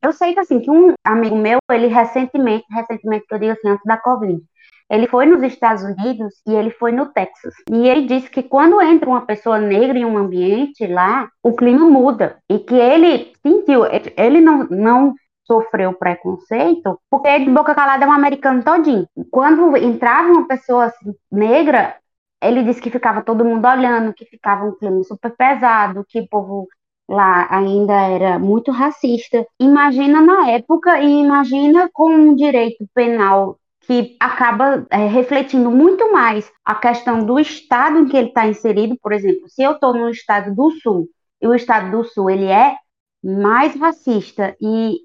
Eu 0.03 0.13
sei 0.13 0.35
que 0.35 0.41
assim, 0.41 0.61
que 0.61 0.71
um 0.71 0.93
amigo 1.05 1.37
meu, 1.37 1.59
ele 1.71 1.87
recentemente, 1.87 2.65
recentemente 2.71 3.27
que 3.27 3.35
eu 3.35 3.39
digo 3.39 3.53
assim, 3.53 3.69
antes 3.69 3.85
da 3.85 3.97
Covid, 3.97 4.43
ele 4.91 5.07
foi 5.07 5.25
nos 5.25 5.43
Estados 5.43 5.85
Unidos 5.85 6.35
e 6.47 6.53
ele 6.53 6.71
foi 6.71 6.91
no 6.91 7.07
Texas. 7.07 7.55
E 7.71 7.89
ele 7.89 8.07
disse 8.07 8.29
que 8.29 8.43
quando 8.43 8.83
entra 8.83 9.09
uma 9.09 9.25
pessoa 9.25 9.59
negra 9.59 9.97
em 9.97 10.05
um 10.05 10.19
ambiente 10.19 10.85
lá, 10.87 11.31
o 11.43 11.55
clima 11.55 11.89
muda. 11.89 12.39
E 12.51 12.59
que 12.59 12.75
ele 12.75 13.33
sentiu, 13.41 13.83
ele 14.17 14.41
não, 14.41 14.67
não 14.69 15.15
sofreu 15.47 15.93
preconceito, 15.95 16.99
porque 17.09 17.39
de 17.39 17.51
boca 17.51 17.75
calada 17.75 18.05
é 18.05 18.09
um 18.09 18.13
americano 18.13 18.65
todinho. 18.65 19.07
Quando 19.31 19.77
entrava 19.77 20.29
uma 20.29 20.49
pessoa 20.49 20.87
assim, 20.87 21.15
negra, 21.31 21.97
ele 22.43 22.65
disse 22.65 22.81
que 22.81 22.91
ficava 22.91 23.23
todo 23.23 23.45
mundo 23.45 23.67
olhando, 23.69 24.13
que 24.13 24.25
ficava 24.25 24.65
um 24.65 24.75
clima 24.77 25.05
super 25.05 25.31
pesado, 25.37 26.05
que 26.09 26.21
o 26.21 26.29
povo 26.29 26.67
lá 27.09 27.47
ainda 27.51 27.95
era 27.95 28.39
muito 28.39 28.73
racista. 28.73 29.47
Imagina 29.61 30.21
na 30.21 30.51
época 30.51 31.01
e 31.01 31.23
imagina 31.23 31.89
com 31.93 32.11
um 32.11 32.35
direito 32.35 32.85
penal 32.95 33.60
que 33.91 34.17
acaba 34.21 34.87
é, 34.89 35.09
refletindo 35.09 35.69
muito 35.69 36.13
mais 36.13 36.49
a 36.65 36.77
questão 36.77 37.27
do 37.27 37.41
estado 37.41 37.99
em 37.99 38.07
que 38.07 38.17
ele 38.17 38.29
está 38.29 38.47
inserido. 38.47 38.97
Por 39.03 39.13
exemplo, 39.13 39.49
se 39.49 39.65
eu 39.65 39.73
estou 39.73 39.93
no 39.93 40.09
estado 40.11 40.55
do 40.55 40.71
Sul 40.71 41.09
e 41.43 41.49
o 41.49 41.55
estado 41.57 41.91
do 41.91 42.05
Sul 42.05 42.31
ele 42.31 42.45
é 42.45 42.77
mais 43.21 43.75
racista 43.75 44.57
e 44.61 44.99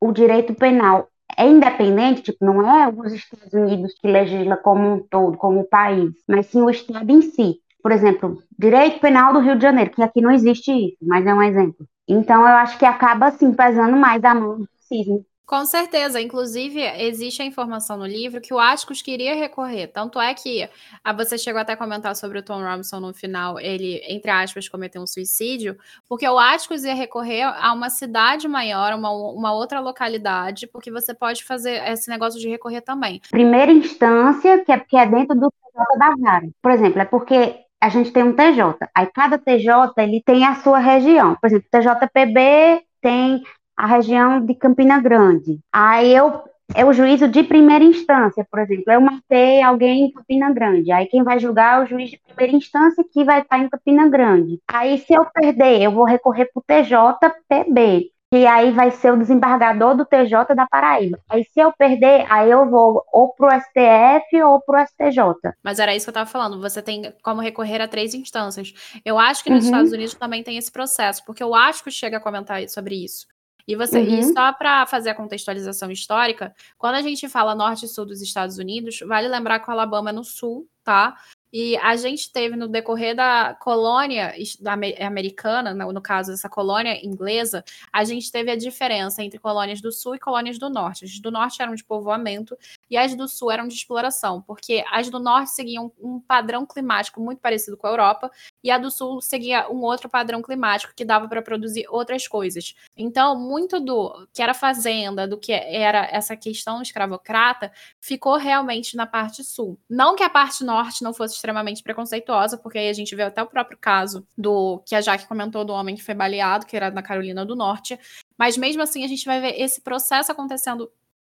o 0.00 0.12
direito 0.12 0.54
penal 0.54 1.08
é 1.36 1.48
independente, 1.48 2.22
tipo, 2.22 2.44
não 2.44 2.62
é 2.62 2.88
os 2.88 3.12
Estados 3.12 3.52
Unidos 3.52 3.94
que 4.00 4.06
legisla 4.06 4.56
como 4.56 4.86
um 4.86 5.00
todo, 5.00 5.36
como 5.36 5.58
um 5.58 5.68
país, 5.68 6.12
mas 6.28 6.46
sim 6.46 6.62
o 6.62 6.70
estado 6.70 7.10
em 7.10 7.20
si. 7.20 7.56
Por 7.82 7.90
exemplo, 7.90 8.40
direito 8.56 9.00
penal 9.00 9.32
do 9.32 9.40
Rio 9.40 9.56
de 9.56 9.62
Janeiro, 9.62 9.90
que 9.90 10.00
aqui 10.00 10.20
não 10.20 10.30
existe 10.30 10.70
isso, 10.70 10.98
mas 11.02 11.26
é 11.26 11.34
um 11.34 11.42
exemplo. 11.42 11.84
Então, 12.06 12.42
eu 12.42 12.54
acho 12.54 12.78
que 12.78 12.84
acaba, 12.84 13.26
assim, 13.26 13.52
pesando 13.52 13.96
mais 13.96 14.22
a 14.22 14.32
mão 14.32 14.58
do 14.58 14.68
racismo 14.76 15.26
com 15.48 15.64
certeza. 15.64 16.20
Inclusive, 16.20 16.78
existe 16.78 17.40
a 17.40 17.44
informação 17.46 17.96
no 17.96 18.06
livro 18.06 18.38
que 18.38 18.52
o 18.52 18.58
Atticus 18.58 19.00
queria 19.00 19.34
recorrer. 19.34 19.86
Tanto 19.86 20.20
é 20.20 20.34
que 20.34 20.68
ah, 21.02 21.14
você 21.14 21.38
chegou 21.38 21.58
até 21.58 21.72
a 21.72 21.76
comentar 21.76 22.14
sobre 22.14 22.38
o 22.38 22.42
Tom 22.42 22.62
Robinson 22.62 23.00
no 23.00 23.14
final, 23.14 23.58
ele, 23.58 24.02
entre 24.06 24.30
aspas, 24.30 24.68
cometeu 24.68 25.00
um 25.00 25.06
suicídio, 25.06 25.74
porque 26.06 26.28
o 26.28 26.38
Atticus 26.38 26.84
ia 26.84 26.92
recorrer 26.92 27.44
a 27.44 27.72
uma 27.72 27.88
cidade 27.88 28.46
maior, 28.46 28.92
uma, 28.92 29.10
uma 29.10 29.54
outra 29.54 29.80
localidade, 29.80 30.66
porque 30.66 30.90
você 30.90 31.14
pode 31.14 31.42
fazer 31.42 31.82
esse 31.88 32.10
negócio 32.10 32.38
de 32.38 32.46
recorrer 32.46 32.82
também. 32.82 33.22
Primeira 33.30 33.72
instância, 33.72 34.62
que 34.62 34.70
é 34.70 34.84
é 34.98 35.06
dentro 35.06 35.34
do 35.34 35.50
TJ 35.50 35.98
da. 35.98 36.42
Por 36.60 36.72
exemplo, 36.72 37.00
é 37.00 37.06
porque 37.06 37.56
a 37.80 37.88
gente 37.88 38.12
tem 38.12 38.22
um 38.22 38.34
TJ. 38.34 38.86
Aí 38.94 39.06
cada 39.14 39.38
TJ 39.38 39.94
ele 39.96 40.22
tem 40.22 40.44
a 40.44 40.56
sua 40.56 40.78
região. 40.78 41.36
Por 41.40 41.46
exemplo, 41.46 41.68
TJPB 41.70 42.82
tem 43.00 43.42
a 43.78 43.86
região 43.86 44.44
de 44.44 44.56
Campina 44.56 45.00
Grande. 45.00 45.60
Aí 45.72 46.12
eu 46.12 46.42
é 46.74 46.84
o 46.84 46.92
juízo 46.92 47.26
de 47.26 47.42
primeira 47.42 47.82
instância, 47.82 48.46
por 48.50 48.60
exemplo. 48.60 48.92
Eu 48.92 49.00
matei 49.00 49.62
alguém 49.62 50.04
em 50.04 50.12
Campina 50.12 50.52
Grande. 50.52 50.92
Aí 50.92 51.06
quem 51.06 51.22
vai 51.22 51.38
julgar 51.38 51.80
é 51.80 51.84
o 51.84 51.86
juiz 51.86 52.10
de 52.10 52.18
primeira 52.18 52.54
instância 52.54 53.02
que 53.10 53.24
vai 53.24 53.40
estar 53.40 53.58
em 53.58 53.70
Campina 53.70 54.06
Grande. 54.08 54.60
Aí 54.68 54.98
se 54.98 55.14
eu 55.14 55.24
perder, 55.32 55.80
eu 55.80 55.92
vou 55.92 56.04
recorrer 56.04 56.50
para 56.52 56.60
o 56.60 56.64
TJPB, 56.66 58.10
que 58.30 58.46
aí 58.46 58.70
vai 58.70 58.90
ser 58.90 59.12
o 59.12 59.16
desembargador 59.16 59.96
do 59.96 60.04
TJ 60.04 60.54
da 60.54 60.66
Paraíba. 60.66 61.18
Aí 61.30 61.42
se 61.44 61.58
eu 61.58 61.72
perder, 61.72 62.26
aí 62.28 62.50
eu 62.50 62.68
vou 62.68 63.02
ou 63.10 63.30
pro 63.30 63.48
STF 63.48 64.42
ou 64.42 64.60
pro 64.60 64.84
STJ. 64.84 65.54
Mas 65.62 65.78
era 65.78 65.96
isso 65.96 66.04
que 66.04 66.10
eu 66.10 66.20
estava 66.20 66.28
falando, 66.28 66.60
você 66.60 66.82
tem 66.82 67.14
como 67.22 67.40
recorrer 67.40 67.80
a 67.80 67.88
três 67.88 68.12
instâncias. 68.12 68.74
Eu 69.06 69.18
acho 69.18 69.42
que 69.42 69.48
nos 69.48 69.64
uhum. 69.64 69.70
Estados 69.70 69.92
Unidos 69.92 70.14
também 70.14 70.42
tem 70.42 70.58
esse 70.58 70.70
processo, 70.70 71.24
porque 71.24 71.42
eu 71.42 71.54
acho 71.54 71.82
que 71.82 71.90
chega 71.90 72.18
a 72.18 72.20
comentar 72.20 72.68
sobre 72.68 73.02
isso 73.02 73.26
E 73.68 73.76
você, 73.76 73.98
uhum. 73.98 74.18
e 74.18 74.24
só 74.32 74.50
para 74.50 74.86
fazer 74.86 75.10
a 75.10 75.14
contextualização 75.14 75.90
histórica, 75.90 76.54
quando 76.78 76.94
a 76.94 77.02
gente 77.02 77.28
fala 77.28 77.54
norte 77.54 77.84
e 77.84 77.88
sul 77.88 78.06
dos 78.06 78.22
Estados 78.22 78.56
Unidos, 78.56 79.00
vale 79.06 79.28
lembrar 79.28 79.60
que 79.60 79.68
o 79.68 79.70
Alabama 79.70 80.08
é 80.08 80.12
no 80.14 80.24
sul, 80.24 80.66
tá? 80.82 81.14
E 81.52 81.76
a 81.78 81.96
gente 81.96 82.30
teve 82.32 82.56
no 82.56 82.68
decorrer 82.68 83.14
da 83.14 83.54
colônia 83.54 84.34
da 84.60 84.74
americana, 85.06 85.72
no 85.74 86.02
caso 86.02 86.30
dessa 86.30 86.48
colônia 86.48 87.04
inglesa, 87.04 87.64
a 87.92 88.04
gente 88.04 88.30
teve 88.30 88.50
a 88.50 88.56
diferença 88.56 89.22
entre 89.22 89.38
colônias 89.38 89.80
do 89.80 89.90
sul 89.90 90.14
e 90.14 90.18
colônias 90.18 90.58
do 90.58 90.68
norte. 90.68 91.04
As 91.04 91.18
do 91.20 91.30
norte 91.30 91.62
eram 91.62 91.74
de 91.74 91.84
povoamento 91.84 92.56
e 92.90 92.96
as 92.96 93.14
do 93.14 93.26
sul 93.26 93.50
eram 93.50 93.66
de 93.66 93.74
exploração, 93.74 94.42
porque 94.42 94.84
as 94.90 95.08
do 95.08 95.18
norte 95.18 95.50
seguiam 95.50 95.92
um 95.98 96.20
padrão 96.20 96.66
climático 96.66 97.20
muito 97.20 97.40
parecido 97.40 97.76
com 97.76 97.86
a 97.86 97.90
Europa 97.90 98.30
e 98.62 98.70
a 98.70 98.78
do 98.78 98.90
sul 98.90 99.20
seguia 99.20 99.70
um 99.70 99.82
outro 99.82 100.08
padrão 100.08 100.42
climático 100.42 100.92
que 100.94 101.04
dava 101.04 101.28
para 101.28 101.40
produzir 101.40 101.86
outras 101.88 102.28
coisas. 102.28 102.74
Então, 102.96 103.38
muito 103.38 103.80
do 103.80 104.26
que 104.32 104.42
era 104.42 104.52
fazenda, 104.52 105.26
do 105.26 105.38
que 105.38 105.52
era 105.52 106.06
essa 106.10 106.36
questão 106.36 106.82
escravocrata, 106.82 107.72
ficou 108.00 108.36
realmente 108.36 108.96
na 108.96 109.06
parte 109.06 109.42
sul. 109.42 109.78
Não 109.88 110.14
que 110.14 110.22
a 110.22 110.30
parte 110.30 110.62
norte 110.62 111.02
não 111.02 111.14
fosse 111.14 111.37
extremamente 111.38 111.82
preconceituosa, 111.82 112.58
porque 112.58 112.78
aí 112.78 112.88
a 112.88 112.92
gente 112.92 113.14
vê 113.16 113.22
até 113.22 113.42
o 113.42 113.46
próprio 113.46 113.78
caso 113.78 114.26
do 114.36 114.82
que 114.86 114.94
a 114.94 115.00
Jaque 115.00 115.26
comentou 115.26 115.64
do 115.64 115.72
homem 115.72 115.94
que 115.94 116.02
foi 116.02 116.14
baleado, 116.14 116.66
que 116.66 116.76
era 116.76 116.90
na 116.90 117.02
Carolina 117.02 117.46
do 117.46 117.56
Norte, 117.56 117.98
mas 118.36 118.56
mesmo 118.56 118.82
assim 118.82 119.04
a 119.04 119.08
gente 119.08 119.24
vai 119.24 119.40
ver 119.40 119.60
esse 119.60 119.80
processo 119.80 120.30
acontecendo 120.30 120.90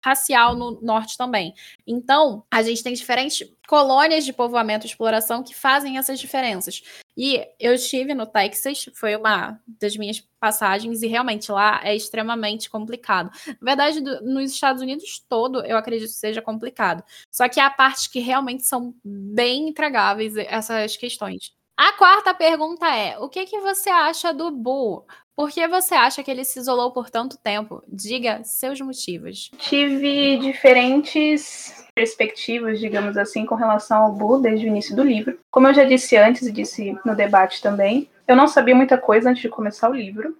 racial 0.05 0.57
no 0.57 0.81
norte 0.81 1.17
também. 1.17 1.55
Então, 1.87 2.45
a 2.51 2.63
gente 2.63 2.83
tem 2.83 2.93
diferentes 2.93 3.49
colônias 3.69 4.25
de 4.25 4.33
povoamento 4.33 4.85
e 4.85 4.89
exploração 4.89 5.43
que 5.43 5.55
fazem 5.55 5.97
essas 5.97 6.19
diferenças. 6.19 6.83
E 7.17 7.47
eu 7.61 7.75
estive 7.75 8.15
no 8.15 8.27
Texas, 8.27 8.87
foi 8.95 9.15
uma 9.17 9.61
das 9.81 9.97
minhas 9.97 10.21
passagens, 10.41 11.03
e 11.03 11.07
realmente 11.07 11.53
lá 11.53 11.81
é 11.85 11.95
extremamente 11.95 12.69
complicado. 12.69 13.31
Na 13.61 13.75
verdade, 13.75 14.01
do, 14.01 14.23
nos 14.23 14.53
Estados 14.53 14.83
Unidos 14.83 15.25
todo, 15.29 15.65
eu 15.65 15.77
acredito 15.77 16.09
que 16.09 16.15
seja 16.15 16.43
complicado. 16.43 17.05
Só 17.31 17.49
que 17.49 17.61
há 17.61 17.71
partes 17.71 18.07
que 18.07 18.19
realmente 18.19 18.65
são 18.65 18.95
bem 19.05 19.69
intragáveis 19.69 20.37
essas 20.37 20.97
questões. 20.97 21.53
A 21.77 21.93
quarta 21.95 22.35
pergunta 22.35 22.87
é: 22.95 23.19
o 23.19 23.29
que, 23.29 23.47
que 23.47 23.61
você 23.61 23.91
acha 23.91 24.33
do 24.33 24.51
Bull? 24.51 25.07
Por 25.35 25.51
que 25.51 25.67
você 25.67 25.95
acha 25.95 26.23
que 26.23 26.31
ele 26.31 26.45
se 26.45 26.59
isolou 26.59 26.93
por 26.93 27.09
tanto 27.09 27.39
tempo? 27.39 27.83
Diga 27.89 28.45
seus 28.45 28.81
motivos. 28.81 29.51
Tive 29.57 30.37
diferentes 30.37 31.87
perspectivas, 31.95 32.79
digamos 32.79 33.17
assim, 33.17 33.47
com 33.47 33.55
relação 33.55 34.03
ao 34.03 34.13
Boo 34.13 34.41
desde 34.41 34.67
o 34.67 34.69
início 34.69 34.95
do 34.95 35.03
livro. 35.03 35.39
Como 35.51 35.67
eu 35.67 35.75
já 35.75 35.85
disse 35.85 36.17
antes 36.17 36.47
e 36.47 36.53
disse 36.53 36.99
no 37.05 37.17
debate 37.17 37.63
também, 37.63 38.11
eu 38.29 38.37
não 38.37 38.47
sabia 38.47 38.75
muita 38.75 38.99
coisa 38.99 39.31
antes 39.31 39.43
de 39.43 39.49
começar 39.49 39.91
o 39.91 39.95
livro. 39.95 40.37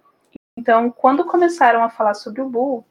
Então, 0.57 0.91
quando 0.91 1.25
começaram 1.25 1.83
a 1.83 1.89
falar 1.89 2.13
sobre 2.13 2.41
o 2.41 2.49
Boo, 2.49 2.85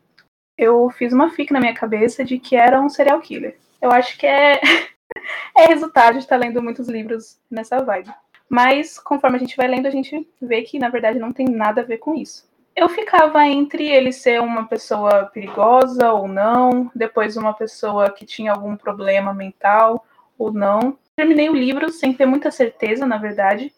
eu 0.59 0.91
fiz 0.91 1.13
uma 1.13 1.31
fic 1.31 1.53
na 1.53 1.61
minha 1.61 1.75
cabeça 1.75 2.25
de 2.25 2.39
que 2.39 2.57
era 2.57 2.81
um 2.81 2.89
serial 2.89 3.21
killer. 3.21 3.57
Eu 3.81 3.93
acho 3.93 4.19
que 4.19 4.27
é, 4.27 4.61
é 5.57 5.67
resultado 5.67 6.15
de 6.15 6.21
estar 6.21 6.37
lendo 6.37 6.61
muitos 6.61 6.89
livros 6.89 7.39
nessa 7.49 7.83
vibe. 7.83 8.13
Mas 8.53 8.99
conforme 8.99 9.37
a 9.37 9.41
gente 9.41 9.57
vai 9.57 9.67
lendo, 9.67 9.87
a 9.87 9.91
gente 9.91 10.29
vê 10.39 10.61
que 10.61 10.79
na 10.79 10.91
verdade 10.91 11.19
não 11.19 11.33
tem 11.33 11.47
nada 11.47 11.81
a 11.81 11.85
ver 11.85 11.97
com 11.97 12.15
isso. 12.15 12.47
Eu 12.77 12.87
ficava 12.87 13.47
entre 13.47 13.89
ele 13.89 14.13
ser 14.13 14.43
uma 14.43 14.67
pessoa 14.67 15.25
perigosa 15.25 16.13
ou 16.13 16.29
não, 16.29 16.91
depois 16.95 17.39
uma 17.39 17.55
pessoa 17.55 18.11
que 18.11 18.27
tinha 18.27 18.53
algum 18.53 18.77
problema 18.77 19.33
mental 19.33 20.05
ou 20.37 20.53
não. 20.53 20.99
Terminei 21.17 21.49
o 21.49 21.55
livro 21.55 21.91
sem 21.91 22.13
ter 22.13 22.27
muita 22.27 22.51
certeza, 22.51 23.07
na 23.07 23.17
verdade, 23.17 23.73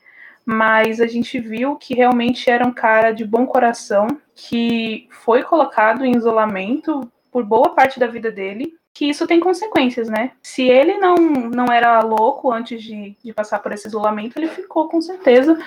mas 0.45 1.01
a 1.01 1.07
gente 1.07 1.39
viu 1.39 1.77
que 1.77 1.95
realmente 1.95 2.51
era 2.51 2.67
um 2.67 2.73
cara 2.73 3.13
de 3.13 3.25
bom 3.25 3.47
coração 3.47 4.09
que 4.35 5.07
foi 5.09 5.45
colocado 5.45 6.05
em 6.05 6.17
isolamento 6.17 7.09
por 7.31 7.45
boa 7.45 7.77
parte 7.77 8.01
da 8.01 8.09
vida 8.09 8.33
dele 8.33 8.75
que 8.95 9.07
isso 9.07 9.27
tem 9.27 9.41
consequências, 9.41 10.09
né? 10.09 10.31
Se 10.41 10.63
ele 10.63 10.97
não, 10.99 11.17
não 11.17 11.67
era 11.67 12.01
louco 12.01 12.53
antes 12.53 12.81
de, 12.81 13.17
de 13.23 13.33
passar 13.33 13.59
por 13.59 13.73
esse 13.73 13.89
isolamento, 13.89 14.39
ele 14.39 14.47
ficou 14.47 14.89
com 14.89 15.03
certeza 15.03 15.59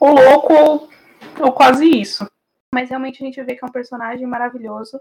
ou 0.00 0.12
louco 0.12 0.52
ou, 0.52 0.88
ou 1.38 1.52
quase 1.52 1.88
isso. 1.88 2.28
Mas 2.74 2.90
realmente 2.90 3.22
a 3.22 3.26
gente 3.26 3.40
vê 3.42 3.54
que 3.54 3.64
é 3.64 3.68
um 3.68 3.72
personagem 3.72 4.26
maravilhoso. 4.26 5.00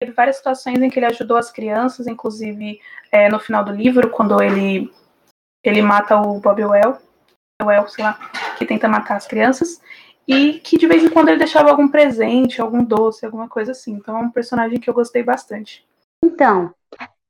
Teve 0.00 0.12
várias 0.12 0.36
situações 0.36 0.82
em 0.82 0.90
que 0.90 0.98
ele 0.98 1.06
ajudou 1.06 1.36
as 1.36 1.52
crianças, 1.52 2.08
inclusive 2.08 2.80
é, 3.12 3.28
no 3.28 3.38
final 3.38 3.64
do 3.64 3.70
livro, 3.70 4.10
quando 4.10 4.42
ele, 4.42 4.92
ele 5.62 5.80
mata 5.80 6.16
o 6.16 6.40
Bob 6.40 6.64
Well, 6.64 6.98
Well, 7.62 7.88
sei 7.88 8.02
lá, 8.02 8.18
que 8.58 8.66
tenta 8.66 8.88
matar 8.88 9.16
as 9.16 9.28
crianças, 9.28 9.80
e 10.26 10.54
que 10.54 10.76
de 10.76 10.88
vez 10.88 11.04
em 11.04 11.08
quando 11.08 11.28
ele 11.28 11.38
deixava 11.38 11.70
algum 11.70 11.86
presente, 11.86 12.60
algum 12.60 12.82
doce, 12.82 13.24
alguma 13.24 13.48
coisa 13.48 13.70
assim. 13.70 13.92
Então 13.92 14.16
é 14.16 14.20
um 14.20 14.30
personagem 14.30 14.80
que 14.80 14.90
eu 14.90 14.94
gostei 14.94 15.22
bastante. 15.22 15.86
Então, 16.24 16.74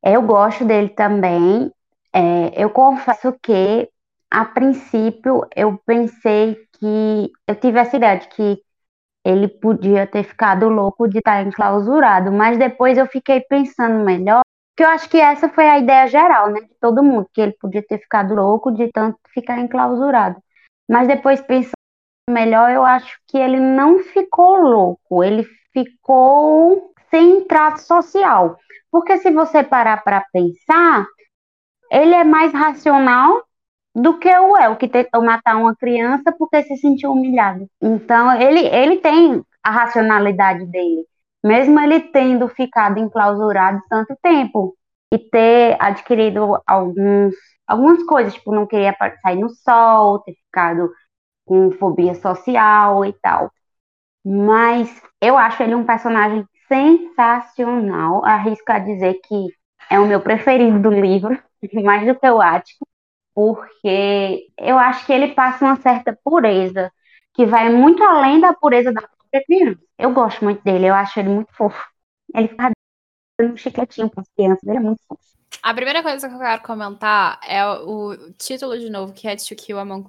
eu 0.03 0.23
gosto 0.23 0.65
dele 0.65 0.89
também. 0.91 1.71
É, 2.13 2.63
eu 2.63 2.71
confesso 2.71 3.35
que, 3.43 3.89
a 4.31 4.45
princípio, 4.45 5.47
eu 5.55 5.79
pensei 5.87 6.57
que. 6.79 7.31
Eu 7.47 7.57
tive 7.57 7.79
essa 7.79 7.97
ideia 7.97 8.19
de 8.19 8.29
que 8.29 8.63
ele 9.25 9.49
podia 9.49 10.07
ter 10.07 10.25
ficado 10.25 10.69
louco 10.69 11.09
de 11.09 11.19
estar 11.19 11.43
enclausurado, 11.47 12.33
mas 12.33 12.59
depois 12.59 12.99
eu 12.99 13.07
fiquei 13.07 13.41
pensando 13.41 14.05
melhor, 14.05 14.43
que 14.77 14.83
eu 14.83 14.89
acho 14.89 15.09
que 15.09 15.19
essa 15.21 15.49
foi 15.49 15.69
a 15.69 15.79
ideia 15.79 16.07
geral, 16.09 16.51
né, 16.51 16.61
de 16.63 16.75
todo 16.81 17.03
mundo, 17.05 17.29
que 17.33 17.41
ele 17.41 17.53
podia 17.61 17.83
ter 17.87 17.99
ficado 17.99 18.35
louco 18.35 18.73
de 18.73 18.91
tanto 18.91 19.19
ficar 19.33 19.59
enclausurado. 19.61 20.43
Mas 20.91 21.07
depois 21.07 21.41
pensando 21.41 21.73
melhor, 22.29 22.71
eu 22.71 22.85
acho 22.85 23.19
que 23.29 23.39
ele 23.39 23.61
não 23.61 24.01
ficou 24.01 24.57
louco, 24.57 25.23
ele 25.23 25.47
ficou 25.73 26.92
sem 27.13 27.45
trato 27.45 27.81
social. 27.81 28.57
Porque 28.91 29.19
se 29.19 29.31
você 29.31 29.63
parar 29.63 30.03
para 30.03 30.25
pensar, 30.33 31.07
ele 31.91 32.15
é 32.15 32.25
mais 32.25 32.53
racional 32.53 33.43
do 33.95 34.19
que 34.19 34.29
o 34.29 34.57
El, 34.57 34.77
que 34.77 34.89
tentou 34.89 35.23
matar 35.23 35.57
uma 35.57 35.77
criança 35.77 36.33
porque 36.33 36.63
se 36.63 36.77
sentiu 36.79 37.13
humilhado. 37.13 37.69
Então, 37.81 38.33
ele, 38.41 38.67
ele 38.67 38.97
tem 38.99 39.45
a 39.63 39.71
racionalidade 39.71 40.65
dele, 40.67 41.05
mesmo 41.45 41.79
ele 41.79 42.01
tendo 42.01 42.49
ficado 42.49 42.99
enclausurado 42.99 43.81
tanto 43.89 44.17
tempo 44.23 44.75
e 45.13 45.19
ter 45.19 45.77
adquirido 45.79 46.61
alguns, 46.67 47.35
algumas 47.67 48.03
coisas, 48.05 48.35
tipo, 48.35 48.55
não 48.55 48.67
queria 48.67 48.97
sair 49.23 49.37
no 49.39 49.51
sol, 49.51 50.21
ter 50.21 50.35
ficado 50.35 50.91
com 51.45 51.71
fobia 51.73 52.15
social 52.15 53.05
e 53.05 53.13
tal. 53.13 53.51
Mas 54.25 54.91
eu 55.21 55.37
acho 55.37 55.63
ele 55.63 55.75
um 55.75 55.85
personagem 55.85 56.47
sensacional. 56.73 58.25
Arrisco 58.25 58.73
a 58.73 58.79
dizer 58.79 59.21
que 59.25 59.49
é 59.91 59.99
o 60.01 60.07
meu 60.07 60.21
preferido 60.21 60.81
do 60.81 60.91
livro, 60.91 61.39
mais 61.85 62.07
do 62.07 62.19
que 62.19 62.31
o 62.31 62.41
Ático, 62.41 62.87
porque 63.35 64.47
eu 64.59 64.79
acho 64.79 65.05
que 65.05 65.13
ele 65.13 65.35
passa 65.35 65.65
uma 65.67 65.77
certa 65.77 66.19
pureza, 66.25 66.91
que 67.35 67.45
vai 67.45 67.71
muito 67.71 68.03
além 68.03 68.41
da 68.41 68.55
pureza 68.55 68.93
da 68.93 69.03
própria 69.03 69.45
criança. 69.45 69.81
Eu 69.99 70.13
gosto 70.13 70.45
muito 70.45 70.63
dele, 70.65 70.87
eu 70.87 70.95
acho 70.95 71.21
ele 71.21 71.29
muito 71.29 71.53
fofo. 71.55 71.87
Ele 72.35 72.49
fica 72.49 72.71
dando 73.39 73.53
um 73.53 73.57
chicletinho 73.57 74.09
para 74.09 74.23
as 74.23 74.29
crianças, 74.35 74.63
ele 74.67 74.79
é 74.79 74.81
muito 74.81 75.03
fofo. 75.07 75.23
A 75.63 75.75
primeira 75.75 76.03
coisa 76.03 76.29
que 76.29 76.35
eu 76.35 76.39
quero 76.39 76.63
comentar 76.63 77.39
é 77.47 77.65
o 77.65 78.17
título 78.37 78.79
de 78.79 78.91
novo, 78.91 79.13
que 79.13 79.29
é 79.29 79.37
To 79.37 79.55
Kill 79.55 79.79
a 79.79 79.85
Monk 79.85 80.09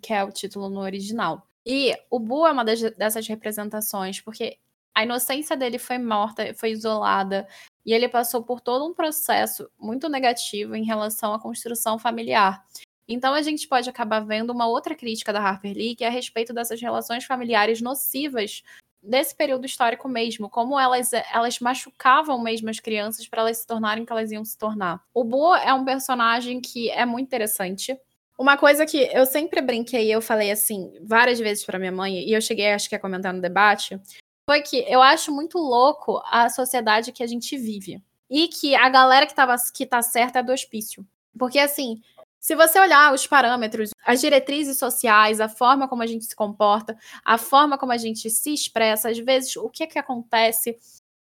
que 0.00 0.12
é 0.12 0.22
o 0.22 0.30
título 0.30 0.68
no 0.68 0.80
original. 0.80 1.46
E 1.66 1.92
o 2.10 2.18
Boo 2.18 2.46
é 2.46 2.52
uma 2.52 2.64
das, 2.64 2.80
dessas 2.80 3.26
representações, 3.26 4.20
porque 4.20 4.58
a 4.94 5.02
inocência 5.04 5.56
dele 5.56 5.78
foi 5.78 5.98
morta, 5.98 6.52
foi 6.54 6.70
isolada, 6.70 7.46
e 7.84 7.92
ele 7.92 8.08
passou 8.08 8.42
por 8.42 8.60
todo 8.60 8.86
um 8.86 8.94
processo 8.94 9.68
muito 9.78 10.08
negativo 10.08 10.74
em 10.74 10.84
relação 10.84 11.34
à 11.34 11.40
construção 11.40 11.98
familiar. 11.98 12.64
Então 13.08 13.34
a 13.34 13.42
gente 13.42 13.66
pode 13.66 13.90
acabar 13.90 14.20
vendo 14.20 14.50
uma 14.50 14.66
outra 14.66 14.94
crítica 14.94 15.32
da 15.32 15.40
Harper 15.40 15.74
Lee, 15.74 15.96
que 15.96 16.04
é 16.04 16.08
a 16.08 16.10
respeito 16.10 16.52
dessas 16.52 16.80
relações 16.80 17.24
familiares 17.24 17.80
nocivas 17.80 18.62
desse 19.02 19.34
período 19.34 19.66
histórico 19.66 20.08
mesmo, 20.08 20.48
como 20.48 20.78
elas, 20.78 21.12
elas 21.12 21.58
machucavam 21.58 22.40
mesmo 22.40 22.70
as 22.70 22.78
crianças 22.78 23.26
para 23.26 23.42
elas 23.42 23.58
se 23.58 23.66
tornarem 23.66 24.04
o 24.04 24.06
que 24.06 24.12
elas 24.12 24.30
iam 24.30 24.44
se 24.44 24.56
tornar. 24.56 25.02
O 25.12 25.24
Bo 25.24 25.56
é 25.56 25.74
um 25.74 25.84
personagem 25.84 26.60
que 26.60 26.88
é 26.88 27.04
muito 27.04 27.26
interessante. 27.26 27.98
Uma 28.38 28.56
coisa 28.56 28.86
que 28.86 29.10
eu 29.12 29.26
sempre 29.26 29.60
brinquei, 29.60 30.08
eu 30.08 30.22
falei 30.22 30.52
assim 30.52 30.92
várias 31.02 31.40
vezes 31.40 31.64
para 31.64 31.80
minha 31.80 31.90
mãe, 31.90 32.20
e 32.20 32.32
eu 32.32 32.40
cheguei 32.40 32.72
acho 32.72 32.88
que 32.88 32.94
a 32.94 33.00
comentar 33.00 33.34
no 33.34 33.40
debate, 33.40 34.00
foi 34.48 34.62
que 34.62 34.78
eu 34.88 35.00
acho 35.00 35.32
muito 35.32 35.58
louco 35.58 36.20
a 36.26 36.48
sociedade 36.48 37.12
que 37.12 37.22
a 37.22 37.26
gente 37.26 37.56
vive. 37.56 38.02
E 38.28 38.48
que 38.48 38.74
a 38.74 38.88
galera 38.88 39.26
que, 39.26 39.34
tava, 39.34 39.54
que 39.74 39.84
tá 39.84 40.00
certa 40.00 40.38
é 40.38 40.42
do 40.42 40.52
hospício. 40.52 41.06
Porque, 41.38 41.58
assim, 41.58 42.00
se 42.40 42.56
você 42.56 42.80
olhar 42.80 43.12
os 43.12 43.26
parâmetros, 43.26 43.90
as 44.04 44.20
diretrizes 44.20 44.78
sociais, 44.78 45.40
a 45.40 45.48
forma 45.48 45.86
como 45.86 46.02
a 46.02 46.06
gente 46.06 46.24
se 46.24 46.34
comporta, 46.34 46.98
a 47.24 47.38
forma 47.38 47.78
como 47.78 47.92
a 47.92 47.96
gente 47.96 48.28
se 48.30 48.52
expressa, 48.52 49.10
às 49.10 49.18
vezes 49.18 49.56
o 49.56 49.68
que 49.68 49.84
é 49.84 49.86
que 49.86 49.98
acontece, 49.98 50.76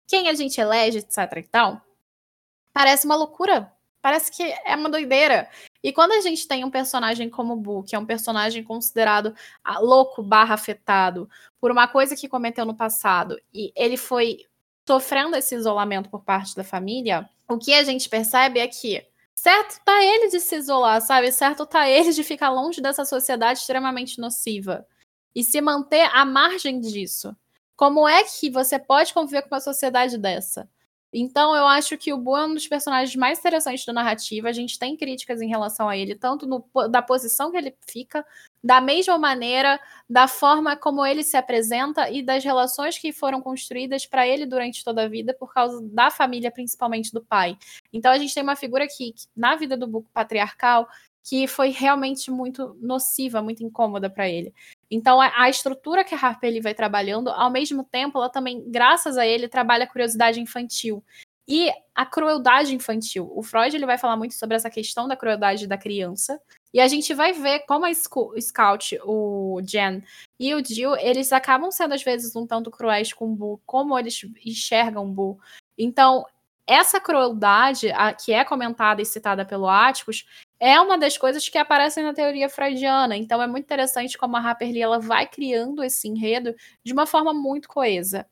quem 0.08 0.28
a 0.30 0.34
gente 0.34 0.60
elege, 0.60 1.00
etc 1.00 1.18
e 1.38 1.44
tal, 1.44 1.82
parece 2.74 3.06
uma 3.06 3.16
loucura. 3.16 3.72
Parece 4.02 4.32
que 4.32 4.44
é 4.44 4.76
uma 4.76 4.90
doideira. 4.90 5.50
E 5.84 5.92
quando 5.92 6.14
a 6.14 6.22
gente 6.22 6.48
tem 6.48 6.64
um 6.64 6.72
personagem 6.72 7.30
como 7.30 7.58
Boo, 7.58 7.84
que 7.84 7.96
é 7.96 8.00
um 8.00 8.06
personagem 8.06 8.64
considerado 8.64 9.36
ah, 9.64 9.80
louco 9.80 10.24
barra 10.24 10.56
afetado 10.56 11.30
por 11.60 11.72
uma 11.72 11.88
coisa 11.88 12.16
que 12.16 12.30
cometeu 12.30 12.66
no 12.66 12.76
passado, 12.76 13.38
e 13.54 13.74
ele 13.76 13.98
foi 13.98 14.46
sofrendo 14.88 15.36
esse 15.36 15.56
isolamento 15.56 16.10
por 16.10 16.24
parte 16.24 16.56
da 16.56 16.64
família, 16.64 17.30
o 17.50 17.58
que 17.58 17.74
a 17.74 17.84
gente 17.84 18.08
percebe 18.10 18.60
é 18.60 18.68
que 18.68 19.06
certo 19.36 19.80
tá 19.84 20.04
ele 20.04 20.30
de 20.30 20.40
se 20.40 20.56
isolar, 20.56 21.02
sabe? 21.02 21.32
Certo 21.32 21.66
tá 21.66 21.90
ele 21.90 22.12
de 22.12 22.24
ficar 22.24 22.50
longe 22.50 22.82
dessa 22.82 23.04
sociedade 23.04 23.60
extremamente 23.60 24.20
nociva 24.20 24.86
e 25.36 25.44
se 25.44 25.60
manter 25.62 26.10
à 26.14 26.24
margem 26.26 26.80
disso. 26.80 27.36
Como 27.76 28.08
é 28.08 28.24
que 28.24 28.50
você 28.50 28.80
pode 28.80 29.14
conviver 29.14 29.42
com 29.42 29.56
uma 29.56 29.60
sociedade 29.60 30.18
dessa? 30.18 30.70
Então, 31.16 31.56
eu 31.56 31.68
acho 31.68 31.96
que 31.96 32.12
o 32.12 32.18
Boo 32.18 32.36
é 32.36 32.46
um 32.48 32.56
dos 32.56 32.68
personagens 32.68 33.16
mais 33.16 33.38
interessantes 33.38 33.86
da 33.86 33.94
narrativa. 33.94 34.50
A 34.50 34.52
gente 34.52 34.80
tem 34.80 34.98
críticas 34.98 35.42
em 35.42 35.48
relação 35.48 35.88
a 35.88 35.96
ele, 35.96 36.16
tanto 36.16 36.48
no, 36.48 36.66
da 36.90 37.04
posição 37.04 37.52
que 37.52 37.58
ele 37.58 37.76
fica, 37.88 38.26
da 38.64 38.82
mesma 38.82 39.18
maneira, 39.20 39.80
da 40.10 40.28
forma 40.28 40.76
como 40.76 41.06
ele 41.06 41.24
se 41.24 41.38
apresenta 41.38 42.10
e 42.10 42.24
das 42.24 42.44
relações 42.44 42.98
que 42.98 43.14
foram 43.14 43.42
construídas 43.42 44.08
para 44.08 44.28
ele 44.28 44.48
durante 44.48 44.84
toda 44.84 45.04
a 45.04 45.08
vida, 45.08 45.36
por 45.40 45.54
causa 45.54 45.80
da 45.92 46.10
família, 46.10 46.50
principalmente 46.50 47.12
do 47.14 47.24
pai. 47.24 47.58
Então, 47.92 48.12
a 48.12 48.18
gente 48.18 48.34
tem 48.34 48.42
uma 48.42 48.56
figura 48.56 48.84
aqui, 48.84 49.14
na 49.36 49.56
vida 49.56 49.78
do 49.78 49.86
Boo 49.86 50.04
patriarcal, 50.14 50.88
que 51.24 51.48
foi 51.48 51.70
realmente 51.70 52.30
muito 52.30 52.76
nociva, 52.82 53.42
muito 53.42 53.64
incômoda 53.64 54.10
para 54.10 54.28
ele. 54.28 54.54
Então, 54.94 55.20
a, 55.20 55.32
a, 55.36 55.50
estrutura 55.50 56.04
que 56.04 56.14
a 56.14 56.18
Harper 56.18 56.48
ele 56.48 56.62
vai 56.62 56.76
trabalhando, 56.76 57.30
ao 57.30 57.50
mesmo 57.50 57.84
tempo, 57.84 58.20
ela 58.20 58.30
também, 58.30 58.64
graças 58.70 59.18
a 59.18 59.26
ele, 59.26 59.48
trabalha 59.48 59.86
a 59.86 59.88
curiosidade 59.88 60.40
infantil 60.40 61.04
e 61.48 61.72
a 61.96 62.06
crueldade 62.06 62.76
infantil. 62.76 63.32
O 63.36 63.42
Freud 63.42 63.76
ele 63.76 63.88
vai 63.88 63.98
falar 63.98 64.16
muito 64.16 64.36
sobre 64.36 64.56
essa 64.56 64.70
questão 64.70 65.08
da 65.08 65.18
crueldade 65.18 65.66
da 65.66 65.80
criança. 65.80 66.40
E 66.72 66.80
a 66.80 66.88
gente 66.88 67.12
vai 67.12 67.34
ver 67.34 67.62
como 67.62 67.86
a 67.88 67.94
Scout, 67.94 69.00
o 69.04 69.60
Jen 69.66 70.04
e 70.40 70.54
o 70.54 70.64
Jill, 70.64 70.96
eles 70.98 71.34
acabam 71.34 71.72
sendo 71.72 71.96
às 71.96 72.04
vezes 72.04 72.36
um 72.36 72.46
tanto 72.46 72.70
cruéis 72.70 73.12
com 73.12 73.32
o 73.32 73.36
Boo, 73.36 73.62
como 73.66 73.98
eles 73.98 74.22
enxergam 74.46 75.06
o 75.06 75.12
Boo. 75.12 75.40
Então, 75.76 76.24
essa 76.68 77.00
crueldade 77.00 77.92
a, 77.92 78.14
que 78.14 78.32
é 78.32 78.46
comentada 78.46 79.02
e 79.02 79.06
citada 79.06 79.44
pelo 79.44 79.68
Atticus 79.68 80.26
é 80.64 80.80
uma 80.80 80.98
das 80.98 81.18
coisas 81.18 81.50
que 81.50 81.58
aparecem 81.58 82.06
na 82.06 82.14
teoria 82.14 82.48
freudiana. 82.48 83.18
Então 83.18 83.42
é 83.42 83.48
muito 83.48 83.66
interessante 83.66 84.18
como 84.18 84.38
a 84.38 84.40
Harper 84.40 84.72
Lee 84.72 84.82
ela 84.82 84.98
vai 84.98 85.28
criando 85.28 85.84
esse 85.84 86.08
enredo 86.08 86.56
de 86.86 86.94
uma 86.94 87.06
forma 87.06 87.34
muito 87.34 87.68
coesa. 87.68 88.26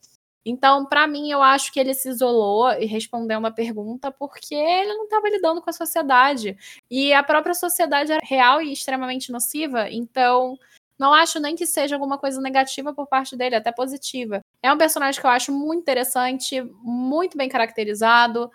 Então, 0.45 0.85
para 0.85 1.05
mim, 1.07 1.29
eu 1.29 1.43
acho 1.43 1.73
que 1.73 1.79
ele 1.79 1.93
se 1.93 2.07
isolou 2.07 2.71
e 2.71 2.85
respondeu 2.85 3.37
uma 3.37 3.51
pergunta 3.51 4.09
porque 4.11 4.55
ele 4.55 4.93
não 4.93 5.03
estava 5.03 5.29
lidando 5.29 5.61
com 5.61 5.69
a 5.69 5.73
sociedade. 5.73 6.57
E 6.89 7.13
a 7.13 7.21
própria 7.21 7.53
sociedade 7.53 8.13
era 8.13 8.21
real 8.23 8.61
e 8.61 8.71
extremamente 8.71 9.29
nociva. 9.29 9.89
Então, 9.91 10.57
não 10.97 11.13
acho 11.13 11.37
nem 11.37 11.53
que 11.53 11.67
seja 11.67 11.95
alguma 11.95 12.17
coisa 12.17 12.39
negativa 12.39 12.93
por 12.93 13.07
parte 13.07 13.35
dele, 13.35 13.55
até 13.57 13.73
positiva. 13.73 14.39
É 14.63 14.71
um 14.71 14.77
personagem 14.77 15.19
que 15.19 15.27
eu 15.27 15.31
acho 15.31 15.51
muito 15.51 15.81
interessante, 15.81 16.61
muito 16.81 17.37
bem 17.37 17.49
caracterizado 17.49 18.49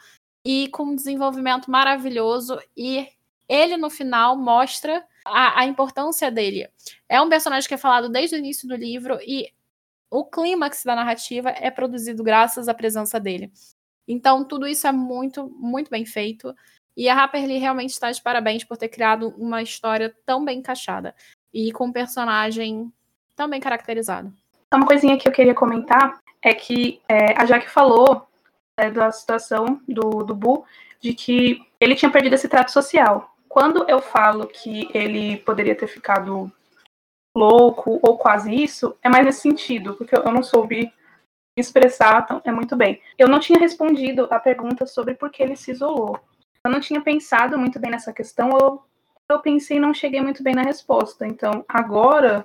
e 0.45 0.69
com 0.69 0.85
um 0.85 0.97
desenvolvimento 0.97 1.71
maravilhoso. 1.71 2.59
E 2.77 3.07
ele 3.49 3.77
no 3.77 3.91
final 3.91 4.37
mostra 4.37 5.05
a, 5.25 5.61
a, 5.61 5.67
importância 5.67 6.31
dele. 6.31 6.69
É 7.09 7.21
um 7.21 7.29
personagem 7.29 7.69
que 7.69 7.75
é 7.75 7.79
falado 7.79 8.09
desde 8.09 8.37
o 8.37 8.39
início 8.39 8.69
do 8.69 8.77
livro 8.77 9.19
e 9.23 9.53
o 10.11 10.25
clímax 10.25 10.85
da 10.85 10.95
narrativa 10.95 11.51
é 11.51 11.71
produzido 11.71 12.23
graças 12.23 12.69
à 12.69 12.75
presença 12.75 13.19
dele. 13.19 13.53
Então, 14.07 14.45
tudo 14.45 14.67
isso 14.67 14.87
é 14.87 14.93
muito, 14.93 15.49
muito 15.59 15.91
bem 15.91 16.07
feito. 16.07 16.55
E 16.97 17.09
a 17.09 17.15
Harper 17.15 17.45
Lee 17.45 17.59
realmente 17.59 17.91
está 17.91 18.11
de 18.11 18.23
parabéns 18.23 18.65
por 18.65 18.77
ter 18.77 18.89
criado 18.89 19.35
uma 19.37 19.63
história 19.63 20.15
tão 20.25 20.45
bem 20.45 20.61
encaixada 20.61 21.15
e 21.53 21.73
com 21.73 21.87
um 21.87 21.93
personagem 21.93 22.91
tão 23.35 23.51
bem 23.51 23.61
caracterizado. 23.61 24.33
Uma 24.73 24.87
coisinha 24.87 25.19
que 25.19 25.29
eu 25.29 25.33
queria 25.33 25.55
comentar 25.55 26.19
é 26.41 26.55
que 26.55 27.01
é, 27.09 27.37
a 27.37 27.45
Jaque 27.45 27.69
falou 27.69 28.27
é, 28.79 28.91
da 28.91 29.11
situação 29.11 29.81
do, 29.89 30.23
do 30.23 30.35
Bu, 30.35 30.65
de 31.01 31.13
que 31.13 31.61
ele 31.81 31.95
tinha 31.95 32.11
perdido 32.11 32.35
esse 32.35 32.49
trato 32.49 32.71
social 32.71 33.36
quando 33.57 33.89
eu 33.89 34.03
falo 34.03 34.47
que 34.47 34.87
ele 34.93 35.39
poderia 35.39 35.75
ter 35.75 35.87
ficado 35.87 36.53
louco 37.35 37.99
ou 38.03 38.19
quase 38.19 38.55
isso, 38.55 38.95
é 39.03 39.09
mais 39.09 39.25
nesse 39.25 39.41
sentido, 39.41 39.95
porque 39.95 40.15
eu 40.15 40.31
não 40.31 40.43
soube 40.43 40.93
expressar 41.59 42.27
é 42.45 42.53
muito 42.53 42.77
bem. 42.77 43.01
Eu 43.17 43.27
não 43.27 43.41
tinha 43.41 43.59
respondido 43.59 44.29
a 44.31 44.39
pergunta 44.39 44.85
sobre 44.85 45.15
por 45.15 45.31
que 45.31 45.43
ele 45.43 45.57
se 45.57 45.71
isolou. 45.71 46.21
Eu 46.63 46.71
não 46.71 46.81
tinha 46.81 47.01
pensado 47.01 47.59
muito 47.59 47.81
bem 47.81 47.91
nessa 47.91 48.13
questão, 48.13 48.51
ou 48.51 48.85
eu 49.27 49.41
pensei 49.41 49.79
e 49.79 49.81
não 49.81 49.95
cheguei 49.95 50.21
muito 50.21 50.43
bem 50.43 50.55
na 50.55 50.63
resposta. 50.63 51.27
Então, 51.27 51.65
agora, 51.67 52.45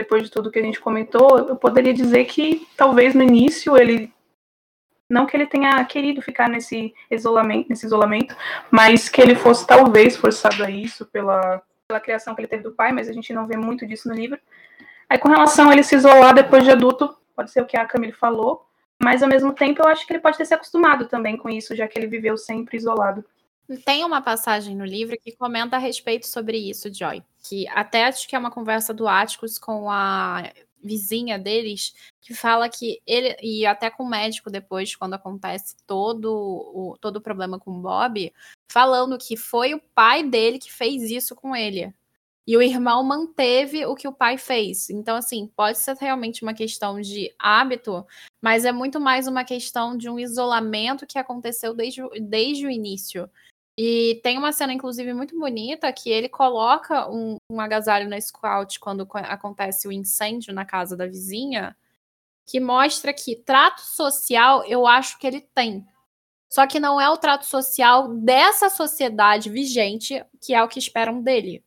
depois 0.00 0.22
de 0.22 0.30
tudo 0.30 0.50
que 0.50 0.58
a 0.58 0.62
gente 0.62 0.80
comentou, 0.80 1.40
eu 1.40 1.56
poderia 1.56 1.92
dizer 1.92 2.24
que 2.24 2.66
talvez 2.74 3.14
no 3.14 3.22
início 3.22 3.76
ele 3.76 4.10
não 5.08 5.26
que 5.26 5.36
ele 5.36 5.46
tenha 5.46 5.84
querido 5.84 6.20
ficar 6.20 6.48
nesse 6.48 6.92
isolamento, 7.10 7.68
nesse 7.68 7.86
isolamento, 7.86 8.36
mas 8.70 9.08
que 9.08 9.20
ele 9.20 9.34
fosse 9.34 9.66
talvez 9.66 10.16
forçado 10.16 10.64
a 10.64 10.70
isso 10.70 11.06
pela, 11.06 11.62
pela 11.86 12.00
criação 12.00 12.34
que 12.34 12.40
ele 12.40 12.48
teve 12.48 12.64
do 12.64 12.72
pai, 12.72 12.92
mas 12.92 13.08
a 13.08 13.12
gente 13.12 13.32
não 13.32 13.46
vê 13.46 13.56
muito 13.56 13.86
disso 13.86 14.08
no 14.08 14.14
livro. 14.14 14.38
Aí, 15.08 15.18
com 15.18 15.28
relação 15.28 15.70
a 15.70 15.72
ele 15.72 15.84
se 15.84 15.94
isolar 15.94 16.34
depois 16.34 16.64
de 16.64 16.70
adulto, 16.70 17.16
pode 17.34 17.50
ser 17.50 17.60
o 17.60 17.66
que 17.66 17.76
a 17.76 17.86
Camille 17.86 18.12
falou, 18.12 18.66
mas 19.00 19.22
ao 19.22 19.28
mesmo 19.28 19.52
tempo 19.52 19.82
eu 19.82 19.88
acho 19.88 20.06
que 20.06 20.12
ele 20.12 20.20
pode 20.20 20.36
ter 20.36 20.44
se 20.44 20.54
acostumado 20.54 21.06
também 21.06 21.36
com 21.36 21.48
isso, 21.48 21.76
já 21.76 21.86
que 21.86 21.98
ele 21.98 22.08
viveu 22.08 22.36
sempre 22.36 22.76
isolado. 22.76 23.24
Tem 23.84 24.04
uma 24.04 24.22
passagem 24.22 24.76
no 24.76 24.84
livro 24.84 25.16
que 25.20 25.32
comenta 25.32 25.76
a 25.76 25.78
respeito 25.78 26.26
sobre 26.26 26.56
isso, 26.56 26.92
Joy. 26.92 27.22
Que 27.48 27.66
até 27.68 28.04
acho 28.06 28.28
que 28.28 28.36
é 28.36 28.38
uma 28.38 28.50
conversa 28.50 28.94
do 28.94 29.08
Atticus 29.08 29.58
com 29.58 29.90
a 29.90 30.44
vizinha 30.86 31.38
deles 31.38 31.94
que 32.20 32.34
fala 32.34 32.68
que 32.68 33.02
ele 33.06 33.36
e 33.42 33.66
até 33.66 33.90
com 33.90 34.04
o 34.04 34.08
médico 34.08 34.50
depois 34.50 34.94
quando 34.96 35.14
acontece 35.14 35.76
todo 35.86 36.32
o 36.32 36.96
todo 37.00 37.16
o 37.16 37.20
problema 37.20 37.58
com 37.58 37.72
o 37.72 37.82
Bob, 37.82 38.32
falando 38.70 39.18
que 39.18 39.36
foi 39.36 39.74
o 39.74 39.82
pai 39.94 40.22
dele 40.22 40.58
que 40.58 40.72
fez 40.72 41.10
isso 41.10 41.34
com 41.34 41.54
ele. 41.54 41.92
E 42.46 42.56
o 42.56 42.62
irmão 42.62 43.02
manteve 43.02 43.84
o 43.86 43.96
que 43.96 44.06
o 44.06 44.12
pai 44.12 44.38
fez. 44.38 44.88
Então, 44.88 45.16
assim, 45.16 45.50
pode 45.56 45.78
ser 45.78 45.96
realmente 45.96 46.44
uma 46.44 46.54
questão 46.54 47.00
de 47.00 47.34
hábito, 47.36 48.06
mas 48.40 48.64
é 48.64 48.70
muito 48.70 49.00
mais 49.00 49.26
uma 49.26 49.42
questão 49.42 49.96
de 49.96 50.08
um 50.08 50.16
isolamento 50.16 51.06
que 51.06 51.18
aconteceu 51.18 51.74
desde, 51.74 52.02
desde 52.20 52.64
o 52.64 52.70
início. 52.70 53.28
E 53.78 54.20
tem 54.22 54.38
uma 54.38 54.52
cena, 54.52 54.72
inclusive, 54.72 55.12
muito 55.12 55.38
bonita 55.38 55.92
que 55.92 56.08
ele 56.08 56.30
coloca 56.30 57.10
um, 57.10 57.36
um 57.50 57.60
agasalho 57.60 58.08
na 58.08 58.18
Scout 58.18 58.80
quando 58.80 59.06
acontece 59.12 59.86
o 59.86 59.92
incêndio 59.92 60.54
na 60.54 60.64
casa 60.64 60.96
da 60.96 61.06
vizinha, 61.06 61.76
que 62.46 62.58
mostra 62.58 63.12
que 63.12 63.36
trato 63.36 63.82
social 63.82 64.64
eu 64.64 64.86
acho 64.86 65.18
que 65.18 65.26
ele 65.26 65.42
tem. 65.54 65.86
Só 66.48 66.66
que 66.66 66.80
não 66.80 66.98
é 66.98 67.10
o 67.10 67.18
trato 67.18 67.44
social 67.44 68.08
dessa 68.08 68.70
sociedade 68.70 69.50
vigente 69.50 70.24
que 70.40 70.54
é 70.54 70.62
o 70.62 70.68
que 70.68 70.78
esperam 70.78 71.20
dele. 71.20 71.62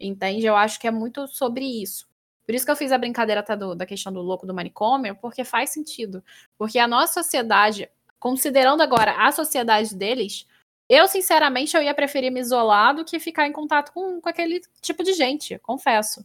Entende? 0.00 0.44
Eu 0.44 0.56
acho 0.56 0.80
que 0.80 0.88
é 0.88 0.90
muito 0.90 1.28
sobre 1.28 1.64
isso. 1.64 2.08
Por 2.44 2.54
isso 2.54 2.64
que 2.64 2.70
eu 2.70 2.76
fiz 2.76 2.90
a 2.90 2.98
brincadeira 2.98 3.42
do, 3.56 3.74
da 3.74 3.86
questão 3.86 4.12
do 4.12 4.20
louco 4.20 4.46
do 4.46 4.52
manicômio, 4.52 5.16
porque 5.16 5.44
faz 5.44 5.70
sentido. 5.70 6.22
Porque 6.58 6.78
a 6.78 6.88
nossa 6.88 7.22
sociedade, 7.22 7.88
considerando 8.18 8.82
agora 8.82 9.12
a 9.24 9.30
sociedade 9.30 9.94
deles, 9.94 10.46
eu, 10.94 11.06
sinceramente, 11.08 11.76
eu 11.76 11.82
ia 11.82 11.94
preferir 11.94 12.30
me 12.30 12.40
isolar 12.40 12.94
do 12.94 13.04
que 13.04 13.18
ficar 13.18 13.46
em 13.46 13.52
contato 13.52 13.92
com, 13.92 14.20
com 14.20 14.28
aquele 14.28 14.60
tipo 14.80 15.02
de 15.02 15.12
gente, 15.12 15.58
confesso. 15.58 16.24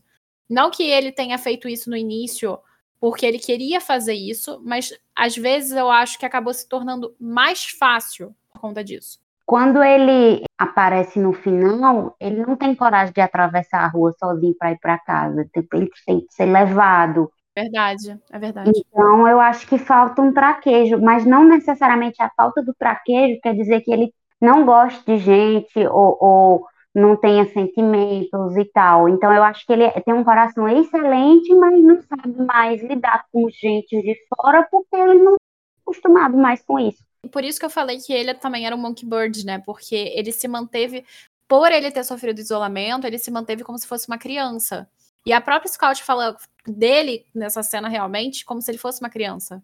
Não 0.49 0.71
que 0.71 0.83
ele 0.83 1.11
tenha 1.11 1.37
feito 1.37 1.67
isso 1.67 1.89
no 1.89 1.95
início 1.95 2.59
porque 2.99 3.25
ele 3.25 3.39
queria 3.39 3.79
fazer 3.79 4.13
isso, 4.13 4.61
mas 4.63 4.91
às 5.15 5.35
vezes 5.35 5.71
eu 5.71 5.89
acho 5.89 6.19
que 6.19 6.25
acabou 6.25 6.53
se 6.53 6.67
tornando 6.67 7.15
mais 7.19 7.65
fácil 7.65 8.35
por 8.51 8.59
conta 8.59 8.83
disso. 8.83 9.19
Quando 9.45 9.81
ele 9.81 10.43
aparece 10.57 11.17
no 11.17 11.33
final, 11.33 12.15
ele 12.19 12.45
não 12.45 12.55
tem 12.55 12.75
coragem 12.75 13.13
de 13.13 13.21
atravessar 13.21 13.83
a 13.83 13.87
rua 13.87 14.13
sozinho 14.19 14.53
para 14.59 14.73
ir 14.73 14.79
para 14.79 14.99
casa. 14.99 15.43
Tipo, 15.45 15.77
ele 15.77 15.89
tem 16.05 16.19
que 16.19 16.33
ser 16.33 16.45
levado. 16.45 17.31
Verdade, 17.55 18.19
é 18.31 18.37
verdade. 18.37 18.71
Então 18.75 19.27
eu 19.27 19.39
acho 19.39 19.65
que 19.65 19.77
falta 19.77 20.21
um 20.21 20.31
traquejo, 20.31 21.01
mas 21.01 21.25
não 21.25 21.43
necessariamente 21.43 22.21
a 22.21 22.29
falta 22.29 22.61
do 22.61 22.73
traquejo 22.73 23.39
quer 23.41 23.55
dizer 23.55 23.81
que 23.81 23.91
ele 23.91 24.13
não 24.41 24.65
goste 24.65 25.03
de 25.05 25.17
gente 25.17 25.79
ou, 25.87 26.17
ou 26.19 26.65
não 26.93 27.15
tenha 27.15 27.45
sentimentos 27.45 28.55
e 28.57 28.65
tal. 28.65 29.07
Então 29.09 29.33
eu 29.33 29.43
acho 29.43 29.65
que 29.65 29.73
ele 29.73 29.89
tem 30.01 30.13
um 30.13 30.23
coração 30.23 30.67
excelente, 30.67 31.53
mas 31.55 31.83
não 31.83 32.01
sabe 32.01 32.41
mais 32.43 32.81
lidar 32.81 33.25
com 33.31 33.49
gente 33.49 34.01
de 34.01 34.15
fora 34.27 34.67
porque 34.69 34.95
ele 34.95 35.21
não 35.23 35.33
é 35.33 35.37
acostumado 35.81 36.37
mais 36.37 36.61
com 36.63 36.79
isso. 36.79 37.03
Por 37.31 37.43
isso 37.43 37.59
que 37.59 37.65
eu 37.65 37.69
falei 37.69 37.97
que 37.97 38.13
ele 38.13 38.33
também 38.33 38.65
era 38.65 38.75
um 38.75 38.79
monkey 38.79 39.05
bird, 39.05 39.45
né? 39.45 39.59
Porque 39.59 39.95
ele 40.15 40.31
se 40.31 40.47
manteve, 40.47 41.05
por 41.47 41.71
ele 41.71 41.91
ter 41.91 42.03
sofrido 42.03 42.39
isolamento, 42.39 43.05
ele 43.05 43.19
se 43.19 43.29
manteve 43.29 43.63
como 43.63 43.77
se 43.77 43.87
fosse 43.87 44.07
uma 44.07 44.17
criança. 44.17 44.89
E 45.25 45.33
a 45.33 45.41
própria 45.41 45.69
Scout 45.69 46.01
fala 46.03 46.37
dele 46.65 47.25
nessa 47.35 47.61
cena 47.61 47.89
realmente 47.89 48.45
como 48.45 48.61
se 48.61 48.71
ele 48.71 48.77
fosse 48.77 49.01
uma 49.01 49.09
criança. 49.09 49.61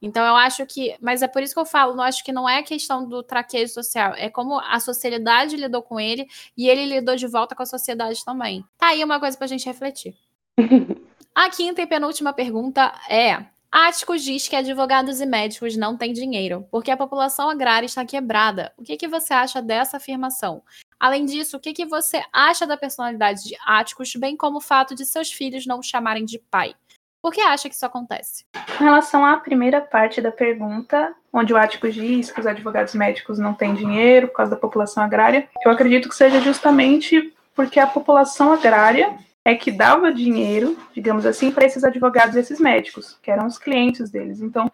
Então 0.00 0.24
eu 0.24 0.34
acho 0.34 0.64
que, 0.66 0.96
mas 1.00 1.22
é 1.22 1.28
por 1.28 1.42
isso 1.42 1.54
que 1.54 1.60
eu 1.60 1.66
falo, 1.66 1.94
não 1.94 2.04
acho 2.04 2.24
que 2.24 2.32
não 2.32 2.48
é 2.48 2.62
questão 2.62 3.06
do 3.06 3.22
traquejo 3.22 3.72
social, 3.72 4.14
é 4.16 4.30
como 4.30 4.58
a 4.58 4.80
sociedade 4.80 5.56
lidou 5.56 5.82
com 5.82 6.00
ele 6.00 6.26
e 6.56 6.68
ele 6.68 6.86
lidou 6.86 7.16
de 7.16 7.26
volta 7.26 7.54
com 7.54 7.62
a 7.62 7.66
sociedade 7.66 8.24
também. 8.24 8.64
Tá 8.78 8.88
aí 8.88 9.04
uma 9.04 9.20
coisa 9.20 9.36
pra 9.36 9.46
gente 9.46 9.66
refletir. 9.66 10.14
a 11.34 11.50
quinta 11.50 11.82
e 11.82 11.86
penúltima 11.86 12.32
pergunta 12.32 12.92
é: 13.08 13.44
Áticos 13.70 14.24
diz 14.24 14.48
que 14.48 14.56
advogados 14.56 15.20
e 15.20 15.26
médicos 15.26 15.76
não 15.76 15.96
têm 15.96 16.12
dinheiro, 16.12 16.66
porque 16.72 16.90
a 16.90 16.96
população 16.96 17.48
agrária 17.48 17.86
está 17.86 18.04
quebrada. 18.04 18.72
O 18.76 18.82
que, 18.82 18.96
que 18.96 19.06
você 19.06 19.32
acha 19.32 19.62
dessa 19.62 19.98
afirmação? 19.98 20.62
Além 20.98 21.24
disso, 21.24 21.56
o 21.56 21.60
que, 21.60 21.72
que 21.72 21.86
você 21.86 22.20
acha 22.32 22.66
da 22.66 22.76
personalidade 22.76 23.44
de 23.44 23.56
Áticos, 23.64 24.12
bem 24.16 24.36
como 24.36 24.58
o 24.58 24.60
fato 24.60 24.94
de 24.94 25.06
seus 25.06 25.30
filhos 25.30 25.66
não 25.66 25.78
o 25.78 25.82
chamarem 25.82 26.24
de 26.24 26.38
pai? 26.50 26.74
Por 27.22 27.32
que 27.32 27.40
acha 27.42 27.68
que 27.68 27.74
isso 27.74 27.84
acontece? 27.84 28.44
Com 28.78 28.84
relação 28.84 29.26
à 29.26 29.36
primeira 29.36 29.80
parte 29.80 30.22
da 30.22 30.32
pergunta, 30.32 31.14
onde 31.32 31.52
o 31.52 31.56
Ático 31.56 31.90
diz 31.90 32.30
que 32.30 32.40
os 32.40 32.46
advogados 32.46 32.94
médicos 32.94 33.38
não 33.38 33.52
têm 33.52 33.74
dinheiro 33.74 34.28
por 34.28 34.36
causa 34.36 34.52
da 34.52 34.56
população 34.56 35.02
agrária, 35.02 35.48
eu 35.64 35.70
acredito 35.70 36.08
que 36.08 36.14
seja 36.14 36.40
justamente 36.40 37.34
porque 37.54 37.78
a 37.78 37.86
população 37.86 38.52
agrária 38.52 39.18
é 39.44 39.54
que 39.54 39.70
dava 39.70 40.12
dinheiro, 40.12 40.78
digamos 40.94 41.26
assim, 41.26 41.50
para 41.50 41.66
esses 41.66 41.84
advogados 41.84 42.36
e 42.36 42.40
esses 42.40 42.58
médicos, 42.58 43.18
que 43.22 43.30
eram 43.30 43.46
os 43.46 43.58
clientes 43.58 44.10
deles. 44.10 44.40
Então, 44.40 44.70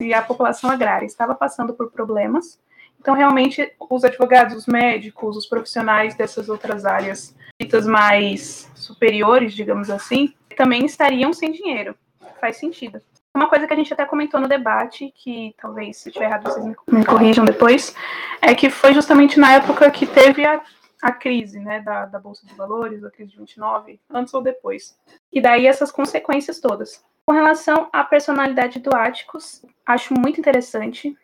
se 0.00 0.12
a 0.12 0.20
população 0.20 0.70
agrária 0.70 1.06
estava 1.06 1.34
passando 1.34 1.72
por 1.72 1.90
problemas, 1.90 2.58
então 3.00 3.14
realmente 3.14 3.72
os 3.88 4.04
advogados, 4.04 4.54
os 4.54 4.66
médicos, 4.66 5.36
os 5.36 5.46
profissionais 5.46 6.14
dessas 6.14 6.48
outras 6.50 6.84
áreas 6.84 7.34
ditas 7.58 7.86
mais 7.86 8.70
superiores, 8.74 9.54
digamos 9.54 9.88
assim, 9.88 10.34
também 10.56 10.84
estariam 10.84 11.32
sem 11.32 11.52
dinheiro. 11.52 11.94
Faz 12.40 12.56
sentido. 12.56 13.00
Uma 13.34 13.48
coisa 13.48 13.66
que 13.66 13.72
a 13.74 13.76
gente 13.76 13.92
até 13.92 14.06
comentou 14.06 14.40
no 14.40 14.48
debate, 14.48 15.12
que 15.14 15.54
talvez 15.60 15.98
se 15.98 16.08
estiver 16.08 16.24
errado 16.24 16.44
vocês 16.44 16.64
me 16.86 17.04
corrijam 17.04 17.44
depois, 17.44 17.94
é 18.40 18.54
que 18.54 18.70
foi 18.70 18.94
justamente 18.94 19.38
na 19.38 19.52
época 19.52 19.90
que 19.90 20.06
teve 20.06 20.42
a, 20.46 20.62
a 21.02 21.12
crise 21.12 21.60
né, 21.60 21.80
da, 21.80 22.06
da 22.06 22.18
Bolsa 22.18 22.46
de 22.46 22.54
Valores, 22.54 23.04
a 23.04 23.10
crise 23.10 23.32
de 23.32 23.38
29, 23.38 24.00
antes 24.08 24.32
ou 24.32 24.40
depois. 24.40 24.98
E 25.30 25.38
daí 25.38 25.66
essas 25.66 25.92
consequências 25.92 26.60
todas. 26.60 27.04
Com 27.26 27.34
relação 27.34 27.90
à 27.92 28.02
personalidade 28.04 28.80
do 28.80 28.96
Áticos, 28.96 29.62
acho 29.84 30.14
muito 30.14 30.40
interessante. 30.40 31.14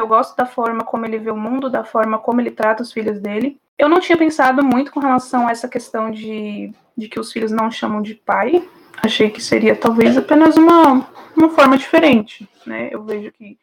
Eu 0.00 0.08
gosto 0.08 0.36
da 0.36 0.46
forma 0.46 0.82
como 0.82 1.06
ele 1.06 1.18
vê 1.18 1.30
o 1.30 1.36
mundo, 1.36 1.70
da 1.70 1.84
forma 1.84 2.18
como 2.18 2.40
ele 2.40 2.50
trata 2.50 2.82
os 2.82 2.92
filhos 2.92 3.20
dele. 3.20 3.60
Eu 3.78 3.88
não 3.88 4.00
tinha 4.00 4.16
pensado 4.16 4.64
muito 4.64 4.92
com 4.92 5.00
relação 5.00 5.48
a 5.48 5.50
essa 5.50 5.68
questão 5.68 6.10
de 6.10 6.72
de 6.96 7.08
que 7.08 7.18
os 7.18 7.32
filhos 7.32 7.50
não 7.50 7.70
chamam 7.70 8.02
de 8.02 8.14
pai. 8.14 8.68
Achei 9.02 9.30
que 9.30 9.40
seria 9.40 9.74
talvez 9.74 10.16
apenas 10.16 10.56
uma, 10.56 11.08
uma 11.36 11.50
forma 11.50 11.76
diferente, 11.76 12.48
né? 12.66 12.88
Eu 12.92 13.02
vejo 13.04 13.32
que 13.32 13.58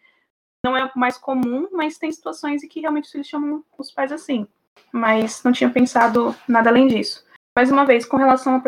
não 0.65 0.75
é 0.75 0.91
mais 0.95 1.17
comum, 1.17 1.67
mas 1.71 1.97
tem 1.97 2.11
situações 2.11 2.63
em 2.63 2.67
que 2.67 2.81
realmente 2.81 3.05
os 3.05 3.11
filhos 3.11 3.27
chamam 3.27 3.63
os 3.77 3.91
pais 3.91 4.11
assim. 4.11 4.47
Mas 4.91 5.43
não 5.43 5.51
tinha 5.51 5.69
pensado 5.69 6.35
nada 6.47 6.69
além 6.69 6.87
disso. 6.87 7.23
Mais 7.55 7.71
uma 7.71 7.85
vez, 7.85 8.05
com 8.05 8.17
relação 8.17 8.55
à 8.55 8.59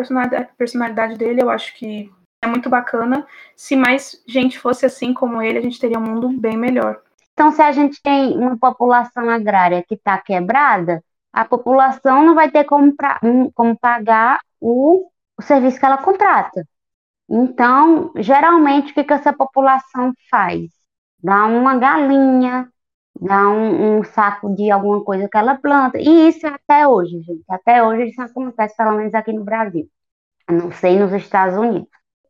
personalidade, 0.56 1.18
dele, 1.18 1.42
eu 1.42 1.50
acho 1.50 1.74
que 1.74 2.10
é 2.42 2.46
muito 2.46 2.68
bacana. 2.68 3.26
Se 3.56 3.76
mais 3.76 4.22
gente 4.26 4.58
fosse 4.58 4.86
assim 4.86 5.12
como 5.12 5.42
ele, 5.42 5.58
a 5.58 5.62
gente 5.62 5.78
teria 5.78 5.98
um 5.98 6.02
mundo 6.02 6.28
bem 6.28 6.56
melhor. 6.56 7.00
Então, 7.32 7.50
se 7.50 7.62
a 7.62 7.72
gente 7.72 8.00
tem 8.02 8.36
uma 8.36 8.56
população 8.58 9.28
agrária 9.30 9.82
que 9.82 9.94
está 9.94 10.18
quebrada, 10.18 11.02
a 11.32 11.44
população 11.44 12.24
não 12.24 12.34
vai 12.34 12.50
ter 12.50 12.64
como, 12.64 12.94
pra, 12.94 13.20
como 13.54 13.78
pagar 13.78 14.40
o, 14.60 15.08
o 15.38 15.42
serviço 15.42 15.78
que 15.78 15.86
ela 15.86 15.98
contrata. 15.98 16.66
Então, 17.28 18.12
geralmente, 18.16 18.92
o 18.92 18.94
que, 18.94 19.04
que 19.04 19.12
essa 19.12 19.32
população 19.32 20.12
faz? 20.30 20.70
Dá 21.22 21.46
uma 21.46 21.76
galinha, 21.78 22.68
dá 23.20 23.48
um, 23.48 23.98
um, 23.98 24.04
saco 24.04 24.54
de 24.54 24.70
alguma 24.70 25.02
coisa 25.04 25.28
que 25.28 25.38
ela 25.38 25.56
planta. 25.56 25.98
E 25.98 26.28
isso 26.28 26.46
é 26.46 26.50
até 26.50 26.86
hoje, 26.86 27.20
gente. 27.22 27.44
Até 27.48 27.82
hoje 27.82 28.10
isso 28.10 28.20
acontece, 28.20 28.76
pelo 28.76 28.96
menos 28.96 29.14
aqui 29.14 29.32
no 29.32 29.44
Brasil. 29.44 29.88
Não 30.50 30.70
sei 30.72 30.98
nos 30.98 31.12
Estados 31.12 31.56
Unidos. 31.56 31.88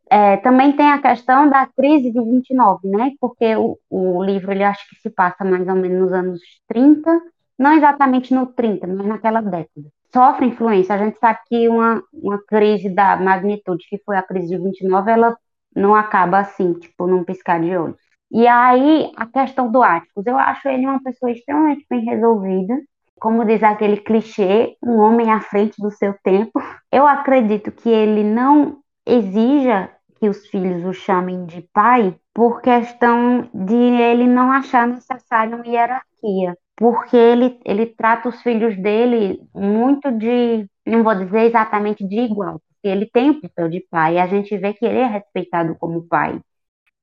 É, 0.09 0.37
também 0.37 0.75
tem 0.75 0.91
a 0.91 1.01
questão 1.01 1.49
da 1.49 1.65
crise 1.67 2.11
de 2.11 2.21
29, 2.21 2.87
né? 2.87 3.11
Porque 3.19 3.55
o, 3.55 3.77
o 3.89 4.23
livro, 4.23 4.51
ele 4.51 4.63
acho 4.63 4.87
que 4.89 4.95
se 5.01 5.09
passa 5.09 5.43
mais 5.43 5.67
ou 5.67 5.75
menos 5.75 5.99
nos 5.99 6.13
anos 6.13 6.41
30, 6.67 7.19
não 7.57 7.73
exatamente 7.73 8.33
no 8.33 8.47
30, 8.47 8.87
mas 8.87 9.05
naquela 9.05 9.41
década 9.41 9.89
sofre 10.13 10.45
influência. 10.45 10.93
A 10.95 10.97
gente 10.97 11.17
sabe 11.19 11.39
que 11.47 11.67
uma, 11.67 12.01
uma 12.13 12.37
crise 12.45 12.89
da 12.89 13.17
magnitude 13.17 13.85
que 13.89 13.97
foi 14.05 14.15
a 14.15 14.23
crise 14.23 14.49
de 14.49 14.63
29, 14.63 15.11
ela 15.11 15.37
não 15.75 15.95
acaba 15.95 16.39
assim, 16.39 16.73
tipo, 16.73 17.07
num 17.07 17.23
piscar 17.23 17.59
de 17.59 17.75
olhos. 17.75 17.97
E 18.31 18.47
aí, 18.47 19.11
a 19.15 19.25
questão 19.25 19.71
do 19.71 19.81
Áticos, 19.83 20.25
eu 20.25 20.37
acho 20.37 20.67
ele 20.67 20.85
uma 20.85 21.01
pessoa 21.03 21.31
extremamente 21.31 21.85
bem 21.89 22.05
resolvida, 22.05 22.79
como 23.19 23.45
diz 23.45 23.63
aquele 23.63 23.97
clichê, 23.97 24.75
um 24.83 24.99
homem 24.99 25.31
à 25.31 25.39
frente 25.39 25.81
do 25.81 25.91
seu 25.91 26.15
tempo. 26.23 26.61
Eu 26.91 27.07
acredito 27.07 27.71
que 27.71 27.89
ele 27.89 28.23
não 28.23 28.79
exija 29.05 29.89
que 30.19 30.29
os 30.29 30.47
filhos 30.47 30.83
o 30.85 30.93
chamem 30.93 31.45
de 31.45 31.61
pai 31.73 32.15
por 32.33 32.61
questão 32.61 33.49
de 33.53 33.75
ele 33.75 34.27
não 34.27 34.51
achar 34.51 34.87
necessário 34.87 35.55
uma 35.55 35.67
hierarquia 35.67 36.55
porque 36.75 37.15
ele, 37.15 37.59
ele 37.65 37.85
trata 37.87 38.29
os 38.29 38.41
filhos 38.41 38.75
dele 38.77 39.39
muito 39.53 40.11
de, 40.11 40.67
não 40.85 41.03
vou 41.03 41.15
dizer 41.15 41.41
exatamente 41.45 42.05
de 42.07 42.19
igual, 42.19 42.61
porque 42.67 42.87
ele 42.87 43.05
tem 43.05 43.29
o 43.31 43.41
papel 43.41 43.69
de 43.69 43.81
pai, 43.89 44.15
e 44.15 44.19
a 44.19 44.27
gente 44.27 44.57
vê 44.57 44.73
que 44.73 44.85
ele 44.85 44.99
é 44.99 45.05
respeitado 45.07 45.75
como 45.75 46.07
pai 46.07 46.39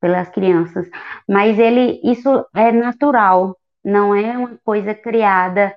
pelas 0.01 0.29
crianças, 0.31 0.89
mas 1.29 1.59
ele, 1.59 2.01
isso 2.05 2.47
é 2.55 2.73
natural, 2.73 3.57
não 3.85 4.15
é 4.15 4.37
uma 4.37 4.59
coisa 4.65 4.95
criada 4.95 5.77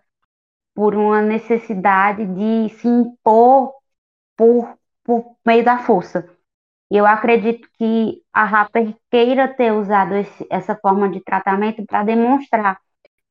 por 0.75 0.95
uma 0.95 1.21
necessidade 1.21 2.25
de 2.25 2.69
se 2.75 2.87
impor 2.87 3.73
por, 4.35 4.77
por 5.03 5.35
meio 5.45 5.63
da 5.63 5.79
força. 5.79 6.27
Eu 6.89 7.05
acredito 7.05 7.67
que 7.77 8.21
a 8.31 8.45
Rapper 8.45 8.95
queira 9.09 9.47
ter 9.47 9.71
usado 9.71 10.15
esse, 10.15 10.47
essa 10.49 10.75
forma 10.75 11.09
de 11.09 11.21
tratamento 11.21 11.83
para 11.85 12.03
demonstrar 12.03 12.79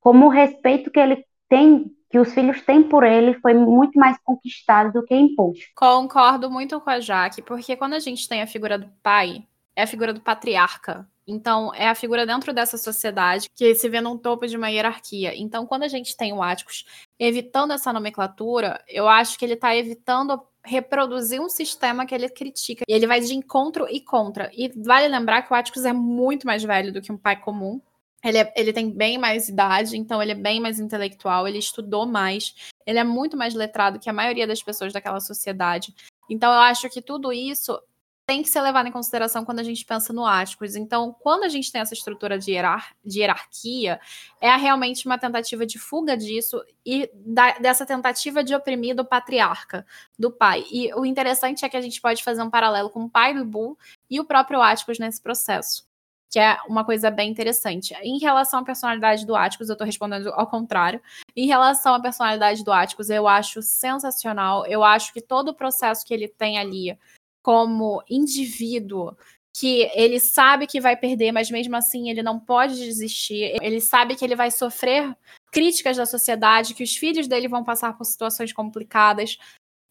como 0.03 0.27
o 0.27 0.29
respeito 0.29 0.91
que 0.91 0.99
ele 0.99 1.25
tem, 1.49 1.87
que 2.11 2.19
os 2.19 2.35
filhos 2.35 2.61
têm 2.61 2.83
por 2.83 3.05
ele, 3.05 3.39
foi 3.41 3.55
muito 3.55 3.99
mais 3.99 4.19
conquistado 4.23 4.93
do 4.93 5.05
que 5.05 5.15
imposto. 5.15 5.65
Concordo 5.77 6.51
muito 6.51 6.81
com 6.81 6.91
a 6.91 6.99
Jaque, 6.99 7.41
porque 7.41 7.77
quando 7.77 7.95
a 7.95 8.01
gente 8.01 8.29
tem 8.29 8.43
a 8.43 8.47
figura 8.47 8.77
do 8.77 8.91
pai, 9.01 9.47
é 9.77 9.85
a 9.85 9.87
figura 9.87 10.13
do 10.13 10.21
patriarca. 10.21 11.09
Então, 11.25 11.73
é 11.73 11.89
a 11.89 11.95
figura 11.95 12.27
dentro 12.27 12.53
dessa 12.53 12.77
sociedade 12.77 13.49
que 13.55 13.75
se 13.77 13.89
vê 13.89 14.01
num 14.01 14.19
topo 14.19 14.45
de 14.45 14.57
uma 14.57 14.71
hierarquia. 14.71 15.33
Então, 15.37 15.65
quando 15.65 15.85
a 15.85 15.89
gente 15.89 16.17
tem 16.17 16.33
o 16.33 16.43
Atticus 16.43 16.85
evitando 17.17 17.73
essa 17.73 17.93
nomenclatura, 17.93 18.83
eu 18.89 19.07
acho 19.09 19.39
que 19.39 19.45
ele 19.45 19.55
está 19.55 19.75
evitando 19.75 20.43
reproduzir 20.65 21.41
um 21.41 21.49
sistema 21.49 22.05
que 22.05 22.15
ele 22.15 22.29
critica. 22.29 22.85
E 22.89 22.93
ele 22.93 23.07
vai 23.07 23.21
de 23.21 23.35
encontro 23.35 23.87
e 23.89 24.01
contra. 24.01 24.51
E 24.53 24.69
vale 24.77 25.07
lembrar 25.07 25.43
que 25.43 25.53
o 25.53 25.57
Atticus 25.57 25.85
é 25.85 25.93
muito 25.93 26.45
mais 26.45 26.63
velho 26.65 26.93
do 26.93 27.01
que 27.01 27.13
um 27.13 27.17
pai 27.17 27.37
comum. 27.37 27.81
Ele, 28.25 28.39
é, 28.39 28.53
ele 28.57 28.73
tem 28.73 28.91
bem 28.91 29.19
mais 29.19 29.49
idade, 29.49 29.97
então 29.97 30.23
ele 30.23 30.33
é 30.33 30.37
bem 30.37 30.61
mais 30.61 30.79
intelectual, 30.79 31.49
ele 31.49 31.59
estudou 31.59 32.07
mais, 32.07 32.55
ele 32.87 32.99
é 32.99 33.05
muito 33.05 33.37
mais 33.37 33.55
letrado 33.55 33.99
que 33.99 34.09
a 34.09 34.13
maioria 34.13 34.47
das 34.47 34.63
pessoas 34.63 34.93
daquela 34.93 35.21
sociedade. 35.21 35.95
Então 36.31 36.53
eu 36.53 36.61
acho 36.61 36.89
que 36.89 37.03
tudo 37.03 37.33
isso 37.33 37.81
tem 38.25 38.43
que 38.43 38.49
ser 38.49 38.61
levado 38.61 38.87
em 38.87 38.93
consideração 38.93 39.45
quando 39.45 39.59
a 39.59 39.65
gente 39.65 39.85
pensa 39.85 40.13
no 40.13 40.25
Áticos. 40.25 40.77
Então, 40.77 41.15
quando 41.21 41.43
a 41.43 41.49
gente 41.49 41.73
tem 41.73 41.81
essa 41.81 41.93
estrutura 41.93 42.39
de, 42.39 42.53
hierar 42.53 42.95
de 43.05 43.21
hierarquia, 43.21 44.01
é 44.41 44.55
realmente 44.57 45.07
uma 45.07 45.19
tentativa 45.19 45.67
de 45.67 45.79
fuga 45.79 46.17
disso 46.17 46.65
e 46.87 47.11
da, 47.15 47.59
dessa 47.59 47.85
tentativa 47.85 48.45
de 48.45 48.55
oprimir 48.55 48.95
do 48.95 49.05
patriarca, 49.05 49.85
do 50.17 50.31
pai. 50.31 50.65
E 50.71 50.95
o 50.95 51.05
interessante 51.05 51.65
é 51.65 51.69
que 51.69 51.77
a 51.77 51.81
gente 51.81 52.01
pode 52.01 52.23
fazer 52.23 52.43
um 52.43 52.51
paralelo 52.51 52.91
com 52.91 53.05
o 53.05 53.11
pai 53.11 53.35
do 53.35 53.45
Bull 53.45 53.77
e 54.09 54.21
o 54.21 54.25
próprio 54.25 54.63
Áticos 54.63 54.99
nesse 54.99 55.21
processo 55.21 55.91
que 56.33 56.39
é 56.39 56.57
uma 56.67 56.83
coisa 56.83 57.11
bem 57.11 57.31
interessante. 57.31 57.93
Em 58.03 58.19
relação 58.19 58.61
à 58.61 58.65
personalidade 58.65 59.27
do 59.27 59.37
Atticus, 59.37 59.69
eu 59.69 59.77
tô 59.77 59.85
respondendo 59.85 60.31
ao 60.31 60.47
contrário. 60.47 60.99
Em 61.37 61.47
relação 61.47 61.95
à 61.95 62.01
personalidade 62.01 62.65
do 62.65 62.73
Atticus, 62.73 63.11
eu 63.11 63.29
acho 63.29 63.61
sensacional. 63.61 64.65
Eu 64.67 64.83
acho 64.83 65.13
que 65.13 65.21
todo 65.21 65.51
o 65.51 65.55
processo 65.55 66.07
que 66.07 66.15
ele 66.15 66.27
tem 66.27 66.59
ali 66.59 66.99
como 67.43 68.03
indivíduo, 68.09 69.15
que 69.55 69.91
ele 69.95 70.19
sabe 70.19 70.67
que 70.67 70.81
vai 70.81 70.97
perder, 70.97 71.33
mas 71.33 71.51
mesmo 71.51 71.77
assim 71.77 72.09
ele 72.09 72.23
não 72.23 72.41
pode 72.41 72.77
desistir. 72.77 73.59
Ele 73.61 73.79
sabe 73.79 74.17
que 74.17 74.25
ele 74.25 74.35
vai 74.35 74.51
sofrer 74.51 75.15
críticas 75.53 75.99
da 75.99 76.07
sociedade, 76.07 76.73
que 76.73 76.83
os 76.83 76.97
filhos 76.97 77.29
dele 77.29 77.47
vão 77.47 77.63
passar 77.63 77.95
por 77.95 78.05
situações 78.05 78.55
complicadas, 78.55 79.37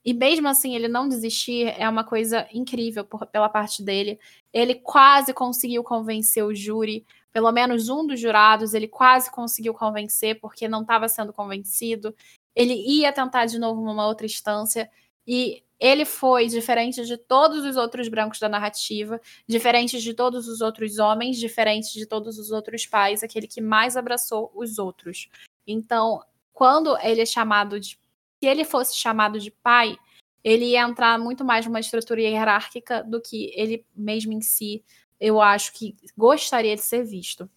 e 0.03 0.13
mesmo 0.13 0.47
assim, 0.47 0.75
ele 0.75 0.87
não 0.87 1.07
desistir 1.07 1.67
é 1.77 1.87
uma 1.87 2.03
coisa 2.03 2.47
incrível 2.51 3.05
por, 3.05 3.25
pela 3.27 3.47
parte 3.47 3.83
dele. 3.83 4.19
Ele 4.51 4.75
quase 4.75 5.33
conseguiu 5.33 5.83
convencer 5.83 6.43
o 6.43 6.55
júri, 6.55 7.05
pelo 7.31 7.51
menos 7.51 7.87
um 7.87 8.05
dos 8.05 8.19
jurados, 8.19 8.73
ele 8.73 8.87
quase 8.87 9.31
conseguiu 9.31 9.73
convencer 9.73 10.39
porque 10.39 10.67
não 10.67 10.81
estava 10.81 11.07
sendo 11.07 11.31
convencido. 11.31 12.15
Ele 12.55 12.73
ia 12.73 13.13
tentar 13.13 13.45
de 13.45 13.59
novo 13.59 13.81
numa 13.81 14.05
outra 14.07 14.25
instância. 14.25 14.89
E 15.25 15.63
ele 15.79 16.03
foi 16.05 16.47
diferente 16.47 17.05
de 17.05 17.17
todos 17.17 17.63
os 17.65 17.75
outros 17.75 18.07
brancos 18.07 18.39
da 18.39 18.49
narrativa, 18.49 19.19
diferente 19.47 19.99
de 19.99 20.13
todos 20.13 20.47
os 20.47 20.61
outros 20.61 20.99
homens, 20.99 21.37
diferente 21.37 21.93
de 21.93 22.05
todos 22.05 22.37
os 22.37 22.51
outros 22.51 22.85
pais, 22.85 23.23
aquele 23.23 23.47
que 23.47 23.61
mais 23.61 23.95
abraçou 23.95 24.51
os 24.53 24.77
outros. 24.77 25.29
Então, 25.65 26.21
quando 26.53 26.97
ele 26.99 27.21
é 27.21 27.25
chamado 27.25 27.79
de. 27.79 27.99
Se 28.41 28.49
ele 28.49 28.63
fosse 28.63 28.97
chamado 28.97 29.39
de 29.39 29.51
pai, 29.51 29.95
ele 30.43 30.65
ia 30.65 30.81
entrar 30.81 31.19
muito 31.19 31.45
mais 31.45 31.65
numa 31.67 31.79
estrutura 31.79 32.21
hierárquica 32.21 33.03
do 33.03 33.21
que 33.21 33.51
ele 33.55 33.85
mesmo 33.95 34.33
em 34.33 34.41
si, 34.41 34.83
eu 35.19 35.39
acho 35.39 35.71
que 35.73 35.95
gostaria 36.17 36.75
de 36.75 36.81
ser 36.81 37.03
visto. 37.03 37.47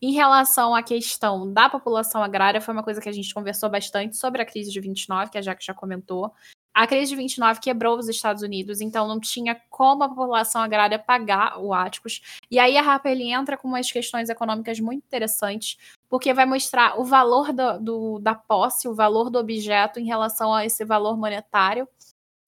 Em 0.00 0.12
relação 0.12 0.74
à 0.74 0.82
questão 0.82 1.52
da 1.52 1.68
população 1.68 2.22
agrária, 2.22 2.60
foi 2.60 2.72
uma 2.72 2.82
coisa 2.82 3.02
que 3.02 3.08
a 3.08 3.12
gente 3.12 3.34
conversou 3.34 3.68
bastante 3.68 4.16
sobre 4.16 4.40
a 4.40 4.46
crise 4.46 4.72
de 4.72 4.80
29, 4.80 5.30
que 5.30 5.36
a 5.36 5.42
Jaque 5.42 5.62
já 5.62 5.74
comentou. 5.74 6.32
A 6.72 6.86
crise 6.86 7.10
de 7.10 7.16
29 7.16 7.60
quebrou 7.60 7.98
os 7.98 8.08
Estados 8.08 8.42
Unidos, 8.42 8.80
então 8.80 9.06
não 9.08 9.18
tinha 9.18 9.60
como 9.68 10.04
a 10.04 10.08
população 10.08 10.62
agrária 10.62 10.98
pagar 10.98 11.58
o 11.58 11.74
Áticos. 11.74 12.20
E 12.50 12.58
aí 12.58 12.76
a 12.76 12.82
Harper 12.82 13.20
entra 13.20 13.56
com 13.56 13.66
umas 13.66 13.90
questões 13.90 14.28
econômicas 14.28 14.78
muito 14.78 15.04
interessantes, 15.04 15.76
porque 16.08 16.32
vai 16.32 16.46
mostrar 16.46 16.98
o 16.98 17.04
valor 17.04 17.52
do, 17.52 17.78
do, 17.78 18.18
da 18.20 18.34
posse, 18.34 18.88
o 18.88 18.94
valor 18.94 19.30
do 19.30 19.38
objeto 19.38 19.98
em 19.98 20.06
relação 20.06 20.54
a 20.54 20.64
esse 20.64 20.84
valor 20.84 21.16
monetário 21.16 21.88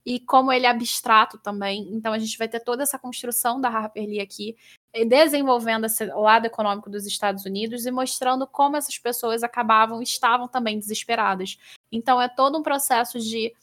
e 0.05 0.19
como 0.19 0.51
ele 0.51 0.65
é 0.65 0.69
abstrato 0.69 1.37
também. 1.37 1.89
Então 1.91 2.13
a 2.13 2.19
gente 2.19 2.37
vai 2.37 2.47
ter 2.47 2.59
toda 2.59 2.83
essa 2.83 2.99
construção 2.99 3.59
da 3.59 3.69
Harper 3.69 4.05
Lee 4.05 4.19
aqui, 4.19 4.55
desenvolvendo 5.07 5.85
esse 5.85 6.05
lado 6.05 6.45
econômico 6.45 6.89
dos 6.89 7.05
Estados 7.05 7.45
Unidos 7.45 7.85
e 7.85 7.91
mostrando 7.91 8.45
como 8.45 8.77
essas 8.77 8.97
pessoas 8.97 9.43
acabavam, 9.43 10.01
estavam 10.01 10.47
também 10.47 10.77
desesperadas. 10.77 11.57
Então 11.91 12.21
é 12.21 12.27
todo 12.27 12.57
um 12.57 12.63
processo 12.63 13.19
de 13.19 13.53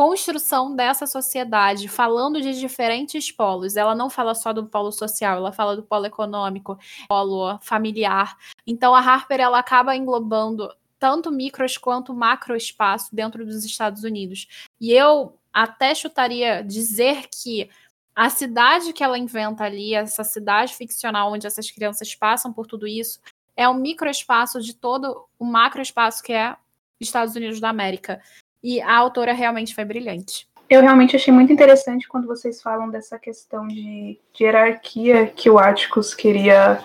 construção 0.00 0.74
dessa 0.74 1.06
sociedade, 1.06 1.86
falando 1.86 2.40
de 2.40 2.58
diferentes 2.58 3.30
polos. 3.30 3.76
Ela 3.76 3.94
não 3.94 4.08
fala 4.08 4.34
só 4.34 4.50
do 4.50 4.64
polo 4.64 4.90
social, 4.90 5.36
ela 5.36 5.52
fala 5.52 5.76
do 5.76 5.82
polo 5.82 6.06
econômico, 6.06 6.78
polo 7.06 7.58
familiar. 7.60 8.34
Então 8.66 8.94
a 8.94 9.00
Harper 9.00 9.40
ela 9.40 9.58
acaba 9.58 9.94
englobando 9.94 10.74
tanto 10.98 11.30
micros 11.30 11.76
quanto 11.76 12.14
macro 12.14 12.56
espaço 12.56 13.14
dentro 13.14 13.44
dos 13.44 13.62
Estados 13.62 14.02
Unidos. 14.02 14.48
E 14.80 14.90
eu 14.90 15.36
até 15.52 15.94
chutaria 15.94 16.64
dizer 16.64 17.28
que 17.30 17.68
a 18.16 18.30
cidade 18.30 18.94
que 18.94 19.04
ela 19.04 19.18
inventa 19.18 19.64
ali, 19.64 19.92
essa 19.92 20.24
cidade 20.24 20.74
ficcional 20.74 21.30
onde 21.30 21.46
essas 21.46 21.70
crianças 21.70 22.14
passam 22.14 22.54
por 22.54 22.66
tudo 22.66 22.86
isso, 22.86 23.20
é 23.54 23.68
um 23.68 23.74
microespaço 23.74 24.62
de 24.62 24.72
todo 24.72 25.26
o 25.38 25.44
macroespaço 25.44 26.22
que 26.22 26.32
é 26.32 26.56
Estados 26.98 27.36
Unidos 27.36 27.60
da 27.60 27.68
América. 27.68 28.22
E 28.62 28.80
a 28.80 28.96
autora 28.96 29.32
realmente 29.32 29.74
foi 29.74 29.84
brilhante. 29.84 30.48
Eu 30.68 30.82
realmente 30.82 31.16
achei 31.16 31.32
muito 31.32 31.52
interessante 31.52 32.06
quando 32.06 32.26
vocês 32.26 32.62
falam 32.62 32.88
dessa 32.90 33.18
questão 33.18 33.66
de, 33.66 34.18
de 34.32 34.44
hierarquia 34.44 35.26
que 35.26 35.50
o 35.50 35.58
Atticus 35.58 36.14
queria 36.14 36.84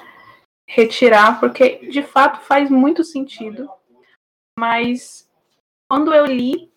retirar, 0.68 1.40
porque 1.40 1.88
de 1.90 2.02
fato 2.02 2.42
faz 2.42 2.70
muito 2.70 3.04
sentido. 3.04 3.70
Mas 4.58 5.30
quando 5.88 6.14
eu 6.14 6.26
li, 6.26 6.72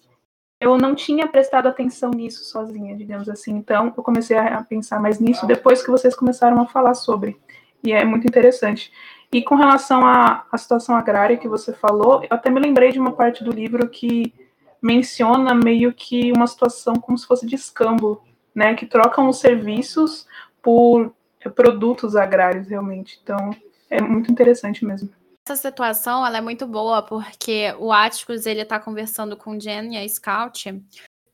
eu 0.61 0.77
não 0.77 0.95
tinha 0.95 1.27
prestado 1.27 1.69
atenção 1.69 2.11
nisso 2.11 2.45
sozinha, 2.45 2.97
digamos 2.97 3.29
assim. 3.29 3.53
Então, 3.53 3.93
eu 3.97 4.03
comecei 4.03 4.37
a 4.37 4.63
pensar 4.63 5.01
mais 5.01 5.21
nisso 5.21 5.47
depois 5.47 5.83
que 5.83 5.91
vocês 5.91 6.15
começaram 6.15 6.61
a 6.61 6.67
falar 6.67 6.95
sobre. 6.95 7.41
E 7.83 7.93
é 7.93 8.05
muito 8.05 8.27
interessante. 8.27 8.93
E 9.33 9.43
com 9.43 9.55
relação 9.55 10.05
à 10.05 10.45
situação 10.57 10.97
agrária 10.97 11.37
que 11.37 11.49
você 11.49 11.73
falou, 11.73 12.23
eu 12.23 12.29
até 12.31 12.51
me 12.51 12.61
lembrei 12.61 12.91
de 12.91 12.99
uma 12.99 13.13
parte 13.13 13.45
do 13.45 13.53
livro 13.53 13.89
que 13.89 14.35
menciona 14.81 15.55
meio 15.55 15.93
que 15.93 16.33
uma 16.33 16.47
situação 16.47 16.95
como 16.97 17.17
se 17.17 17.27
fosse 17.27 17.47
de 17.47 17.55
escambo, 17.55 18.23
né? 18.55 18.75
Que 18.75 18.87
trocam 18.87 19.29
os 19.29 19.39
serviços 19.39 20.27
por 20.63 21.13
produtos 21.55 22.17
agrários, 22.17 22.69
realmente. 22.69 23.19
Então, 23.23 23.51
é 23.91 24.01
muito 24.01 24.31
interessante 24.31 24.85
mesmo. 24.85 25.11
Essa 25.47 25.57
situação 25.57 26.27
ela 26.27 26.39
é 26.39 26.43
muito 26.43 26.67
boa 26.67 27.03
porque 27.03 27.75
o 27.79 27.91
Atticus 27.91 28.45
ele 28.45 28.65
tá 28.65 28.79
conversando 28.79 29.37
com 29.37 29.59
Jen 29.59 29.95
e 29.95 29.97
a 29.97 30.07
Scout 30.07 30.85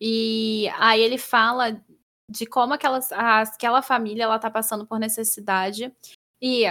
e 0.01 0.68
aí 0.78 1.01
ele 1.01 1.18
fala 1.18 1.82
de 2.30 2.47
como 2.47 2.74
aquela, 2.74 3.01
aquela 3.11 3.82
família 3.82 4.22
ela 4.22 4.38
tá 4.38 4.49
passando 4.49 4.86
por 4.86 5.01
necessidade 5.01 5.92
e 6.40 6.64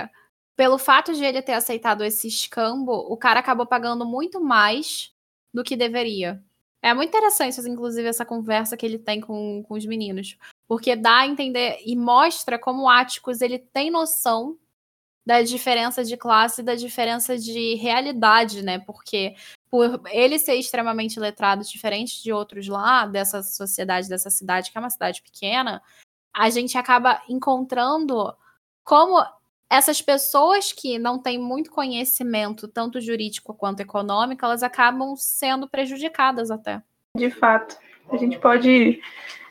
pelo 0.55 0.78
fato 0.78 1.13
de 1.13 1.24
ele 1.24 1.41
ter 1.41 1.53
aceitado 1.53 2.03
esse 2.03 2.28
escambo, 2.28 2.93
o 2.93 3.17
cara 3.17 3.39
acabou 3.39 3.65
pagando 3.65 4.05
muito 4.05 4.39
mais 4.39 5.11
do 5.53 5.63
que 5.63 5.76
deveria. 5.76 6.41
É 6.84 6.93
muito 6.93 7.07
interessante, 7.07 7.61
inclusive, 7.61 8.09
essa 8.09 8.25
conversa 8.25 8.75
que 8.75 8.86
ele 8.86 8.99
tem 8.99 9.21
com, 9.21 9.63
com 9.63 9.73
os 9.73 9.86
meninos. 9.86 10.38
Porque 10.67 10.97
dá 10.97 11.19
a 11.19 11.27
entender 11.27 11.81
e 11.86 11.95
mostra 11.95 12.59
como 12.59 12.84
o 12.84 12.89
Atticus 12.89 13.39
ele 13.39 13.57
tem 13.57 13.89
noção 13.89 14.57
da 15.25 15.41
diferença 15.41 16.03
de 16.03 16.17
classe 16.17 16.59
e 16.59 16.63
da 16.63 16.75
diferença 16.75 17.38
de 17.38 17.75
realidade, 17.75 18.61
né? 18.61 18.79
Porque 18.79 19.34
por 19.69 20.01
ele 20.11 20.38
ser 20.38 20.55
extremamente 20.55 21.17
letrado, 21.21 21.63
diferente 21.63 22.21
de 22.21 22.34
outros 22.34 22.67
lá, 22.67 23.05
dessa 23.05 23.41
sociedade, 23.41 24.09
dessa 24.09 24.29
cidade, 24.29 24.69
que 24.69 24.77
é 24.77 24.81
uma 24.81 24.89
cidade 24.89 25.21
pequena, 25.21 25.81
a 26.36 26.49
gente 26.49 26.77
acaba 26.77 27.21
encontrando 27.29 28.36
como 28.84 29.23
essas 29.70 30.01
pessoas 30.01 30.72
que 30.72 30.99
não 30.99 31.20
têm 31.20 31.39
muito 31.39 31.72
conhecimento, 31.72 32.68
tanto 32.68 33.01
jurídico 33.01 33.53
quanto 33.53 33.80
econômico, 33.80 34.45
elas 34.45 34.64
acabam 34.64 35.16
sendo 35.16 35.68
prejudicadas 35.68 36.51
até. 36.51 36.82
De 37.16 37.30
fato. 37.30 37.78
A 38.11 38.18
gente 38.18 38.38
pode 38.38 39.01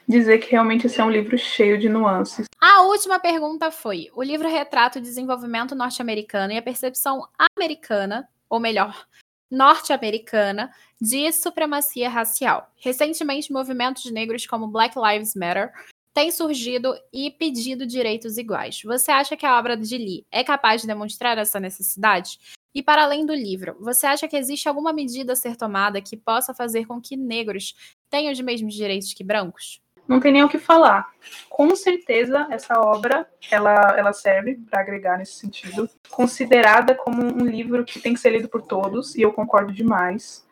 dizer 0.06 0.38
que 0.38 0.50
realmente 0.52 0.86
esse 0.86 1.00
é 1.00 1.04
um 1.04 1.10
livro 1.10 1.36
cheio 1.38 1.78
de 1.78 1.88
nuances. 1.88 2.46
A 2.60 2.82
última 2.82 3.18
pergunta 3.18 3.70
foi: 3.70 4.10
o 4.14 4.22
livro 4.22 4.48
retrata 4.48 4.98
o 4.98 5.02
desenvolvimento 5.02 5.74
norte-americano 5.74 6.52
e 6.52 6.58
a 6.58 6.62
percepção 6.62 7.26
americana, 7.56 8.28
ou 8.48 8.60
melhor, 8.60 9.06
norte-americana, 9.50 10.70
de 11.00 11.30
supremacia 11.32 12.08
racial. 12.08 12.70
Recentemente, 12.76 13.52
movimentos 13.52 14.10
negros 14.10 14.46
como 14.46 14.68
Black 14.68 14.96
Lives 14.98 15.34
Matter 15.34 15.72
têm 16.14 16.30
surgido 16.30 16.94
e 17.12 17.30
pedido 17.30 17.86
direitos 17.86 18.36
iguais. 18.38 18.82
Você 18.84 19.10
acha 19.10 19.36
que 19.36 19.46
a 19.46 19.58
obra 19.58 19.76
de 19.76 19.96
Lee 19.96 20.26
é 20.30 20.44
capaz 20.44 20.82
de 20.82 20.86
demonstrar 20.86 21.38
essa 21.38 21.58
necessidade? 21.58 22.38
E 22.74 22.82
para 22.82 23.04
além 23.04 23.26
do 23.26 23.34
livro, 23.34 23.76
você 23.80 24.06
acha 24.06 24.26
que 24.26 24.36
existe 24.36 24.68
alguma 24.68 24.92
medida 24.92 25.34
a 25.34 25.36
ser 25.36 25.56
tomada 25.56 26.00
que 26.00 26.16
possa 26.16 26.54
fazer 26.54 26.86
com 26.86 27.00
que 27.00 27.16
negros 27.16 27.74
tenham 28.08 28.32
os 28.32 28.40
mesmos 28.40 28.74
direitos 28.74 29.12
que 29.12 29.22
brancos? 29.22 29.82
não 30.06 30.20
tem 30.20 30.32
nem 30.32 30.42
o 30.42 30.48
que 30.48 30.58
falar. 30.58 31.10
Com 31.48 31.74
certeza, 31.74 32.46
essa 32.50 32.80
obra 32.80 33.26
ela, 33.50 33.94
ela 33.96 34.12
serve 34.12 34.58
para 34.70 34.80
agregar 34.80 35.18
nesse 35.18 35.34
sentido. 35.34 35.88
Considerada 36.10 36.94
como 36.94 37.22
um 37.22 37.46
livro 37.46 37.84
que 37.84 38.00
tem 38.00 38.14
que 38.14 38.20
ser 38.20 38.30
lido 38.30 38.48
por 38.48 38.62
todos, 38.62 39.14
e 39.14 39.22
eu 39.22 39.32
concordo 39.32 39.72
demais. 39.72 40.46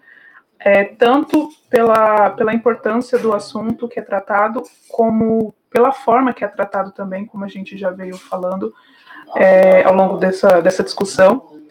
É, 0.62 0.84
tanto 0.84 1.48
pela, 1.70 2.30
pela 2.30 2.54
importância 2.54 3.18
do 3.18 3.32
assunto 3.32 3.88
que 3.88 3.98
é 3.98 4.02
tratado, 4.02 4.62
como 4.88 5.54
pela 5.70 5.90
forma 5.90 6.34
que 6.34 6.44
é 6.44 6.48
tratado 6.48 6.92
também, 6.92 7.24
como 7.24 7.44
a 7.44 7.48
gente 7.48 7.78
já 7.78 7.90
veio 7.90 8.18
falando 8.18 8.74
é, 9.36 9.82
ao 9.84 9.94
longo 9.94 10.18
dessa, 10.18 10.60
dessa 10.60 10.82
discussão. 10.82 11.62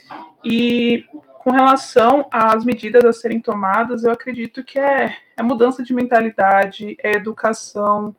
E 0.44 1.06
com 1.44 1.52
relação 1.52 2.28
às 2.32 2.66
medidas 2.66 3.06
a 3.06 3.14
serem 3.14 3.40
tomadas, 3.40 4.04
eu 4.04 4.12
acredito 4.12 4.64
que 4.64 4.80
é, 4.80 5.16
é 5.38 5.44
mudança 5.44 5.84
de 5.84 5.94
mentalidade, 5.94 6.98
é 7.04 7.12
educação, 7.12 8.16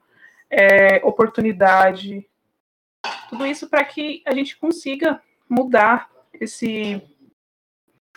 é 0.49 1.01
oportunidade, 1.05 2.27
tudo 3.29 3.47
isso 3.47 3.69
para 3.69 3.85
que 3.85 4.23
a 4.27 4.35
gente 4.35 4.59
consiga 4.59 5.21
mudar 5.49 6.09
esse 6.35 7.03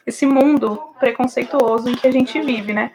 esse 0.05 0.25
mundo 0.25 0.93
preconceituoso 0.99 1.89
em 1.89 1.95
que 1.95 2.07
a 2.07 2.11
gente 2.11 2.39
vive, 2.41 2.73
né? 2.73 2.91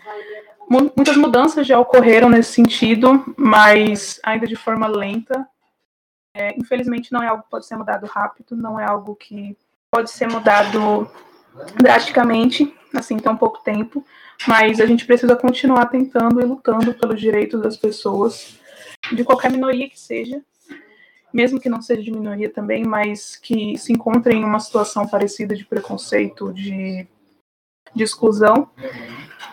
Muitas 0.68 1.16
mudanças 1.16 1.66
já 1.66 1.78
ocorreram 1.78 2.28
nesse 2.28 2.52
sentido, 2.52 3.24
mas 3.36 4.20
ainda 4.22 4.46
de 4.46 4.54
forma 4.54 4.86
lenta. 4.86 5.48
É, 6.34 6.54
infelizmente, 6.58 7.10
não 7.10 7.22
é 7.22 7.28
algo 7.28 7.42
que 7.42 7.50
pode 7.50 7.66
ser 7.66 7.76
mudado 7.76 8.06
rápido, 8.06 8.54
não 8.54 8.78
é 8.78 8.84
algo 8.84 9.16
que 9.16 9.56
pode 9.90 10.10
ser 10.10 10.28
mudado 10.28 11.10
drasticamente, 11.74 12.72
assim, 12.94 13.16
tão 13.16 13.36
pouco 13.36 13.62
tempo, 13.62 14.04
mas 14.46 14.80
a 14.80 14.86
gente 14.86 15.06
precisa 15.06 15.34
continuar 15.34 15.86
tentando 15.86 16.40
e 16.40 16.44
lutando 16.44 16.94
pelos 16.94 17.20
direitos 17.20 17.60
das 17.60 17.76
pessoas, 17.76 18.58
de 19.12 19.24
qualquer 19.24 19.50
minoria 19.50 19.88
que 19.88 19.98
seja, 19.98 20.42
mesmo 21.32 21.60
que 21.60 21.68
não 21.68 21.82
seja 21.82 22.02
de 22.02 22.10
minoria 22.10 22.50
também, 22.50 22.84
mas 22.84 23.36
que 23.36 23.76
se 23.76 23.92
encontrem 23.92 24.40
em 24.40 24.44
uma 24.44 24.60
situação 24.60 25.06
parecida 25.06 25.54
de 25.54 25.64
preconceito, 25.64 26.52
de, 26.52 27.06
de 27.94 28.02
exclusão, 28.02 28.70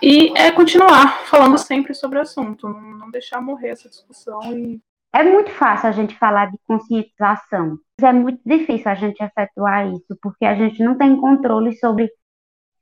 e 0.01 0.38
é 0.38 0.51
continuar 0.51 1.26
falando 1.26 1.57
sempre 1.57 1.93
sobre 1.93 2.17
o 2.17 2.21
assunto, 2.21 2.67
não 2.67 3.09
deixar 3.09 3.41
morrer 3.41 3.69
essa 3.69 3.89
discussão 3.89 4.41
e 4.57 4.80
é 5.15 5.23
muito 5.23 5.49
fácil 5.51 5.88
a 5.88 5.91
gente 5.93 6.13
falar 6.17 6.51
de 6.51 6.57
conscientização, 6.67 7.80
mas 7.97 8.09
é 8.09 8.11
muito 8.11 8.41
difícil 8.45 8.91
a 8.91 8.95
gente 8.95 9.23
efetuar 9.23 9.88
isso, 9.88 10.17
porque 10.21 10.43
a 10.43 10.53
gente 10.53 10.84
não 10.84 10.97
tem 10.97 11.15
controle 11.15 11.73
sobre 11.78 12.11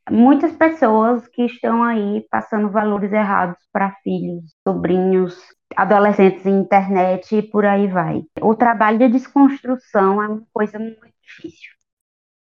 muitas 0.10 0.54
pessoas 0.54 1.28
que 1.28 1.44
estão 1.46 1.84
aí 1.84 2.26
passando 2.30 2.70
valores 2.70 3.12
errados 3.12 3.58
para 3.72 3.96
filhos, 4.04 4.54
sobrinhos, 4.68 5.38
adolescentes 5.76 6.46
em 6.46 6.60
internet 6.60 7.36
e 7.36 7.42
por 7.42 7.66
aí 7.66 7.88
vai. 7.88 8.24
O 8.42 8.56
trabalho 8.56 9.00
de 9.00 9.10
desconstrução 9.10 10.22
é 10.22 10.28
uma 10.28 10.44
coisa 10.54 10.78
muito 10.80 11.14
difícil. 11.22 11.72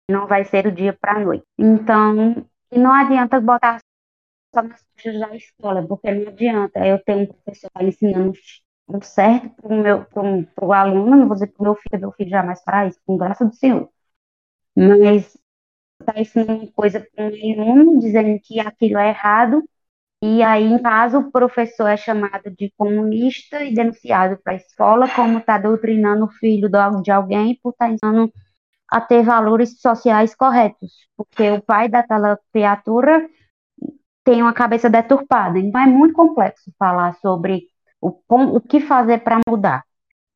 Não 0.10 0.28
vai 0.28 0.46
ser 0.46 0.64
do 0.64 0.72
dia 0.72 0.94
para 1.00 1.14
a 1.14 1.20
noite. 1.20 1.46
Então, 1.58 2.46
não 2.72 2.94
adianta 2.94 3.40
botar 3.40 3.80
só 4.54 4.62
nas 4.62 4.84
coisas 5.02 5.20
da 5.22 5.36
escola, 5.36 5.88
porque 5.88 6.12
não 6.12 6.28
adianta. 6.30 6.86
Eu 6.86 7.04
tenho 7.04 7.24
um 7.24 7.28
professor 7.28 7.70
que 7.78 7.86
ensinando 7.86 8.34
o 8.88 9.02
certo 9.02 9.50
para 9.62 9.68
o 9.74 9.82
meu 9.82 10.06
pro, 10.06 10.46
pro 10.56 10.74
aluno, 10.74 11.16
não 11.16 11.28
vou 11.28 11.36
dizer 11.36 11.48
para 11.48 11.62
o 11.62 11.64
meu 11.64 11.76
filho, 11.76 12.02
meu 12.02 12.12
filho 12.12 12.30
jamais 12.30 12.62
fará 12.64 12.88
isso, 12.88 13.00
com 13.06 13.18
graça 13.18 13.46
do 13.46 13.54
Senhor. 13.56 13.90
Mas 14.76 15.38
está 16.02 16.20
ensinando 16.20 16.72
coisa 16.74 17.00
para 17.00 17.26
um 17.26 17.62
aluno, 17.62 18.00
dizendo 18.00 18.40
que 18.44 18.60
aquilo 18.60 18.98
é 18.98 19.10
errado, 19.10 19.64
e 20.24 20.44
aí, 20.44 20.64
em 20.66 20.78
caso, 20.78 21.18
o 21.20 21.32
professor 21.32 21.88
é 21.88 21.98
chamado 21.98 22.52
de 22.52 22.72
comunista 22.78 23.64
e 23.64 23.74
denunciado 23.74 24.38
para 24.44 24.54
a 24.54 24.56
escola 24.56 25.10
como 25.10 25.40
está 25.40 25.58
doutrinando 25.58 26.26
o 26.26 26.32
filho 26.32 26.70
de 27.02 27.12
alguém 27.12 27.60
por 27.62 27.72
estar 27.72 27.88
tá 27.88 27.92
ensinando 27.92 28.32
a 28.88 29.02
ter 29.02 29.24
valores 29.24 29.80
sociais 29.82 30.36
corretos, 30.36 30.92
porque 31.18 31.50
o 31.50 31.62
pai 31.62 31.90
daquela 31.90 32.38
criatura 32.54 33.28
tem 34.24 34.44
uma 34.44 34.54
cabeça 34.54 34.90
deturpada. 34.90 35.58
Então, 35.58 35.82
é 35.82 35.88
muito 35.88 36.14
complexo 36.14 36.72
falar 36.78 37.16
sobre 37.16 37.64
o, 38.00 38.10
o 38.30 38.62
que 38.62 38.80
fazer 38.80 39.20
para 39.24 39.40
mudar. 39.48 39.84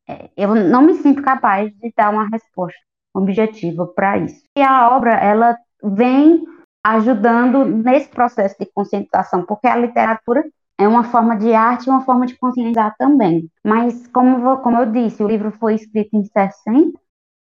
É, 0.08 0.32
eu 0.38 0.56
não 0.56 0.82
me 0.82 0.96
sinto 0.96 1.22
capaz 1.22 1.72
de 1.76 1.94
dar 1.96 2.12
uma 2.12 2.28
resposta 2.30 2.80
objetiva 3.16 3.88
para 3.88 4.18
isso. 4.18 4.44
E 4.58 4.62
a 4.62 4.90
obra, 4.96 5.14
ela 5.14 5.58
vem 5.84 6.44
ajudando 6.84 7.66
nesse 7.66 8.10
processo 8.10 8.56
de 8.60 8.68
conscientização, 8.68 9.44
porque 9.46 9.68
a 9.68 9.76
literatura 9.76 10.44
é 10.78 10.88
uma 10.88 11.06
forma 11.06 11.36
de 11.38 11.54
arte 11.54 11.88
e 11.88 11.90
uma 11.90 12.02
forma 12.02 12.26
de 12.26 12.38
conscientizar 12.38 12.96
também. 12.98 13.50
Mas, 13.64 14.06
como, 14.08 14.58
como 14.58 14.78
eu 14.78 14.92
disse, 14.92 15.24
o 15.24 15.28
livro 15.28 15.52
foi 15.52 15.76
escrito 15.76 16.10
em 16.14 16.24
60, 16.24 17.00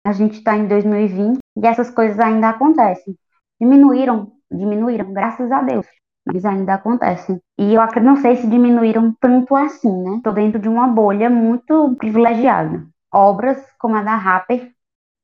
a 0.07 0.13
gente 0.13 0.39
está 0.39 0.57
em 0.57 0.69
2020 0.69 1.39
e 1.57 1.67
essas 1.67 1.91
coisas 1.91 2.19
ainda 2.21 2.51
acontecem. 2.51 3.17
Diminuíram, 3.61 4.33
diminuíram, 4.51 5.13
graças 5.13 5.51
a 5.51 5.61
Deus, 5.63 5.87
mas 6.25 6.45
ainda 6.45 6.75
acontecem. 6.75 7.41
E 7.59 7.75
eu 7.75 7.83
não 8.03 8.17
sei 8.17 8.37
se 8.37 8.47
diminuíram 8.47 9.15
tanto 9.21 9.57
assim, 9.57 9.93
né? 10.03 10.17
Estou 10.17 10.33
dentro 10.33 10.61
de 10.61 10.69
uma 10.69 10.87
bolha 10.87 11.29
muito 11.29 11.95
privilegiada. 11.97 12.87
Obras 13.13 13.59
como 13.79 13.97
a 13.97 14.03
da 14.03 14.15
Harper, 14.15 14.71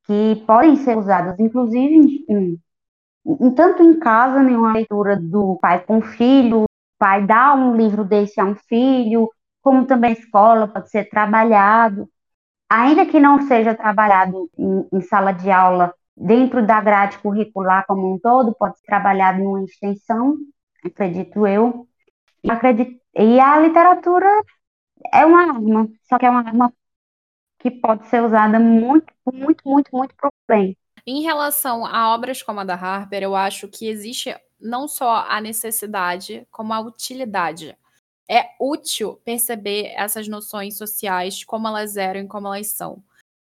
que 0.04 0.42
podem 0.46 0.76
ser 0.76 0.96
usadas, 0.96 1.38
inclusive, 1.38 2.24
em 3.24 3.50
tanto 3.54 3.82
em 3.82 3.98
casa, 3.98 4.42
nenhuma 4.42 4.72
leitura 4.72 5.16
do 5.16 5.58
pai 5.60 5.80
com 5.84 5.98
o 5.98 6.02
filho, 6.02 6.62
o 6.62 6.66
pai 6.98 7.24
dá 7.24 7.54
um 7.54 7.76
livro 7.76 8.04
desse 8.04 8.40
a 8.40 8.44
um 8.44 8.54
filho, 8.54 9.30
como 9.62 9.86
também 9.86 10.10
a 10.10 10.18
escola 10.18 10.66
pode 10.66 10.90
ser 10.90 11.08
trabalhado, 11.08 12.08
ainda 12.68 13.06
que 13.06 13.20
não 13.20 13.42
seja 13.42 13.74
trabalhado 13.74 14.50
em, 14.58 14.88
em 14.92 15.00
sala 15.02 15.32
de 15.32 15.50
aula, 15.50 15.94
dentro 16.16 16.66
da 16.66 16.80
grade 16.80 17.18
curricular 17.18 17.86
como 17.86 18.12
um 18.12 18.18
todo, 18.18 18.54
pode 18.54 18.78
ser 18.78 18.86
trabalhado 18.86 19.42
numa 19.42 19.64
extensão, 19.64 20.36
acredito 20.84 21.46
eu. 21.46 21.86
Acredito, 22.48 23.00
e 23.16 23.38
a 23.38 23.60
literatura 23.60 24.26
é 25.12 25.24
uma 25.24 25.42
arma, 25.42 25.88
só 26.08 26.18
que 26.18 26.26
é 26.26 26.30
uma 26.30 26.40
arma 26.40 26.72
que 27.62 27.70
pode 27.70 28.08
ser 28.08 28.20
usada 28.22 28.58
muito, 28.58 29.12
muito, 29.32 29.62
muito, 29.64 29.96
muito 29.96 30.14
para 30.16 30.28
o 30.28 30.32
bem. 30.48 30.76
Em 31.06 31.22
relação 31.22 31.86
a 31.86 32.12
obras 32.12 32.42
como 32.42 32.60
a 32.60 32.64
da 32.64 32.74
Harper, 32.74 33.22
eu 33.22 33.36
acho 33.36 33.68
que 33.68 33.86
existe 33.86 34.34
não 34.60 34.88
só 34.88 35.24
a 35.28 35.40
necessidade, 35.40 36.46
como 36.50 36.72
a 36.72 36.80
utilidade. 36.80 37.76
É 38.28 38.50
útil 38.60 39.20
perceber 39.24 39.92
essas 39.96 40.26
noções 40.26 40.76
sociais, 40.76 41.44
como 41.44 41.68
elas 41.68 41.96
eram 41.96 42.20
e 42.20 42.28
como 42.28 42.48
elas 42.48 42.68
são. 42.68 43.02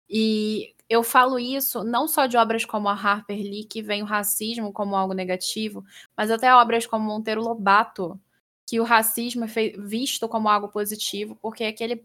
E 0.10 0.74
eu 0.90 1.04
falo 1.04 1.38
isso 1.38 1.84
não 1.84 2.08
só 2.08 2.26
de 2.26 2.38
obras 2.38 2.64
como 2.64 2.88
a 2.88 2.94
Harper 2.94 3.38
Lee, 3.38 3.66
que 3.66 3.82
vem 3.82 4.02
o 4.02 4.06
racismo 4.06 4.72
como 4.72 4.96
algo 4.96 5.14
negativo, 5.14 5.84
mas 6.16 6.32
até 6.32 6.54
obras 6.54 6.86
como 6.86 7.06
Monteiro 7.06 7.42
Lobato, 7.42 8.20
que 8.66 8.80
o 8.80 8.84
racismo 8.84 9.46
é 9.46 9.48
visto 9.78 10.28
como 10.28 10.50
algo 10.50 10.70
positivo, 10.70 11.38
porque 11.42 11.64
aquele 11.64 12.04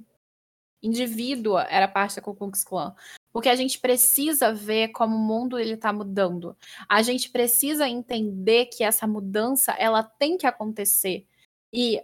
indivíduo 0.82 1.58
era 1.58 1.86
parte 1.88 2.16
da 2.16 2.22
Ku 2.22 2.34
Klux 2.34 2.64
Klan. 2.64 2.94
Porque 3.32 3.48
a 3.48 3.54
gente 3.54 3.78
precisa 3.78 4.52
ver 4.52 4.88
como 4.88 5.14
o 5.14 5.18
mundo 5.18 5.58
ele 5.58 5.74
está 5.74 5.92
mudando. 5.92 6.56
A 6.88 7.00
gente 7.00 7.30
precisa 7.30 7.88
entender 7.88 8.66
que 8.66 8.82
essa 8.82 9.06
mudança 9.06 9.72
ela 9.72 10.02
tem 10.02 10.36
que 10.36 10.46
acontecer 10.46 11.26
e 11.72 12.02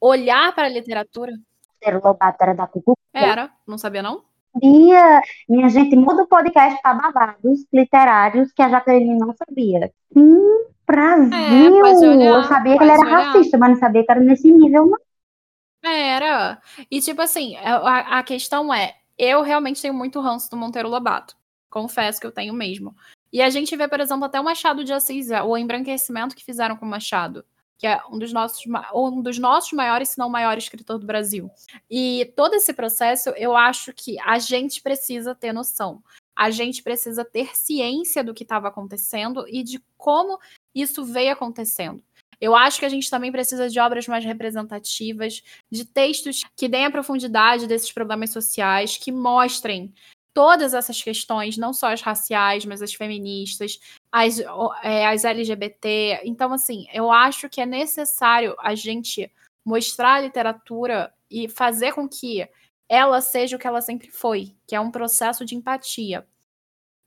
olhar 0.00 0.54
para 0.54 0.66
a 0.66 0.70
literatura. 0.70 1.32
Era 1.80 1.98
Lobato 1.98 2.42
era 2.42 2.54
da 2.54 2.66
Cucu. 2.66 2.96
Era, 3.14 3.50
não 3.66 3.78
sabia 3.78 4.02
não? 4.02 4.24
Dia, 4.60 5.22
minha 5.48 5.68
gente, 5.68 5.94
muda 5.96 6.22
o 6.22 6.26
podcast 6.26 6.80
para 6.82 6.94
babados 6.94 7.64
literários 7.72 8.52
que 8.52 8.62
a 8.62 8.68
Jaqueline 8.68 9.18
não 9.18 9.34
sabia. 9.34 9.92
Sim, 10.12 10.66
Brasil! 10.86 11.32
É, 11.34 11.70
olhar, 11.70 12.34
eu 12.34 12.44
sabia 12.44 12.76
que 12.76 12.82
ele 12.82 12.90
era 12.90 13.00
olhar. 13.00 13.20
racista, 13.20 13.58
mas 13.58 13.70
não 13.70 13.78
sabia 13.78 14.04
que 14.04 14.10
era 14.10 14.20
nesse 14.20 14.50
nível, 14.50 14.86
não. 14.86 14.98
Era. 15.82 16.60
E 16.90 17.00
tipo 17.00 17.20
assim, 17.22 17.56
a, 17.56 18.18
a 18.18 18.22
questão 18.22 18.72
é, 18.72 18.96
eu 19.16 19.42
realmente 19.42 19.82
tenho 19.82 19.94
muito 19.94 20.20
ranço 20.20 20.50
do 20.50 20.56
Monteiro 20.56 20.88
Lobato. 20.88 21.36
Confesso 21.70 22.20
que 22.20 22.26
eu 22.26 22.32
tenho 22.32 22.54
mesmo. 22.54 22.94
E 23.32 23.42
a 23.42 23.50
gente 23.50 23.76
vê, 23.76 23.86
por 23.86 24.00
exemplo, 24.00 24.24
até 24.24 24.40
o 24.40 24.44
Machado 24.44 24.84
de 24.84 24.92
Assis, 24.92 25.28
o 25.30 25.56
embranquecimento 25.56 26.34
que 26.34 26.44
fizeram 26.44 26.76
com 26.76 26.86
o 26.86 26.88
Machado, 26.88 27.44
que 27.76 27.86
é 27.86 28.00
um 28.10 28.18
dos 28.18 28.32
nossos, 28.32 28.64
um 28.94 29.20
dos 29.20 29.38
nossos 29.38 29.72
maiores, 29.72 30.10
se 30.10 30.18
não 30.18 30.28
o 30.28 30.30
maior 30.30 30.56
escritor 30.56 30.98
do 30.98 31.06
Brasil. 31.06 31.50
E 31.90 32.32
todo 32.36 32.54
esse 32.54 32.72
processo, 32.72 33.28
eu 33.30 33.56
acho 33.56 33.92
que 33.92 34.18
a 34.20 34.38
gente 34.38 34.80
precisa 34.80 35.34
ter 35.34 35.52
noção. 35.52 36.02
A 36.34 36.50
gente 36.50 36.82
precisa 36.82 37.24
ter 37.24 37.56
ciência 37.56 38.24
do 38.24 38.32
que 38.32 38.44
estava 38.44 38.68
acontecendo 38.68 39.44
e 39.48 39.62
de 39.62 39.82
como 39.96 40.38
isso 40.74 41.04
veio 41.04 41.32
acontecendo. 41.32 42.02
Eu 42.40 42.54
acho 42.54 42.78
que 42.78 42.84
a 42.86 42.88
gente 42.88 43.10
também 43.10 43.32
precisa 43.32 43.68
de 43.68 43.80
obras 43.80 44.06
mais 44.06 44.24
representativas, 44.24 45.42
de 45.70 45.84
textos 45.84 46.44
que 46.56 46.68
deem 46.68 46.86
a 46.86 46.90
profundidade 46.90 47.66
desses 47.66 47.90
problemas 47.90 48.30
sociais, 48.30 48.96
que 48.96 49.10
mostrem 49.10 49.92
todas 50.32 50.72
essas 50.72 51.02
questões, 51.02 51.56
não 51.56 51.72
só 51.72 51.92
as 51.92 52.00
raciais, 52.00 52.64
mas 52.64 52.80
as 52.80 52.94
feministas, 52.94 53.80
as, 54.12 54.38
é, 54.82 55.06
as 55.06 55.24
LGBT. 55.24 56.20
Então, 56.24 56.52
assim, 56.52 56.86
eu 56.92 57.10
acho 57.10 57.48
que 57.48 57.60
é 57.60 57.66
necessário 57.66 58.54
a 58.60 58.74
gente 58.76 59.30
mostrar 59.64 60.14
a 60.14 60.20
literatura 60.20 61.12
e 61.28 61.48
fazer 61.48 61.92
com 61.92 62.08
que 62.08 62.48
ela 62.88 63.20
seja 63.20 63.56
o 63.56 63.58
que 63.58 63.66
ela 63.66 63.80
sempre 63.80 64.10
foi, 64.10 64.54
que 64.66 64.74
é 64.76 64.80
um 64.80 64.90
processo 64.90 65.44
de 65.44 65.54
empatia. 65.54 66.24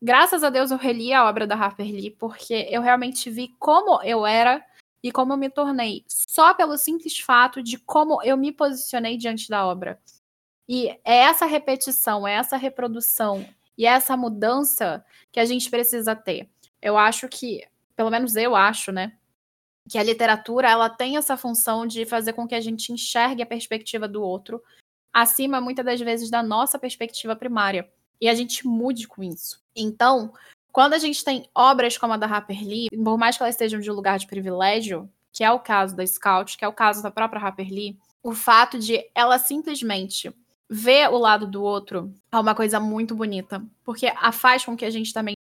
Graças 0.04 0.44
a 0.44 0.50
Deus 0.50 0.72
eu 0.72 0.78
reli 0.78 1.14
a 1.14 1.28
obra 1.28 1.48
da 1.48 1.56
Harper 1.56 1.86
Lee, 1.86 2.12
porque 2.12 2.68
eu 2.70 2.82
realmente 2.82 3.30
vi 3.30 3.50
como 3.60 4.02
eu 4.04 4.26
era 4.26 4.64
e 5.04 5.12
como 5.12 5.34
eu 5.34 5.38
me 5.38 5.50
tornei, 5.50 6.04
só 6.08 6.54
pelo 6.54 6.78
simples 6.78 7.20
fato 7.20 7.62
de 7.62 7.78
como 7.78 8.22
eu 8.24 8.38
me 8.38 8.52
posicionei 8.52 9.18
diante 9.18 9.50
da 9.50 9.66
obra. 9.66 10.00
E 10.68 10.90
é 11.04 11.18
essa 11.18 11.46
repetição, 11.46 12.28
é 12.28 12.34
essa 12.34 12.56
reprodução 12.58 13.46
e 13.78 13.86
é 13.86 13.90
essa 13.90 14.16
mudança 14.16 15.04
que 15.32 15.40
a 15.40 15.46
gente 15.46 15.70
precisa 15.70 16.16
ter. 16.16 16.50
Eu 16.82 16.98
acho 16.98 17.28
que, 17.28 17.68
pelo 17.96 18.10
menos 18.10 18.36
eu 18.36 18.56
acho, 18.56 18.92
né, 18.92 19.18
que 19.90 19.98
a 19.98 20.04
literatura 20.04 20.70
ela 20.70 20.90
tem 20.90 21.18
essa 21.18 21.36
função 21.36 21.86
de 21.86 22.06
fazer 22.06 22.34
com 22.34 22.48
que 22.48 22.56
a 22.56 22.62
gente 22.62 22.94
enxergue 22.94 23.42
a 23.42 23.46
perspectiva 23.46 24.08
do 24.08 24.22
outro 24.22 24.62
acima 25.12 25.60
muitas 25.60 25.84
das 25.84 26.00
vezes 26.00 26.30
da 26.30 26.42
nossa 26.42 26.80
perspectiva 26.80 27.36
primária 27.36 27.92
e 28.20 28.30
a 28.30 28.34
gente 28.34 28.66
mude 28.66 29.08
com 29.08 29.24
isso. 29.24 29.62
Então, 29.76 30.32
quando 30.72 30.94
a 30.94 30.98
gente 30.98 31.24
tem 31.24 31.50
obras 31.54 31.98
como 31.98 32.14
a 32.14 32.18
da 32.18 32.28
Harper 32.28 32.62
Lee, 32.62 32.90
por 32.90 33.18
mais 33.18 33.38
que 33.38 33.44
elas 33.44 33.56
estejam 33.56 33.80
de 33.80 33.92
um 33.92 33.94
lugar 33.94 34.18
de 34.18 34.28
privilégio, 34.28 35.10
que 35.32 35.44
é 35.44 35.52
o 35.52 35.60
caso 35.60 35.96
da 35.96 36.06
Scout, 36.06 36.58
que 36.58 36.66
é 36.66 36.68
o 36.68 36.74
caso 36.74 37.04
da 37.04 37.12
própria 37.12 37.42
Harper 37.42 37.68
Lee, 37.70 37.98
o 38.24 38.34
fato 38.34 38.78
de 38.80 39.04
ela 39.16 39.40
simplesmente 39.40 40.34
ver 40.70 41.10
o 41.10 41.18
lado 41.18 41.46
do 41.46 41.62
outro 41.62 42.14
é 42.32 42.40
uma 42.40 42.56
coisa 42.56 42.80
muito 42.80 43.14
bonita, 43.16 43.62
porque 43.84 44.12
faz 44.32 44.64
com 44.64 44.78
que 44.78 44.86
a 44.86 44.90
gente 44.90 45.14
também 45.14 45.36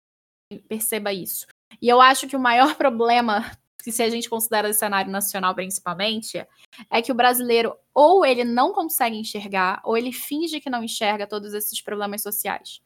perceba 0.69 1.13
isso. 1.13 1.47
E 1.83 1.89
eu 1.89 2.01
acho 2.01 2.27
que 2.27 2.37
o 2.37 2.41
maior 2.41 2.75
problema, 2.77 3.51
se 3.79 4.03
a 4.03 4.09
gente 4.09 4.31
considera 4.31 4.71
o 4.71 4.75
cenário 4.75 5.11
nacional 5.11 5.55
principalmente, 5.55 6.47
é 6.91 7.03
que 7.03 7.13
o 7.13 7.15
brasileiro 7.15 7.77
ou 7.95 8.25
ele 8.25 8.45
não 8.45 8.73
consegue 8.73 9.17
enxergar, 9.17 9.83
ou 9.85 9.97
ele 9.97 10.13
finge 10.13 10.61
que 10.61 10.71
não 10.71 10.83
enxerga 10.83 11.27
todos 11.27 11.53
esses 11.53 11.81
problemas 11.83 12.23
sociais. 12.23 12.81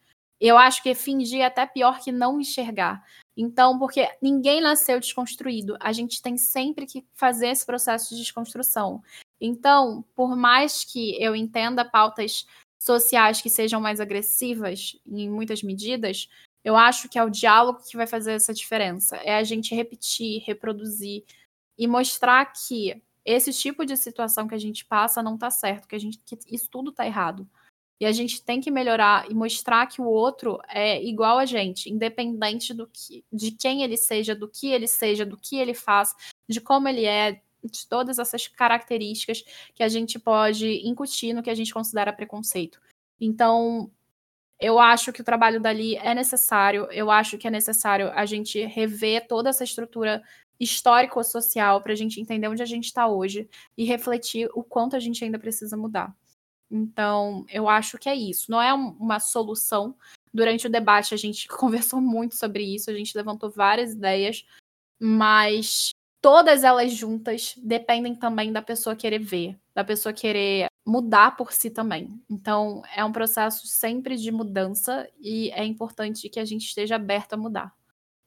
Eu 0.45 0.59
acho 0.59 0.83
que 0.83 0.93
fingir 0.93 1.41
é 1.41 1.45
até 1.45 1.65
pior 1.65 2.01
que 2.01 2.11
não 2.11 2.41
enxergar. 2.41 3.05
Então, 3.37 3.79
porque 3.79 4.11
ninguém 4.21 4.61
nasceu 4.61 4.99
desconstruído, 4.99 5.77
a 5.81 5.93
gente 5.93 6.21
tem 6.21 6.37
sempre 6.37 6.85
que 6.85 7.07
fazer 7.15 7.47
esse 7.47 7.65
processo 7.65 8.11
de 8.11 8.21
desconstrução. 8.21 9.01
Então, 9.41 10.05
por 10.17 10.37
mais 10.37 10.85
que 10.85 11.17
eu 11.23 11.37
entenda 11.37 11.85
pautas 11.85 12.45
sociais 12.83 13.41
que 13.41 13.49
sejam 13.49 13.81
mais 13.81 14.01
agressivas 14.01 15.01
em 15.07 15.31
muitas 15.31 15.63
medidas, 15.63 16.29
Eu 16.65 16.77
acho 16.77 17.09
que 17.09 17.19
é 17.19 17.25
o 17.25 17.31
diálogo 17.31 17.83
que 17.83 17.97
vai 17.97 18.07
fazer 18.07 18.33
essa 18.33 18.55
diferença. 18.55 19.17
É 19.17 19.37
a 19.37 19.43
gente 19.43 19.75
repetir, 19.75 20.43
reproduzir 20.47 21.25
e 21.77 21.87
mostrar 21.87 22.47
que 22.47 23.03
esse 23.25 23.53
tipo 23.53 23.85
de 23.85 23.97
situação 23.97 24.47
que 24.47 24.55
a 24.55 24.59
gente 24.59 24.85
passa 24.85 25.23
não 25.23 25.37
tá 25.37 25.51
certo, 25.51 25.89
que 25.89 25.97
a 25.97 25.99
gente 25.99 26.19
que 26.25 26.39
isso 26.49 26.69
tudo 26.71 26.93
tá 26.93 27.07
errado. 27.07 27.49
E 28.03 28.05
a 28.05 28.11
gente 28.11 28.43
tem 28.43 28.61
que 28.61 28.69
melhorar 28.69 29.31
e 29.31 29.35
mostrar 29.35 29.87
que 29.87 30.03
o 30.03 30.07
outro 30.07 30.59
é 30.69 31.01
igual 31.01 31.39
a 31.39 31.47
gente, 31.47 31.89
independente 31.89 32.75
do 32.75 32.89
que, 32.89 33.25
de 33.33 33.53
quem 33.53 33.85
ele 33.85 33.97
seja, 33.97 34.35
do 34.35 34.49
que 34.49 34.73
ele 34.73 34.89
seja, 34.89 35.25
do 35.25 35.37
que 35.37 35.57
ele 35.57 35.73
faz, 35.73 36.13
de 36.49 36.61
como 36.61 36.89
ele 36.89 37.05
é, 37.05 37.41
de 37.63 37.87
todas 37.89 38.19
essas 38.19 38.49
características 38.49 39.45
que 39.73 39.85
a 39.85 39.89
gente 39.89 40.19
pode 40.19 40.85
incutir 40.85 41.33
no 41.33 41.45
que 41.45 41.51
a 41.51 41.55
gente 41.55 41.73
considera 41.73 42.13
preconceito. 42.13 42.81
Então, 43.21 43.89
eu 44.59 44.81
acho 44.81 45.13
que 45.13 45.21
o 45.21 45.25
trabalho 45.25 45.61
dali 45.61 45.95
é 45.95 46.13
necessário, 46.13 46.89
eu 46.91 47.09
acho 47.09 47.39
que 47.39 47.47
é 47.47 47.53
necessário 47.53 48.11
a 48.17 48.27
gente 48.27 48.67
rever 48.67 49.29
toda 49.29 49.51
essa 49.51 49.63
estrutura 49.63 50.25
histórico-social 50.59 51.81
para 51.81 51.93
a 51.93 51.97
gente 51.97 52.21
entender 52.21 52.49
onde 52.49 52.65
a 52.65 52.67
gente 52.67 52.87
está 52.87 53.07
hoje 53.07 53.49
e 53.79 53.85
refletir 53.85 54.51
o 54.55 54.65
quanto 54.65 54.97
a 54.97 54.99
gente 54.99 55.23
ainda 55.25 55.39
precisa 55.39 55.77
mudar. 55.77 56.13
Então, 56.73 57.45
eu 57.51 57.69
acho 57.69 57.99
que 57.99 58.09
é 58.09 58.15
isso. 58.15 58.51
Não 58.51 58.61
é 58.61 58.73
uma 58.73 59.21
solução. 59.21 59.95
Durante 60.33 60.67
o 60.67 60.71
debate, 60.71 61.13
a 61.13 61.19
gente 61.19 61.47
conversou 61.49 62.01
muito 62.01 62.35
sobre 62.35 62.65
isso, 62.65 62.91
a 62.91 62.95
gente 62.95 63.17
levantou 63.17 63.51
várias 63.51 63.93
ideias, 63.93 64.47
mas 64.99 65.91
todas 66.23 66.65
elas 66.65 66.93
juntas 66.93 67.55
dependem 67.59 68.15
também 68.15 68.51
da 68.51 68.63
pessoa 68.63 68.97
querer 68.97 69.19
ver, 69.19 69.59
da 69.75 69.85
pessoa 69.85 70.15
querer 70.15 70.69
mudar 70.87 71.37
por 71.37 71.53
si 71.53 71.69
também. 71.69 72.19
Então, 72.31 72.83
é 72.97 73.05
um 73.05 73.13
processo 73.13 73.67
sempre 73.67 74.17
de 74.17 74.33
mudança 74.33 75.07
e 75.21 75.51
é 75.51 75.65
importante 75.65 76.29
que 76.31 76.41
a 76.41 76.45
gente 76.45 76.65
esteja 76.65 76.97
aberto 76.97 77.35
a 77.35 77.37
mudar. 77.37 77.75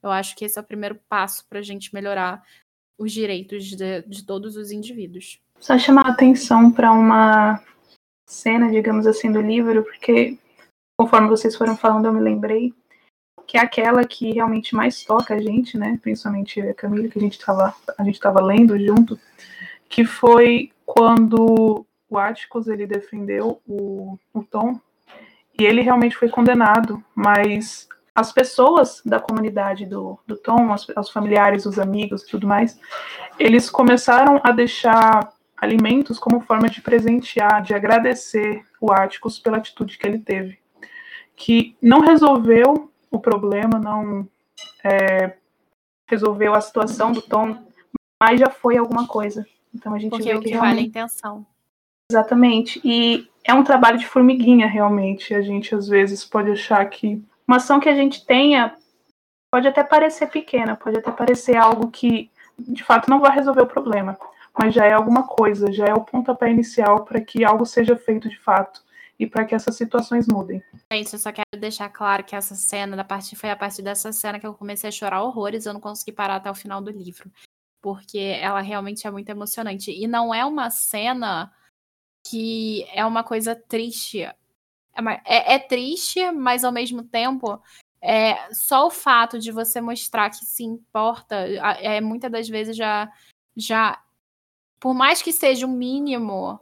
Eu 0.03 0.11
acho 0.11 0.35
que 0.35 0.45
esse 0.45 0.59
é 0.59 0.61
o 0.61 0.65
primeiro 0.65 0.99
passo 1.09 1.47
para 1.49 1.59
a 1.59 1.63
gente 1.63 1.91
melhorar 1.93 2.43
os 2.97 3.11
direitos 3.11 3.65
de, 3.65 4.03
de 4.03 4.23
todos 4.23 4.55
os 4.55 4.71
indivíduos. 4.71 5.41
Só 5.59 5.79
chamar 5.79 6.05
a 6.05 6.11
atenção 6.11 6.71
para 6.71 6.91
uma 6.91 7.61
cena, 8.25 8.71
digamos 8.71 9.05
assim, 9.07 9.31
do 9.31 9.41
livro, 9.41 9.83
porque 9.83 10.37
conforme 10.97 11.27
vocês 11.27 11.55
foram 11.55 11.75
falando, 11.77 12.05
eu 12.05 12.13
me 12.13 12.21
lembrei 12.21 12.73
que 13.45 13.57
é 13.57 13.61
aquela 13.61 14.03
que 14.05 14.31
realmente 14.31 14.75
mais 14.75 15.03
toca 15.03 15.35
a 15.35 15.39
gente, 15.39 15.77
né? 15.77 15.99
Principalmente 16.01 16.59
a 16.61 16.73
Camila, 16.73 17.07
que 17.07 17.19
a 17.19 17.21
gente 17.21 17.37
estava 17.37 17.75
a 17.97 18.03
gente 18.03 18.19
tava 18.19 18.41
lendo 18.41 18.77
junto, 18.79 19.19
que 19.87 20.03
foi 20.03 20.71
quando 20.85 21.85
o 22.09 22.17
Atticus 22.17 22.67
ele 22.67 22.87
defendeu 22.87 23.61
o, 23.67 24.17
o 24.33 24.43
Tom 24.43 24.79
e 25.57 25.63
ele 25.63 25.81
realmente 25.81 26.17
foi 26.17 26.29
condenado, 26.29 27.03
mas 27.13 27.87
as 28.13 28.31
pessoas 28.31 29.01
da 29.05 29.19
comunidade 29.19 29.85
do, 29.85 30.17
do 30.25 30.37
Tom, 30.37 30.73
os, 30.73 30.87
os 30.87 31.09
familiares, 31.09 31.65
os 31.65 31.77
amigos 31.77 32.23
e 32.23 32.27
tudo 32.27 32.47
mais, 32.47 32.79
eles 33.37 33.69
começaram 33.69 34.39
a 34.43 34.51
deixar 34.51 35.33
alimentos 35.65 36.17
como 36.17 36.41
forma 36.41 36.69
de 36.69 36.81
presentear, 36.81 37.61
de 37.61 37.73
agradecer 37.73 38.63
o 38.79 38.91
Atticus 38.91 39.39
pela 39.39 39.57
atitude 39.57 39.97
que 39.97 40.07
ele 40.07 40.19
teve. 40.19 40.59
Que 41.35 41.75
não 41.81 41.99
resolveu 41.99 42.91
o 43.11 43.19
problema, 43.19 43.79
não 43.79 44.27
é, 44.83 45.35
resolveu 46.07 46.53
a 46.53 46.61
situação 46.61 47.11
do 47.11 47.21
Tom, 47.21 47.57
mas 48.21 48.39
já 48.39 48.49
foi 48.49 48.77
alguma 48.77 49.07
coisa. 49.07 49.45
Então 49.73 49.93
a 49.93 49.99
gente 49.99 50.11
Porque 50.11 50.31
vê 50.31 50.35
o 50.35 50.41
que, 50.41 50.51
que 50.51 50.57
vale 50.57 50.79
a 50.79 50.83
intenção. 50.83 51.45
Exatamente. 52.09 52.79
E 52.83 53.27
é 53.43 53.53
um 53.53 53.63
trabalho 53.63 53.97
de 53.97 54.07
formiguinha, 54.07 54.67
realmente. 54.67 55.33
A 55.33 55.41
gente 55.41 55.75
às 55.75 55.87
vezes 55.87 56.23
pode 56.23 56.51
achar 56.51 56.85
que 56.85 57.23
uma 57.47 57.57
ação 57.57 57.79
que 57.79 57.89
a 57.89 57.95
gente 57.95 58.25
tenha 58.25 58.75
pode 59.51 59.67
até 59.67 59.83
parecer 59.83 60.27
pequena, 60.27 60.75
pode 60.75 60.97
até 60.97 61.11
parecer 61.11 61.55
algo 61.55 61.89
que 61.89 62.29
de 62.57 62.83
fato 62.83 63.09
não 63.09 63.19
vai 63.19 63.31
resolver 63.31 63.61
o 63.61 63.67
problema, 63.67 64.17
mas 64.57 64.73
já 64.73 64.85
é 64.85 64.93
alguma 64.93 65.27
coisa, 65.27 65.71
já 65.71 65.85
é 65.85 65.93
o 65.93 66.03
pontapé 66.03 66.49
inicial 66.49 67.03
para 67.03 67.21
que 67.21 67.43
algo 67.43 67.65
seja 67.65 67.95
feito 67.95 68.29
de 68.29 68.39
fato 68.39 68.83
e 69.17 69.25
para 69.25 69.45
que 69.45 69.55
essas 69.55 69.75
situações 69.75 70.27
mudem. 70.27 70.63
Gente, 70.91 71.13
eu 71.13 71.19
só 71.19 71.31
quero 71.31 71.45
deixar 71.57 71.89
claro 71.89 72.23
que 72.23 72.35
essa 72.35 72.55
cena 72.55 72.95
da 72.95 73.03
parte 73.03 73.35
foi 73.35 73.49
a 73.49 73.55
partir 73.55 73.81
dessa 73.81 74.11
cena 74.11 74.39
que 74.39 74.47
eu 74.47 74.53
comecei 74.53 74.89
a 74.89 74.91
chorar 74.91 75.23
horrores, 75.23 75.65
eu 75.65 75.73
não 75.73 75.79
consegui 75.79 76.11
parar 76.11 76.37
até 76.37 76.49
o 76.49 76.55
final 76.55 76.81
do 76.81 76.91
livro, 76.91 77.31
porque 77.81 78.17
ela 78.17 78.61
realmente 78.61 79.07
é 79.07 79.11
muito 79.11 79.29
emocionante 79.29 79.91
e 79.91 80.07
não 80.07 80.33
é 80.33 80.45
uma 80.45 80.69
cena 80.69 81.51
que 82.27 82.85
é 82.93 83.05
uma 83.05 83.23
coisa 83.23 83.55
triste. 83.55 84.21
É, 84.21 84.35
é, 85.25 85.55
é 85.55 85.59
triste, 85.59 86.31
mas 86.31 86.63
ao 86.63 86.71
mesmo 86.71 87.03
tempo 87.03 87.61
é 88.01 88.53
só 88.53 88.87
o 88.87 88.91
fato 88.91 89.39
de 89.39 89.51
você 89.51 89.81
mostrar 89.81 90.29
que 90.29 90.45
se 90.45 90.63
importa, 90.63 91.35
é 91.79 91.99
muitas 92.01 92.31
das 92.31 92.47
vezes 92.47 92.75
já 92.75 93.11
já 93.57 94.01
por 94.85 94.93
mais 94.93 95.19
que 95.19 95.33
seja 95.33 95.65
o 95.65 95.69
um 95.71 95.73
mínimo 95.73 96.59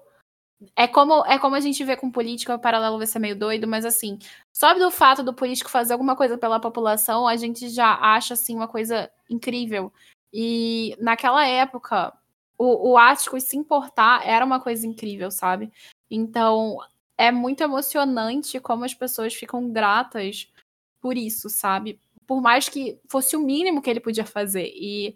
é 0.78 0.88
como, 0.88 1.26
é 1.26 1.38
como 1.38 1.57
a 1.57 1.59
gente 1.59 1.84
vê 1.84 1.97
com 1.97 2.09
política, 2.09 2.55
o 2.55 2.59
paralelo 2.59 2.97
vai 2.97 3.05
ser 3.05 3.19
meio 3.19 3.38
doido, 3.38 3.67
mas 3.67 3.84
assim, 3.84 4.17
só 4.53 4.74
do 4.74 4.89
fato 4.89 5.21
do 5.21 5.34
político 5.34 5.69
fazer 5.69 5.91
alguma 5.91 6.15
coisa 6.15 6.38
pela 6.38 6.57
população, 6.57 7.28
a 7.28 7.36
gente 7.36 7.67
já 7.67 7.95
acha 7.95 8.34
assim 8.34 8.55
uma 8.55 8.65
coisa 8.69 9.11
incrível. 9.30 9.91
E 10.32 10.95
naquela 11.01 11.45
época, 11.45 12.13
o, 12.57 12.91
o 12.91 12.97
Ático 12.97 13.38
se 13.41 13.57
importar 13.57 14.26
era 14.26 14.45
uma 14.45 14.61
coisa 14.61 14.88
incrível, 14.88 15.30
sabe? 15.30 15.69
Então, 16.09 16.78
é 17.17 17.30
muito 17.30 17.61
emocionante 17.61 18.57
como 18.57 18.86
as 18.86 18.93
pessoas 18.93 19.34
ficam 19.34 19.69
gratas 19.69 20.49
por 21.01 21.17
isso, 21.17 21.49
sabe? 21.49 21.99
Por 22.26 22.41
mais 22.41 22.69
que 22.69 22.97
fosse 23.09 23.36
o 23.36 23.41
mínimo 23.41 23.82
que 23.82 23.89
ele 23.89 23.99
podia 23.99 24.26
fazer. 24.26 24.71
E 24.74 25.13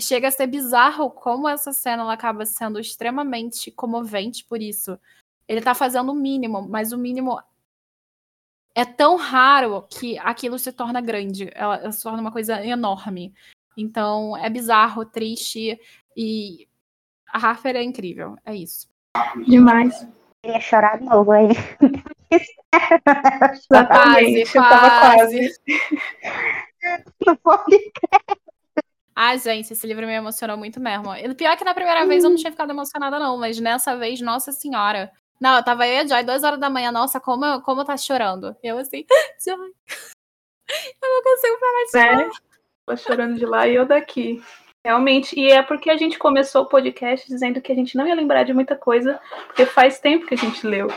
chega 0.00 0.28
a 0.28 0.30
ser 0.30 0.46
bizarro 0.46 1.10
como 1.10 1.48
essa 1.48 1.72
cena 1.72 2.02
ela 2.02 2.12
acaba 2.12 2.46
sendo 2.46 2.80
extremamente 2.80 3.70
comovente 3.70 4.44
por 4.44 4.60
isso. 4.60 4.98
Ele 5.46 5.60
tá 5.60 5.74
fazendo 5.74 6.12
o 6.12 6.14
mínimo, 6.14 6.66
mas 6.68 6.92
o 6.92 6.98
mínimo 6.98 7.40
é 8.74 8.84
tão 8.84 9.16
raro 9.16 9.82
que 9.90 10.18
aquilo 10.18 10.58
se 10.58 10.72
torna 10.72 11.00
grande, 11.00 11.50
ela, 11.54 11.76
ela 11.76 11.92
se 11.92 12.02
torna 12.02 12.20
uma 12.20 12.32
coisa 12.32 12.64
enorme. 12.64 13.34
Então 13.76 14.36
é 14.36 14.48
bizarro, 14.48 15.04
triste 15.04 15.78
e 16.16 16.68
a 17.28 17.38
Harper 17.38 17.76
é 17.76 17.82
incrível, 17.82 18.36
é 18.44 18.54
isso. 18.54 18.88
Demais. 19.46 20.06
Eu 20.42 20.52
ia 20.52 20.60
chorar 20.60 20.98
de 20.98 21.04
novo 21.04 21.30
aí. 21.32 21.48
Exatamente, 23.52 24.52
quase, 24.52 24.56
eu 24.56 24.62
tava 24.62 25.16
quase. 25.16 25.60
Não 27.26 27.36
pode 27.36 27.92
ah, 29.14 29.36
gente, 29.36 29.72
esse 29.72 29.86
livro 29.86 30.06
me 30.06 30.14
emocionou 30.14 30.56
muito 30.56 30.80
mesmo. 30.80 31.14
E 31.14 31.28
o 31.28 31.34
pior 31.34 31.52
é 31.52 31.56
que 31.56 31.64
na 31.64 31.74
primeira 31.74 32.06
vez 32.06 32.24
eu 32.24 32.30
não 32.30 32.36
tinha 32.36 32.50
ficado 32.50 32.70
emocionada, 32.70 33.18
não, 33.18 33.36
mas 33.36 33.60
nessa 33.60 33.96
vez, 33.96 34.20
nossa 34.20 34.52
senhora. 34.52 35.12
Não, 35.40 35.56
eu 35.56 35.64
tava 35.64 35.82
aí 35.82 35.98
a 35.98 36.06
Joy, 36.06 36.22
duas 36.22 36.42
horas 36.44 36.58
da 36.58 36.70
manhã, 36.70 36.90
nossa, 36.92 37.20
como, 37.20 37.44
eu, 37.44 37.60
como 37.60 37.84
tá 37.84 37.96
chorando. 37.96 38.56
Eu 38.62 38.78
assim, 38.78 39.04
Joy. 39.44 39.72
Eu 41.02 41.08
não 41.08 41.22
consigo 41.22 41.60
parar 41.60 41.84
de 41.84 41.90
chorar. 41.90 42.20
É, 42.22 42.30
tô 42.86 42.96
chorando 42.96 43.38
de 43.38 43.44
lá 43.44 43.66
e 43.66 43.74
eu 43.74 43.84
daqui. 43.84 44.42
Realmente, 44.84 45.38
e 45.38 45.50
é 45.50 45.62
porque 45.62 45.90
a 45.90 45.96
gente 45.96 46.18
começou 46.18 46.62
o 46.62 46.68
podcast 46.68 47.28
dizendo 47.28 47.60
que 47.60 47.70
a 47.70 47.74
gente 47.74 47.96
não 47.96 48.06
ia 48.06 48.14
lembrar 48.14 48.44
de 48.44 48.54
muita 48.54 48.74
coisa, 48.74 49.20
porque 49.46 49.66
faz 49.66 50.00
tempo 50.00 50.26
que 50.26 50.34
a 50.34 50.38
gente 50.38 50.66
leu. 50.66 50.88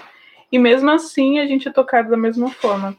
E 0.52 0.58
mesmo 0.58 0.90
assim 0.90 1.40
a 1.40 1.46
gente 1.46 1.68
é 1.68 1.72
tocado 1.72 2.10
da 2.10 2.18
mesma 2.18 2.50
forma. 2.50 2.98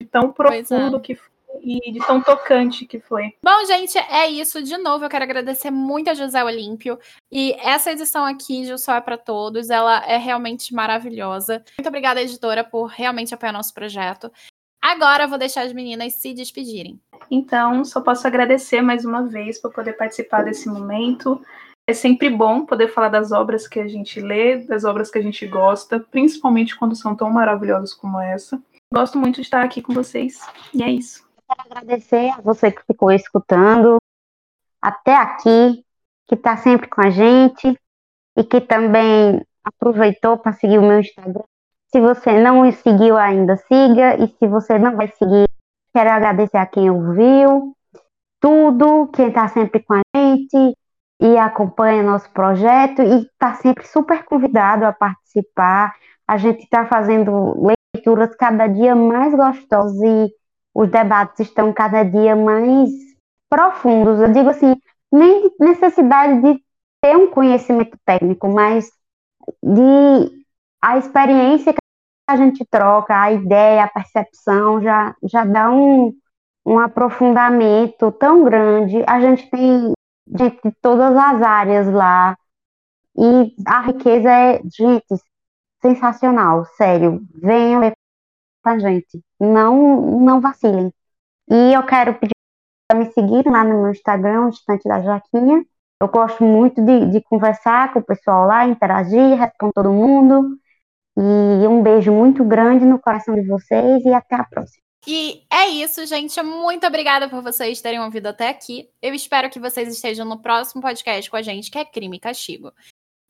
De 0.00 0.06
tão 0.06 0.32
profundo 0.32 0.98
é. 0.98 1.00
que 1.00 1.14
foi 1.14 1.33
e 1.60 1.92
de 1.92 1.98
tão 2.06 2.20
tocante 2.20 2.86
que 2.86 3.00
foi. 3.00 3.34
Bom, 3.42 3.64
gente, 3.66 3.98
é 3.98 4.28
isso. 4.28 4.62
De 4.62 4.76
novo, 4.78 5.04
eu 5.04 5.08
quero 5.08 5.24
agradecer 5.24 5.70
muito 5.70 6.10
a 6.10 6.14
José 6.14 6.42
Olímpio. 6.42 6.98
E 7.30 7.52
essa 7.60 7.92
edição 7.92 8.24
aqui 8.24 8.64
de 8.64 8.72
O 8.72 8.78
Sol 8.78 8.94
é 8.94 9.00
para 9.00 9.18
Todos, 9.18 9.70
ela 9.70 10.04
é 10.06 10.16
realmente 10.16 10.74
maravilhosa. 10.74 11.64
Muito 11.78 11.88
obrigada, 11.88 12.20
editora, 12.22 12.64
por 12.64 12.86
realmente 12.86 13.34
apoiar 13.34 13.52
nosso 13.52 13.72
projeto. 13.72 14.30
Agora 14.82 15.24
eu 15.24 15.28
vou 15.28 15.38
deixar 15.38 15.62
as 15.62 15.72
meninas 15.72 16.14
se 16.14 16.34
despedirem. 16.34 17.00
Então, 17.30 17.84
só 17.84 18.02
posso 18.02 18.26
agradecer 18.26 18.82
mais 18.82 19.04
uma 19.04 19.22
vez 19.22 19.58
por 19.60 19.72
poder 19.72 19.94
participar 19.94 20.42
desse 20.42 20.68
momento. 20.68 21.40
É 21.86 21.92
sempre 21.92 22.30
bom 22.30 22.64
poder 22.64 22.88
falar 22.88 23.08
das 23.08 23.32
obras 23.32 23.66
que 23.66 23.80
a 23.80 23.88
gente 23.88 24.20
lê, 24.20 24.58
das 24.58 24.84
obras 24.84 25.10
que 25.10 25.18
a 25.18 25.22
gente 25.22 25.46
gosta, 25.46 26.00
principalmente 26.00 26.76
quando 26.76 26.94
são 26.94 27.14
tão 27.14 27.30
maravilhosas 27.30 27.94
como 27.94 28.20
essa. 28.20 28.62
Gosto 28.92 29.18
muito 29.18 29.36
de 29.36 29.42
estar 29.42 29.62
aqui 29.62 29.82
com 29.82 29.92
vocês. 29.92 30.40
E 30.72 30.82
é 30.82 30.90
isso. 30.90 31.24
Quero 31.46 31.62
agradecer 31.66 32.30
a 32.30 32.40
você 32.40 32.70
que 32.70 32.82
ficou 32.86 33.12
escutando 33.12 33.98
até 34.80 35.14
aqui, 35.14 35.84
que 36.26 36.34
está 36.34 36.56
sempre 36.56 36.88
com 36.88 37.00
a 37.02 37.10
gente 37.10 37.78
e 38.36 38.44
que 38.44 38.60
também 38.60 39.44
aproveitou 39.62 40.38
para 40.38 40.52
seguir 40.52 40.78
o 40.78 40.82
meu 40.82 41.00
Instagram. 41.00 41.42
Se 41.88 42.00
você 42.00 42.40
não 42.42 42.62
me 42.62 42.72
seguiu 42.72 43.16
ainda, 43.16 43.56
siga. 43.56 44.16
E 44.22 44.28
se 44.28 44.46
você 44.48 44.78
não 44.78 44.96
vai 44.96 45.08
seguir, 45.08 45.46
quero 45.92 46.10
agradecer 46.10 46.56
a 46.56 46.66
quem 46.66 46.90
ouviu 46.90 47.74
tudo, 48.44 49.08
quem 49.08 49.28
está 49.28 49.48
sempre 49.48 49.82
com 49.82 49.94
a 49.94 50.02
gente 50.14 50.76
e 51.18 51.38
acompanha 51.38 52.02
nosso 52.02 52.30
projeto 52.30 53.00
e 53.00 53.22
está 53.22 53.54
sempre 53.54 53.86
super 53.86 54.22
convidado 54.24 54.84
a 54.84 54.92
participar. 54.92 55.94
A 56.28 56.36
gente 56.36 56.62
está 56.62 56.84
fazendo 56.84 57.54
leituras 57.94 58.36
cada 58.36 58.66
dia 58.66 58.94
mais 58.94 59.34
gostosas 59.34 59.96
e 60.02 60.30
os 60.74 60.90
debates 60.90 61.40
estão 61.40 61.72
cada 61.72 62.02
dia 62.02 62.34
mais 62.34 62.90
profundos. 63.48 64.20
Eu 64.20 64.32
digo 64.32 64.50
assim, 64.50 64.74
nem 65.12 65.48
de 65.48 65.54
necessidade 65.60 66.42
de 66.42 66.60
ter 67.00 67.16
um 67.16 67.30
conhecimento 67.30 67.96
técnico, 68.04 68.48
mas 68.48 68.90
de 69.62 70.44
a 70.82 70.98
experiência 70.98 71.72
que 71.72 71.78
a 72.28 72.36
gente 72.36 72.64
troca, 72.70 73.18
a 73.18 73.32
ideia, 73.32 73.84
a 73.84 73.88
percepção 73.88 74.82
já, 74.82 75.14
já 75.22 75.44
dá 75.44 75.70
um, 75.70 76.12
um 76.66 76.78
aprofundamento 76.78 78.10
tão 78.12 78.44
grande. 78.44 79.04
A 79.06 79.20
gente 79.20 79.48
tem 79.50 79.92
gente 80.38 80.60
de 80.64 80.72
todas 80.80 81.16
as 81.16 81.42
áreas 81.42 81.86
lá. 81.92 82.36
E 83.16 83.54
a 83.66 83.82
riqueza 83.82 84.30
é, 84.30 84.60
gente, 84.64 85.06
sensacional, 85.80 86.64
sério. 86.76 87.22
Venham 87.34 87.80
ler 87.80 87.92
a 88.68 88.78
gente. 88.78 89.20
Não, 89.40 90.20
não 90.20 90.40
vacilem. 90.40 90.92
E 91.50 91.74
eu 91.74 91.82
quero 91.84 92.14
pedir 92.14 92.34
para 92.88 92.98
me 92.98 93.10
seguir 93.12 93.46
lá 93.46 93.64
no 93.64 93.82
meu 93.82 93.90
Instagram, 93.90 94.50
Distante 94.50 94.88
da 94.88 95.00
Jaquinha. 95.00 95.64
Eu 96.00 96.08
gosto 96.08 96.44
muito 96.44 96.82
de, 96.84 97.06
de 97.06 97.22
conversar 97.22 97.92
com 97.92 98.00
o 98.00 98.04
pessoal 98.04 98.46
lá, 98.46 98.66
interagir, 98.66 99.38
responder 99.38 99.72
todo 99.74 99.92
mundo. 99.92 100.58
E 101.16 101.66
um 101.66 101.82
beijo 101.82 102.12
muito 102.12 102.44
grande 102.44 102.84
no 102.84 102.98
coração 102.98 103.34
de 103.34 103.46
vocês 103.46 104.04
e 104.04 104.12
até 104.12 104.34
a 104.34 104.44
próxima. 104.44 104.82
E 105.06 105.44
é 105.52 105.68
isso, 105.68 106.04
gente. 106.06 106.42
Muito 106.42 106.86
obrigada 106.86 107.28
por 107.28 107.42
vocês 107.42 107.80
terem 107.80 108.00
ouvido 108.00 108.26
até 108.26 108.48
aqui. 108.48 108.88
Eu 109.02 109.14
espero 109.14 109.50
que 109.50 109.60
vocês 109.60 109.88
estejam 109.88 110.26
no 110.26 110.40
próximo 110.40 110.80
podcast 110.80 111.30
com 111.30 111.36
a 111.36 111.42
gente, 111.42 111.70
que 111.70 111.78
é 111.78 111.84
Crime 111.84 112.16
e 112.16 112.20
Castigo. 112.20 112.72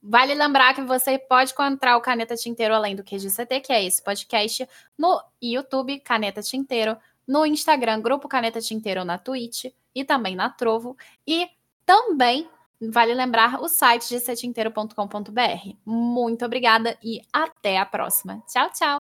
Vale 0.06 0.34
lembrar 0.34 0.74
que 0.74 0.82
você 0.82 1.18
pode 1.18 1.52
encontrar 1.52 1.96
o 1.96 2.00
Caneta 2.02 2.36
Tinteiro 2.36 2.74
além 2.74 2.94
do 2.94 3.02
QGCT, 3.02 3.60
que 3.60 3.72
é 3.72 3.82
esse 3.82 4.02
podcast, 4.02 4.68
no 4.98 5.18
YouTube, 5.40 5.98
Caneta 6.00 6.42
Tinteiro, 6.42 6.94
no 7.26 7.46
Instagram, 7.46 8.02
Grupo 8.02 8.28
Caneta 8.28 8.60
Tinteiro 8.60 9.02
na 9.02 9.16
Twitch 9.16 9.64
e 9.94 10.04
também 10.04 10.36
na 10.36 10.50
Trovo. 10.50 10.94
E 11.26 11.48
também 11.86 12.46
vale 12.82 13.14
lembrar 13.14 13.62
o 13.62 13.68
site 13.68 14.10
gctinteiro.com.br. 14.10 15.76
Muito 15.86 16.44
obrigada 16.44 16.98
e 17.02 17.22
até 17.32 17.78
a 17.78 17.86
próxima. 17.86 18.42
Tchau, 18.46 18.70
tchau! 18.70 19.03